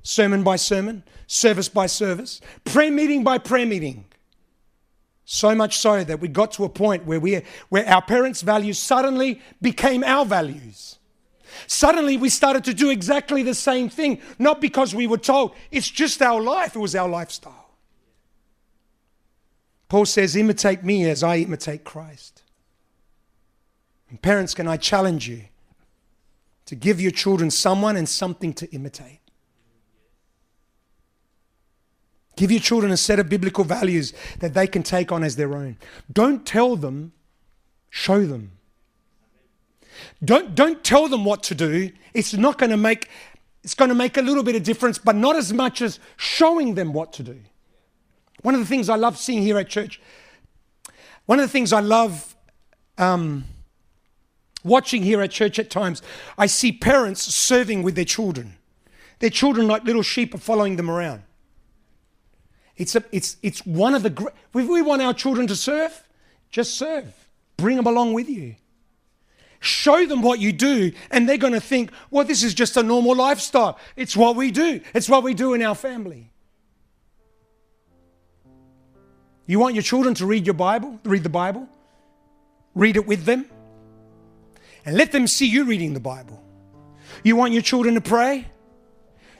sermon 0.06 0.44
by 0.44 0.54
sermon, 0.54 1.02
service 1.26 1.68
by 1.68 1.86
service, 1.86 2.40
prayer 2.64 2.92
meeting 2.92 3.24
by 3.24 3.38
prayer 3.38 3.66
meeting. 3.66 4.04
So 5.24 5.52
much 5.54 5.78
so 5.78 6.04
that 6.04 6.20
we 6.20 6.28
got 6.28 6.52
to 6.52 6.64
a 6.64 6.68
point 6.68 7.04
where, 7.04 7.18
we, 7.18 7.42
where 7.68 7.86
our 7.88 8.02
parents' 8.02 8.42
values 8.42 8.78
suddenly 8.78 9.40
became 9.60 10.04
our 10.04 10.24
values. 10.24 10.98
Suddenly 11.66 12.16
we 12.16 12.28
started 12.28 12.62
to 12.64 12.74
do 12.74 12.90
exactly 12.90 13.42
the 13.42 13.54
same 13.54 13.88
thing, 13.88 14.20
not 14.38 14.60
because 14.60 14.94
we 14.94 15.08
were 15.08 15.18
told, 15.18 15.56
it's 15.72 15.90
just 15.90 16.22
our 16.22 16.40
life, 16.40 16.76
it 16.76 16.78
was 16.78 16.94
our 16.94 17.08
lifestyle. 17.08 17.70
Paul 19.88 20.04
says, 20.04 20.36
imitate 20.36 20.84
me 20.84 21.10
as 21.10 21.24
I 21.24 21.38
imitate 21.38 21.82
Christ. 21.82 22.42
And 24.08 24.22
parents, 24.22 24.54
can 24.54 24.68
I 24.68 24.76
challenge 24.76 25.28
you 25.28 25.42
to 26.66 26.74
give 26.74 27.00
your 27.00 27.10
children 27.10 27.50
someone 27.50 27.96
and 27.96 28.08
something 28.08 28.52
to 28.54 28.70
imitate? 28.72 29.20
Give 32.36 32.50
your 32.50 32.60
children 32.60 32.92
a 32.92 32.96
set 32.96 33.18
of 33.18 33.28
biblical 33.28 33.64
values 33.64 34.12
that 34.40 34.52
they 34.52 34.66
can 34.66 34.82
take 34.82 35.10
on 35.10 35.24
as 35.24 35.36
their 35.36 35.54
own. 35.54 35.78
Don't 36.12 36.46
tell 36.46 36.76
them, 36.76 37.12
show 37.88 38.26
them. 38.26 38.52
Don't, 40.22 40.54
don't 40.54 40.84
tell 40.84 41.08
them 41.08 41.24
what 41.24 41.42
to 41.44 41.54
do. 41.54 41.90
It's 42.12 42.34
not 42.34 42.58
going 42.58 42.70
to 42.70 42.76
make 42.76 43.08
it's 43.66 43.74
going 43.74 43.88
to 43.88 43.96
make 43.96 44.16
a 44.16 44.22
little 44.22 44.44
bit 44.44 44.54
of 44.54 44.62
difference, 44.62 44.96
but 44.96 45.16
not 45.16 45.34
as 45.34 45.52
much 45.52 45.82
as 45.82 45.98
showing 46.16 46.76
them 46.76 46.92
what 46.92 47.12
to 47.14 47.24
do. 47.24 47.36
One 48.42 48.54
of 48.54 48.60
the 48.60 48.66
things 48.66 48.88
I 48.88 48.94
love 48.94 49.18
seeing 49.18 49.42
here 49.42 49.58
at 49.58 49.68
church, 49.68 50.00
one 51.24 51.40
of 51.40 51.44
the 51.44 51.50
things 51.50 51.72
I 51.72 51.80
love 51.80 52.36
um, 52.96 53.44
watching 54.66 55.02
here 55.02 55.22
at 55.22 55.30
church 55.30 55.58
at 55.58 55.70
times, 55.70 56.02
I 56.36 56.46
see 56.46 56.72
parents 56.72 57.22
serving 57.22 57.82
with 57.82 57.94
their 57.94 58.04
children. 58.04 58.56
Their 59.20 59.30
children, 59.30 59.66
like 59.66 59.84
little 59.84 60.02
sheep, 60.02 60.34
are 60.34 60.38
following 60.38 60.76
them 60.76 60.90
around. 60.90 61.22
It's, 62.76 62.94
a, 62.94 63.04
it's, 63.10 63.36
it's 63.42 63.64
one 63.64 63.94
of 63.94 64.02
the 64.02 64.10
great, 64.10 64.34
if 64.54 64.68
we 64.68 64.82
want 64.82 65.00
our 65.00 65.14
children 65.14 65.46
to 65.46 65.56
serve, 65.56 66.06
just 66.50 66.74
serve. 66.74 67.06
Bring 67.56 67.76
them 67.76 67.86
along 67.86 68.12
with 68.12 68.28
you. 68.28 68.56
Show 69.60 70.04
them 70.04 70.20
what 70.20 70.38
you 70.38 70.52
do, 70.52 70.92
and 71.10 71.26
they're 71.26 71.38
going 71.38 71.54
to 71.54 71.60
think, 71.60 71.90
well, 72.10 72.24
this 72.24 72.42
is 72.42 72.52
just 72.52 72.76
a 72.76 72.82
normal 72.82 73.16
lifestyle. 73.16 73.78
It's 73.96 74.14
what 74.14 74.36
we 74.36 74.50
do, 74.50 74.82
it's 74.92 75.08
what 75.08 75.22
we 75.22 75.32
do 75.32 75.54
in 75.54 75.62
our 75.62 75.74
family. 75.74 76.30
You 79.46 79.58
want 79.58 79.74
your 79.74 79.82
children 79.82 80.14
to 80.14 80.26
read 80.26 80.44
your 80.44 80.54
Bible, 80.54 81.00
read 81.04 81.22
the 81.22 81.30
Bible? 81.30 81.68
Read 82.74 82.96
it 82.96 83.06
with 83.06 83.24
them. 83.24 83.46
And 84.86 84.96
let 84.96 85.12
them 85.12 85.26
see 85.26 85.46
you 85.46 85.64
reading 85.64 85.92
the 85.94 86.00
Bible. 86.00 86.42
You 87.24 87.34
want 87.34 87.52
your 87.52 87.62
children 87.62 87.96
to 87.96 88.00
pray? 88.00 88.46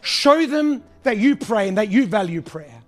Show 0.01 0.47
them 0.47 0.82
that 1.05 1.18
you 1.18 1.36
pray 1.36 1.68
and 1.68 1.78
that 1.78 1.88
you 1.88 2.07
value 2.07 2.42
prayer. 2.42 2.82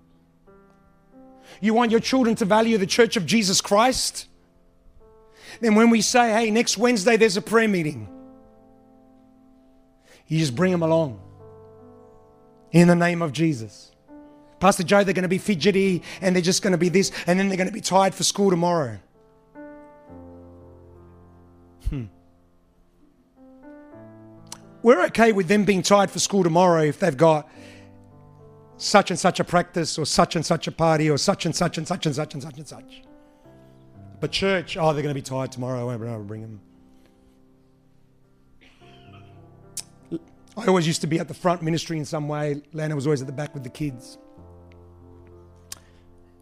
You 1.61 1.73
want 1.73 1.93
your 1.93 2.01
children 2.01 2.35
to 2.37 2.45
value 2.45 2.77
the 2.79 2.87
church 2.87 3.17
of 3.17 3.27
Jesus 3.27 3.61
Christ? 3.61 4.27
Then 5.61 5.77
when 5.77 5.91
we 5.91 6.01
say, 6.01 6.33
hey, 6.33 6.51
next 6.51 6.77
Wednesday 6.77 7.17
there's 7.17 7.37
a 7.37 7.43
prayer 7.43 7.69
meeting, 7.69 8.09
you 10.27 10.39
just 10.39 10.55
bring 10.55 10.73
them 10.73 10.83
along 10.83 11.21
in 12.71 12.89
the 12.89 12.95
name 12.95 13.23
of 13.23 13.33
Jesus. 13.33 13.93
Pastor 14.61 14.83
Joe, 14.83 15.05
they're 15.05 15.15
going 15.15 15.23
to 15.23 15.29
be 15.29 15.39
fidgety 15.39 16.03
and 16.21 16.35
they're 16.35 16.43
just 16.43 16.63
going 16.63 16.73
to 16.73 16.79
be 16.79 16.89
this, 16.89 17.13
and 17.27 17.39
then 17.39 17.49
they're 17.49 17.57
going 17.57 17.69
to 17.69 17.73
be 17.73 17.81
tired 17.81 18.15
for 18.15 18.25
school 18.25 18.51
tomorrow. 18.51 18.99
Hmm. 21.89 22.05
We're 24.89 25.05
okay 25.09 25.33
with 25.33 25.49
them 25.49 25.65
being 25.65 25.83
tired 25.83 26.11
for 26.11 26.19
school 26.19 26.43
tomorrow 26.43 26.83
if 26.83 26.99
they've 26.99 27.15
got 27.15 27.47
such 28.79 29.11
and 29.11 29.21
such 29.21 29.39
a 29.39 29.45
practice 29.45 29.99
or 29.99 30.07
such 30.07 30.35
and 30.35 30.47
such 30.47 30.67
a 30.67 30.73
party 30.73 31.11
or 31.11 31.19
such 31.19 31.45
and 31.45 31.55
such 31.55 31.77
and 31.77 31.87
such 31.87 32.07
and 32.07 32.15
such 32.15 32.33
and 32.33 32.43
such 32.43 32.57
and 32.57 32.67
such. 32.67 33.03
But 34.19 34.33
church, 34.33 34.79
oh, 34.79 34.95
they're 34.95 35.03
going 35.03 35.15
to 35.15 35.21
be 35.21 35.21
tired 35.21 35.53
tomorrow. 35.53 35.79
I 35.79 35.85
won't 35.85 36.01
be 36.01 36.07
able 36.07 36.21
to 36.21 36.25
bring 36.25 36.41
them. 36.41 36.61
I 40.57 40.65
always 40.65 40.87
used 40.87 41.03
to 41.03 41.07
be 41.07 41.19
at 41.19 41.29
the 41.29 41.35
front 41.35 41.61
ministry 41.61 41.99
in 41.99 42.07
some 42.07 42.27
way. 42.27 42.63
Lana 42.73 42.97
was 42.97 43.07
always 43.07 43.21
at 43.21 43.27
the 43.27 43.33
back 43.35 43.53
with 43.53 43.65
the 43.65 43.69
kids. 43.69 44.17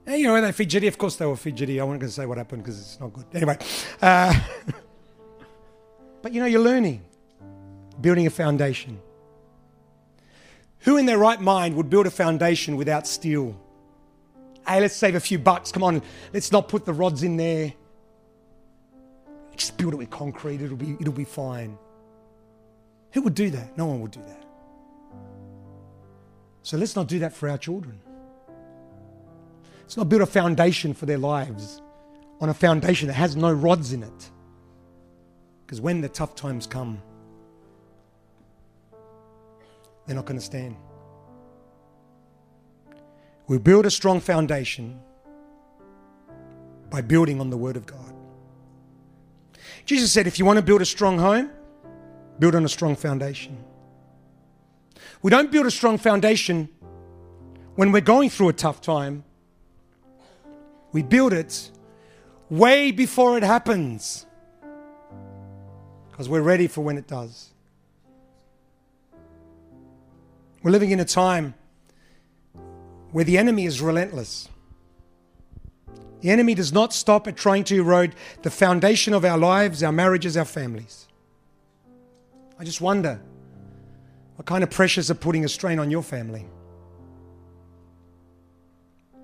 Hey, 0.07 0.18
you 0.18 0.28
know, 0.28 0.40
they 0.40 0.53
fidgety? 0.53 0.86
Of 0.86 0.99
course 0.99 1.16
they 1.16 1.26
were 1.26 1.36
fidgety. 1.36 1.80
I 1.80 1.82
wasn't 1.82 2.03
going 2.03 2.11
to 2.11 2.14
say 2.14 2.26
what 2.26 2.38
happened 2.38 2.62
because 2.62 2.78
it's 2.78 3.01
not 3.01 3.12
good. 3.12 3.24
Anyway. 3.34 3.59
Uh, 4.01 4.38
but 6.22 6.32
you 6.32 6.38
know, 6.38 6.47
you're 6.47 6.61
learning, 6.61 7.05
building 8.01 8.26
a 8.26 8.30
foundation. 8.30 9.01
Who 10.80 10.97
in 10.97 11.07
their 11.07 11.18
right 11.18 11.40
mind 11.40 11.76
would 11.76 11.90
build 11.90 12.07
a 12.07 12.11
foundation 12.11 12.76
without 12.76 13.07
steel? 13.07 13.59
Hey, 14.66 14.80
let's 14.80 14.94
save 14.94 15.14
a 15.14 15.20
few 15.20 15.38
bucks. 15.38 15.72
Come 15.72 15.82
on, 15.82 16.03
let's 16.32 16.53
not 16.53 16.68
put 16.68 16.84
the 16.84 16.92
rods 16.92 17.22
in 17.22 17.36
there. 17.36 17.72
Just 19.57 19.76
build 19.78 19.94
it 19.94 19.97
with 19.97 20.11
concrete. 20.11 20.61
It'll 20.61 20.76
be, 20.76 20.97
it'll 21.01 21.12
be 21.12 21.24
fine. 21.24 21.78
Who 23.12 23.22
would 23.22 23.34
do 23.34 23.51
that? 23.51 23.76
No 23.78 23.86
one 23.86 24.01
would 24.03 24.11
do 24.11 24.20
that. 24.20 24.44
So 26.62 26.76
let's 26.76 26.97
not 26.97 27.07
do 27.07 27.20
that 27.20 27.32
for 27.32 27.49
our 27.49 27.59
children. 27.59 28.01
Let's 29.82 29.97
not 29.97 30.09
build 30.09 30.22
a 30.22 30.26
foundation 30.26 30.94
for 30.94 31.07
their 31.07 31.18
lives 31.18 31.80
on 32.40 32.49
a 32.49 32.55
foundation 32.55 33.07
that 33.07 33.14
has 33.14 33.36
no 33.36 33.53
rods 33.53 33.92
in 33.92 34.03
it. 34.03 34.30
Because 35.64 35.80
when 35.80 36.01
the 36.01 36.09
tough 36.09 36.34
times 36.34 36.66
come, 36.66 37.01
they're 40.07 40.17
not 40.17 40.25
going 40.25 40.39
to 40.39 40.45
stand. 40.45 40.77
We 43.49 43.59
build 43.59 43.87
a 43.87 43.91
strong 43.91 44.21
foundation 44.21 44.99
by 46.91 47.01
building 47.01 47.41
on 47.41 47.51
the 47.51 47.57
Word 47.57 47.77
of 47.77 47.87
God. 47.87 48.13
Jesus 49.85 50.13
said, 50.13 50.27
if 50.27 50.39
you 50.39 50.45
want 50.45 50.57
to 50.57 50.63
build 50.63 50.83
a 50.83 50.87
strong 50.87 51.19
home, 51.19 51.51
build 52.39 52.55
on 52.55 52.65
a 52.65 52.69
strong 52.69 52.97
foundation. 52.97 53.57
We 55.23 55.31
don't 55.31 55.51
build 55.51 55.67
a 55.67 55.71
strong 55.71 55.99
foundation 55.99 56.69
when 57.77 57.93
we're 57.93 58.01
going 58.01 58.31
through 58.31 58.49
a 58.49 58.53
tough 58.53 58.81
time. 58.81 59.25
We 60.93 61.03
build 61.03 61.33
it 61.33 61.71
way 62.49 62.91
before 62.91 63.37
it 63.37 63.43
happens 63.43 64.27
because 66.11 66.29
we're 66.29 66.43
ready 66.43 66.67
for 66.67 66.83
when 66.83 66.97
it 66.97 67.07
does. 67.07 67.53
We're 70.67 70.73
living 70.73 70.91
in 70.91 70.99
a 70.99 71.05
time 71.05 71.55
where 73.12 73.25
the 73.25 73.39
enemy 73.39 73.67
is 73.67 73.81
relentless. 73.81 74.49
The 76.23 76.31
enemy 76.31 76.55
does 76.57 76.73
not 76.73 76.93
stop 76.93 77.29
at 77.29 77.37
trying 77.37 77.62
to 77.71 77.77
erode 77.77 78.17
the 78.43 78.51
foundation 78.51 79.14
of 79.14 79.25
our 79.25 79.39
lives, 79.39 79.85
our 79.85 79.93
marriages, 79.93 80.37
our 80.37 80.45
families. 80.45 81.07
I 82.59 82.64
just 82.64 82.81
wonder 82.81 83.21
what 84.35 84.47
kind 84.47 84.64
of 84.64 84.71
pressures 84.71 85.09
are 85.09 85.14
putting 85.14 85.45
a 85.45 85.49
strain 85.49 85.79
on 85.79 85.89
your 85.89 86.03
family. 86.03 86.47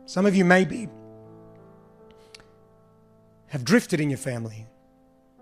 Some 0.07 0.26
of 0.26 0.36
you 0.36 0.45
maybe 0.45 0.88
have 3.49 3.64
drifted 3.64 4.01
in 4.01 4.11
your 4.11 4.18
family, 4.18 4.64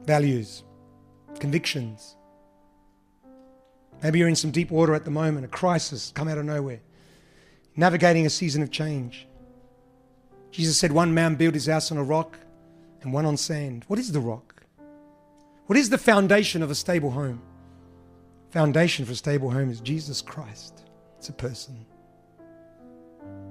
values, 0.06 0.64
convictions. 1.40 2.16
Maybe 4.02 4.18
you're 4.18 4.28
in 4.28 4.36
some 4.36 4.50
deep 4.50 4.70
water 4.70 4.94
at 4.94 5.04
the 5.04 5.10
moment, 5.10 5.44
a 5.44 5.48
crisis 5.48 6.12
come 6.14 6.28
out 6.28 6.38
of 6.38 6.44
nowhere, 6.44 6.80
navigating 7.76 8.26
a 8.26 8.30
season 8.30 8.62
of 8.62 8.70
change. 8.70 9.26
Jesus 10.50 10.78
said 10.78 10.92
one 10.92 11.14
man 11.14 11.34
built 11.34 11.54
his 11.54 11.66
house 11.66 11.92
on 11.92 11.98
a 11.98 12.02
rock 12.02 12.38
and 13.02 13.12
one 13.12 13.26
on 13.26 13.36
sand. 13.36 13.84
What 13.88 13.98
is 13.98 14.12
the 14.12 14.20
rock? 14.20 14.62
What 15.66 15.78
is 15.78 15.90
the 15.90 15.98
foundation 15.98 16.62
of 16.62 16.70
a 16.70 16.74
stable 16.74 17.10
home? 17.10 17.42
Foundation 18.50 19.04
for 19.04 19.12
a 19.12 19.16
stable 19.16 19.50
home 19.50 19.70
is 19.70 19.80
Jesus 19.80 20.20
Christ. 20.20 20.82
It's 21.18 21.28
a 21.28 21.32
person. 21.32 21.86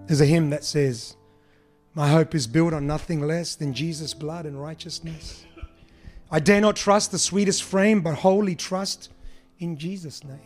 There's 0.07 0.19
a 0.19 0.25
hymn 0.25 0.49
that 0.49 0.65
says, 0.65 1.15
My 1.93 2.09
hope 2.09 2.35
is 2.35 2.47
built 2.47 2.73
on 2.73 2.87
nothing 2.87 3.21
less 3.21 3.55
than 3.55 3.73
Jesus' 3.73 4.13
blood 4.13 4.45
and 4.45 4.61
righteousness. 4.61 5.45
I 6.31 6.39
dare 6.39 6.61
not 6.61 6.75
trust 6.75 7.11
the 7.11 7.19
sweetest 7.19 7.63
frame, 7.63 8.01
but 8.01 8.15
wholly 8.15 8.55
trust 8.55 9.09
in 9.59 9.77
Jesus' 9.77 10.23
name. 10.23 10.39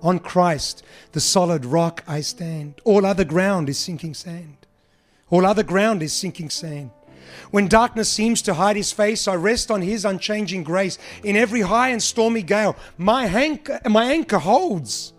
On 0.00 0.18
Christ, 0.18 0.84
the 1.12 1.20
solid 1.20 1.64
rock, 1.64 2.04
I 2.06 2.20
stand. 2.20 2.80
All 2.84 3.04
other 3.04 3.24
ground 3.24 3.68
is 3.68 3.78
sinking 3.78 4.14
sand. 4.14 4.66
All 5.30 5.44
other 5.44 5.62
ground 5.62 6.02
is 6.02 6.12
sinking 6.12 6.50
sand. 6.50 6.90
When 7.50 7.68
darkness 7.68 8.08
seems 8.08 8.40
to 8.42 8.54
hide 8.54 8.76
his 8.76 8.92
face, 8.92 9.28
I 9.28 9.34
rest 9.34 9.70
on 9.70 9.82
his 9.82 10.04
unchanging 10.04 10.64
grace. 10.64 10.98
In 11.22 11.36
every 11.36 11.60
high 11.60 11.90
and 11.90 12.02
stormy 12.02 12.42
gale, 12.42 12.76
my 12.96 13.26
anchor, 13.26 13.80
my 13.86 14.12
anchor 14.12 14.38
holds 14.38 15.12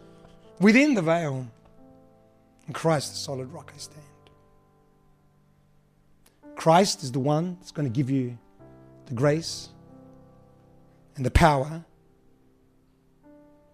within 0.60 0.96
the 0.96 1.02
veil. 1.02 1.48
In 2.68 2.74
Christ, 2.74 3.12
the 3.12 3.18
solid 3.18 3.52
rock, 3.52 3.72
I 3.76 3.80
stand. 3.80 4.04
Christ 6.56 7.04
is 7.04 7.12
the 7.12 7.20
one 7.20 7.58
that's 7.60 7.72
going 7.72 7.88
to 7.88 7.96
give 7.96 8.10
you 8.10 8.38
the 9.06 9.14
grace 9.14 9.70
and 11.16 11.26
the 11.26 11.32
power 11.32 11.84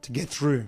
to 0.05 0.11
get 0.11 0.29
through 0.29 0.67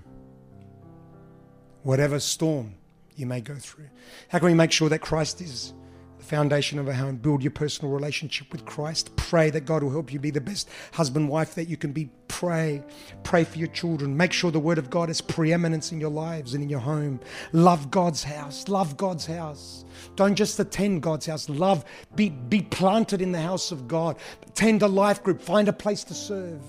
whatever 1.83 2.19
storm 2.19 2.73
you 3.15 3.27
may 3.27 3.39
go 3.39 3.55
through. 3.55 3.88
How 4.29 4.39
can 4.39 4.47
we 4.47 4.55
make 4.55 4.71
sure 4.71 4.89
that 4.89 4.99
Christ 4.99 5.41
is 5.41 5.75
the 6.17 6.23
foundation 6.23 6.79
of 6.79 6.88
our 6.88 6.93
home? 6.93 7.17
Build 7.17 7.43
your 7.43 7.51
personal 7.51 7.93
relationship 7.93 8.51
with 8.51 8.65
Christ. 8.65 9.15
Pray 9.15 9.51
that 9.51 9.61
God 9.61 9.83
will 9.83 9.91
help 9.91 10.11
you 10.11 10.19
be 10.19 10.31
the 10.31 10.41
best 10.41 10.67
husband, 10.93 11.29
wife 11.29 11.53
that 11.53 11.67
you 11.67 11.77
can 11.77 11.91
be. 11.91 12.09
Pray. 12.29 12.83
Pray 13.23 13.43
for 13.43 13.59
your 13.59 13.67
children. 13.69 14.17
Make 14.17 14.33
sure 14.33 14.49
the 14.49 14.59
word 14.59 14.79
of 14.79 14.89
God 14.89 15.09
has 15.09 15.21
preeminence 15.21 15.91
in 15.91 15.99
your 15.99 16.09
lives 16.09 16.55
and 16.55 16.63
in 16.63 16.69
your 16.69 16.79
home. 16.79 17.19
Love 17.53 17.91
God's 17.91 18.23
house. 18.23 18.67
Love 18.67 18.97
God's 18.97 19.27
house. 19.27 19.85
Don't 20.15 20.35
just 20.35 20.59
attend 20.59 21.03
God's 21.03 21.27
house. 21.27 21.47
Love. 21.47 21.85
Be, 22.15 22.29
be 22.29 22.63
planted 22.63 23.21
in 23.21 23.31
the 23.31 23.41
house 23.41 23.71
of 23.71 23.88
God. 23.88 24.17
Attend 24.47 24.81
a 24.81 24.88
life 24.88 25.21
group. 25.23 25.41
Find 25.41 25.67
a 25.67 25.73
place 25.73 26.03
to 26.05 26.15
serve. 26.15 26.61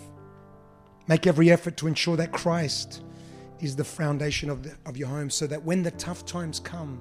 Make 1.09 1.27
every 1.27 1.51
effort 1.51 1.77
to 1.79 1.87
ensure 1.87 2.17
that 2.17 2.33
Christ 2.33 3.03
is 3.61 3.75
the 3.75 3.85
foundation 3.85 4.51
of, 4.51 4.63
the, 4.63 4.77
of 4.87 4.97
your 4.97 5.09
home 5.09 5.31
so 5.31 5.47
that 5.47 5.63
when 5.65 5.83
the 5.83 5.91
tough 5.93 6.25
times 6.27 6.61
come, 6.61 7.01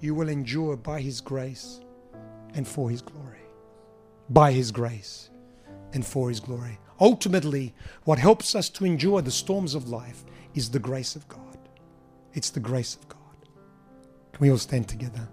you 0.00 0.14
will 0.14 0.28
endure 0.28 0.76
by 0.76 1.00
His 1.00 1.20
grace 1.20 1.80
and 2.54 2.66
for 2.66 2.90
His 2.90 3.00
glory. 3.00 3.38
By 4.28 4.52
His 4.52 4.72
grace 4.72 5.30
and 5.92 6.04
for 6.04 6.28
His 6.28 6.40
glory. 6.40 6.78
Ultimately, 7.00 7.74
what 8.04 8.18
helps 8.18 8.56
us 8.56 8.68
to 8.70 8.84
endure 8.84 9.22
the 9.22 9.30
storms 9.30 9.76
of 9.76 9.88
life 9.88 10.24
is 10.54 10.68
the 10.68 10.80
grace 10.80 11.14
of 11.14 11.26
God. 11.28 11.58
It's 12.34 12.50
the 12.50 12.60
grace 12.60 12.96
of 12.96 13.08
God. 13.08 13.18
Can 14.32 14.40
we 14.40 14.50
all 14.50 14.58
stand 14.58 14.88
together? 14.88 15.28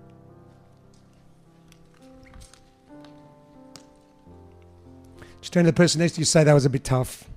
Just 5.42 5.54
turn 5.54 5.66
to 5.66 5.72
the 5.72 5.76
person 5.76 6.02
next 6.02 6.14
to 6.14 6.22
you 6.22 6.26
say 6.26 6.44
that 6.44 6.54
was 6.54 6.66
a 6.66 6.70
bit 6.70 6.84
tough. 6.84 7.30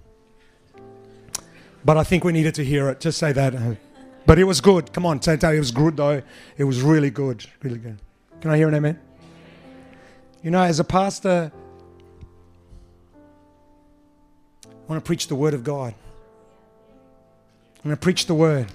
But 1.84 1.96
I 1.96 2.04
think 2.04 2.24
we 2.24 2.32
needed 2.32 2.54
to 2.56 2.64
hear 2.64 2.88
it. 2.88 3.00
Just 3.00 3.18
say 3.18 3.32
that. 3.32 3.54
But 4.26 4.38
it 4.38 4.44
was 4.44 4.60
good. 4.60 4.92
Come 4.92 5.06
on, 5.06 5.22
say 5.22 5.34
it. 5.34 5.44
It 5.44 5.58
was 5.58 5.70
good 5.70 5.96
though. 5.96 6.22
It 6.56 6.64
was 6.64 6.82
really 6.82 7.10
good. 7.10 7.46
Really 7.62 7.78
good. 7.78 7.98
Can 8.40 8.50
I 8.50 8.56
hear 8.56 8.68
an 8.68 8.74
amen? 8.74 9.00
You 10.42 10.50
know, 10.50 10.62
as 10.62 10.78
a 10.78 10.84
pastor, 10.84 11.50
I 14.64 14.68
want 14.86 15.02
to 15.02 15.06
preach 15.06 15.28
the 15.28 15.34
word 15.34 15.54
of 15.54 15.64
God. 15.64 15.94
I'm 17.76 17.82
going 17.84 17.96
to 17.96 18.00
preach 18.00 18.26
the 18.26 18.34
word. 18.34 18.66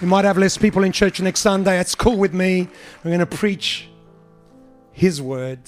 We 0.00 0.06
might 0.06 0.24
have 0.24 0.38
less 0.38 0.56
people 0.56 0.84
in 0.84 0.92
church 0.92 1.20
next 1.20 1.40
Sunday. 1.40 1.76
That's 1.76 1.94
cool 1.94 2.16
with 2.16 2.32
me. 2.32 2.60
I'm 2.60 3.10
going 3.10 3.18
to 3.18 3.26
preach 3.26 3.88
His 4.92 5.20
word. 5.20 5.58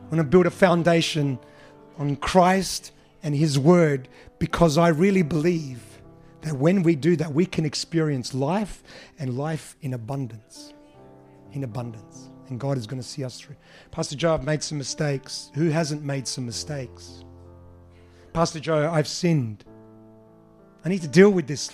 I'm 0.00 0.08
going 0.10 0.18
to 0.18 0.24
build 0.24 0.46
a 0.46 0.50
foundation 0.50 1.38
on 1.98 2.16
Christ 2.16 2.92
and 3.22 3.34
His 3.34 3.58
Word 3.58 4.08
because 4.38 4.78
I 4.78 4.88
really 4.88 5.22
believe 5.22 5.82
that 6.42 6.54
when 6.54 6.82
we 6.82 6.94
do 6.94 7.16
that, 7.16 7.32
we 7.32 7.46
can 7.46 7.64
experience 7.64 8.34
life 8.34 8.82
and 9.18 9.36
life 9.36 9.76
in 9.80 9.94
abundance. 9.94 10.74
In 11.52 11.64
abundance. 11.64 12.28
And 12.48 12.60
God 12.60 12.76
is 12.76 12.86
going 12.86 13.00
to 13.00 13.08
see 13.08 13.24
us 13.24 13.40
through. 13.40 13.56
Pastor 13.90 14.16
Joe, 14.16 14.34
I've 14.34 14.44
made 14.44 14.62
some 14.62 14.76
mistakes. 14.76 15.50
Who 15.54 15.70
hasn't 15.70 16.02
made 16.02 16.28
some 16.28 16.44
mistakes? 16.44 17.24
Pastor 18.34 18.60
Joe, 18.60 18.90
I've 18.92 19.08
sinned. 19.08 19.64
I 20.84 20.90
need 20.90 21.00
to 21.00 21.08
deal 21.08 21.30
with 21.30 21.46
this. 21.46 21.70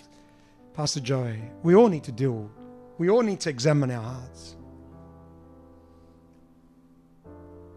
Pastor 0.74 1.00
Joe, 1.00 1.34
we 1.64 1.74
all 1.74 1.88
need 1.88 2.04
to 2.04 2.12
deal. 2.12 2.48
We 2.98 3.10
all 3.10 3.22
need 3.22 3.40
to 3.40 3.50
examine 3.50 3.90
our 3.90 4.02
hearts. 4.02 4.56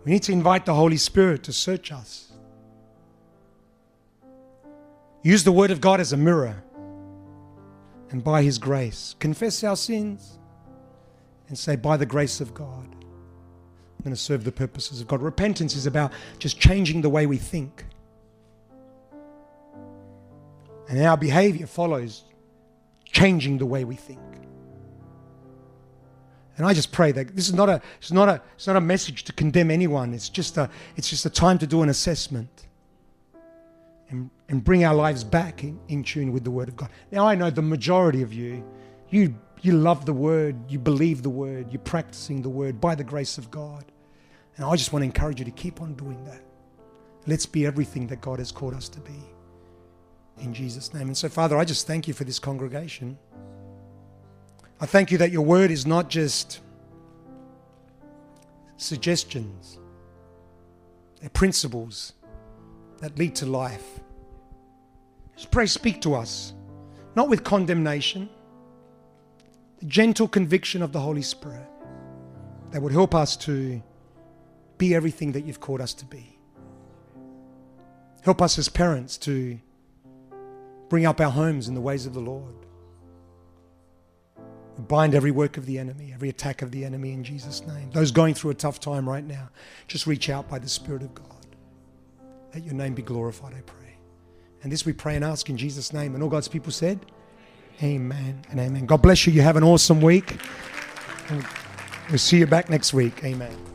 We 0.06 0.12
need 0.12 0.24
to 0.24 0.32
invite 0.32 0.66
the 0.66 0.74
Holy 0.76 0.98
Spirit 0.98 1.44
to 1.44 1.54
search 1.54 1.92
us. 1.92 2.33
Use 5.24 5.46
the 5.46 5.52
Word 5.52 5.72
of 5.72 5.82
God 5.82 6.00
as 6.00 6.14
a 6.14 6.18
mirror. 6.18 6.62
And 8.12 8.24
by 8.24 8.44
His 8.44 8.60
grace, 8.60 9.16
confess 9.20 9.64
our 9.64 9.76
sins 9.76 10.38
and 11.48 11.58
say, 11.58 11.76
by 11.76 11.98
the 11.98 12.06
grace 12.06 12.42
of 12.42 12.54
God, 12.54 12.88
I'm 12.94 14.04
going 14.04 14.16
to 14.16 14.22
serve 14.22 14.44
the 14.44 14.52
purposes 14.52 15.02
of 15.02 15.08
God. 15.08 15.22
Repentance 15.22 15.76
is 15.76 15.86
about 15.86 16.12
just 16.38 16.60
changing 16.60 17.02
the 17.02 17.10
way 17.10 17.26
we 17.26 17.38
think. 17.38 17.86
And 20.90 21.02
our 21.02 21.18
behavior 21.18 21.66
follows 21.66 22.26
changing 23.06 23.58
the 23.58 23.66
way 23.66 23.86
we 23.86 23.96
think. 23.96 24.20
And 26.58 26.68
I 26.68 26.74
just 26.74 26.92
pray 26.92 27.12
that 27.14 27.36
this 27.36 27.48
is 27.48 27.54
not 27.54 27.70
a 27.70 27.82
it's 27.98 28.12
not 28.12 28.30
a 28.30 28.42
it's 28.56 28.68
not 28.68 28.76
a 28.76 28.82
message 28.82 29.24
to 29.24 29.34
condemn 29.34 29.72
anyone. 29.72 30.14
It's 30.14 30.30
just 30.30 30.58
a 30.58 30.70
it's 30.96 31.10
just 31.10 31.26
a 31.26 31.30
time 31.30 31.58
to 31.60 31.66
do 31.66 31.82
an 31.82 31.90
assessment 31.90 32.68
and, 34.14 34.30
and 34.48 34.64
bring 34.64 34.86
our 34.86 34.94
lives 34.94 35.24
back 35.24 35.64
in, 35.64 35.80
in 35.90 36.04
tune 36.04 36.32
with 36.32 36.44
the 36.44 36.52
word 36.52 36.70
of 36.70 36.78
God. 36.78 36.90
Now 37.12 37.28
I 37.28 37.36
know 37.36 37.50
the 37.50 37.62
majority 37.62 38.22
of 38.22 38.32
you, 38.32 38.64
you 39.10 39.36
you 39.62 39.72
love 39.72 40.06
the 40.06 40.14
word, 40.14 40.56
you 40.70 40.78
believe 40.78 41.24
the 41.24 41.30
word, 41.30 41.72
you're 41.72 41.82
practicing 41.82 42.42
the 42.42 42.50
word 42.50 42.82
by 42.82 42.96
the 42.96 43.04
grace 43.04 43.38
of 43.38 43.50
God. 43.50 43.86
And 44.58 44.66
I 44.66 44.76
just 44.76 44.92
want 44.92 45.04
to 45.04 45.06
encourage 45.06 45.40
you 45.40 45.46
to 45.46 45.52
keep 45.52 45.82
on 45.82 45.94
doing 45.94 46.22
that. 46.26 46.42
Let's 47.28 47.46
be 47.46 47.66
everything 47.66 48.08
that 48.08 48.20
God 48.20 48.40
has 48.40 48.52
called 48.52 48.74
us 48.74 48.90
to 48.90 49.00
be. 49.00 49.24
In 50.40 50.54
Jesus' 50.54 50.94
name. 50.94 51.08
And 51.08 51.18
so, 51.18 51.30
Father, 51.30 51.58
I 51.58 51.64
just 51.64 51.88
thank 51.88 52.10
you 52.10 52.14
for 52.14 52.26
this 52.26 52.40
congregation. 52.40 53.18
I 54.82 54.86
thank 54.86 55.12
you 55.12 55.18
that 55.20 55.32
your 55.32 55.44
word 55.44 55.72
is 55.72 55.88
not 55.88 56.10
just 56.10 56.60
suggestions, 58.76 59.80
they're 61.22 61.30
principles 61.30 62.12
that 62.98 63.18
lead 63.18 63.34
to 63.36 63.46
life. 63.46 64.02
Just 65.36 65.52
pray, 65.52 65.66
speak 65.66 66.02
to 66.02 66.14
us, 66.16 66.54
not 67.16 67.30
with 67.30 67.44
condemnation, 67.44 68.30
the 69.80 69.86
gentle 69.86 70.28
conviction 70.28 70.82
of 70.82 70.92
the 70.92 71.00
Holy 71.00 71.22
Spirit 71.22 71.68
that 72.72 72.82
would 72.82 72.92
help 72.92 73.14
us 73.14 73.36
to 73.38 73.82
be 74.78 74.96
everything 74.96 75.32
that 75.34 75.46
you've 75.46 75.60
called 75.60 75.82
us 75.82 75.94
to 75.94 76.06
be. 76.06 76.38
Help 78.24 78.42
us 78.42 78.58
as 78.58 78.70
parents 78.70 79.18
to 79.18 79.60
bring 80.90 81.06
up 81.06 81.20
our 81.20 81.32
homes 81.32 81.68
in 81.68 81.74
the 81.74 81.82
ways 81.82 82.06
of 82.06 82.14
the 82.14 82.20
Lord. 82.20 82.56
Bind 84.88 85.14
every 85.14 85.32
work 85.32 85.58
of 85.58 85.66
the 85.66 85.78
enemy, 85.78 86.12
every 86.14 86.30
attack 86.30 86.62
of 86.62 86.72
the 86.72 86.84
enemy 86.84 87.12
in 87.12 87.24
Jesus' 87.24 87.66
name. 87.68 87.92
Those 87.92 88.12
going 88.12 88.34
through 88.34 88.52
a 88.52 88.56
tough 88.56 88.80
time 88.80 89.08
right 89.08 89.24
now, 89.24 89.50
just 89.88 90.08
reach 90.08 90.30
out 90.30 90.50
by 90.50 90.58
the 90.58 90.70
Spirit 90.70 91.04
of 91.04 91.14
God. 91.14 91.28
Let 92.54 92.64
your 92.64 92.74
name 92.74 92.96
be 92.96 93.04
glorified, 93.04 93.54
I 93.54 93.62
pray. 93.62 93.83
And 94.64 94.72
this 94.72 94.86
we 94.86 94.94
pray 94.94 95.16
and 95.16 95.24
ask 95.24 95.50
in 95.50 95.58
Jesus' 95.58 95.94
name. 95.94 96.16
And 96.16 96.24
all 96.24 96.30
God's 96.30 96.48
people 96.48 96.72
said, 96.72 97.06
Amen 97.82 98.42
and 98.50 98.60
amen. 98.60 98.86
God 98.86 99.02
bless 99.02 99.28
you. 99.28 99.34
You 99.34 99.42
have 99.42 99.58
an 99.58 99.64
awesome 99.64 100.02
week. 100.02 100.38
We'll 102.10 102.18
see 102.18 102.38
you 102.38 102.48
back 102.48 102.70
next 102.70 102.94
week. 102.94 103.24
Amen. 103.24 103.73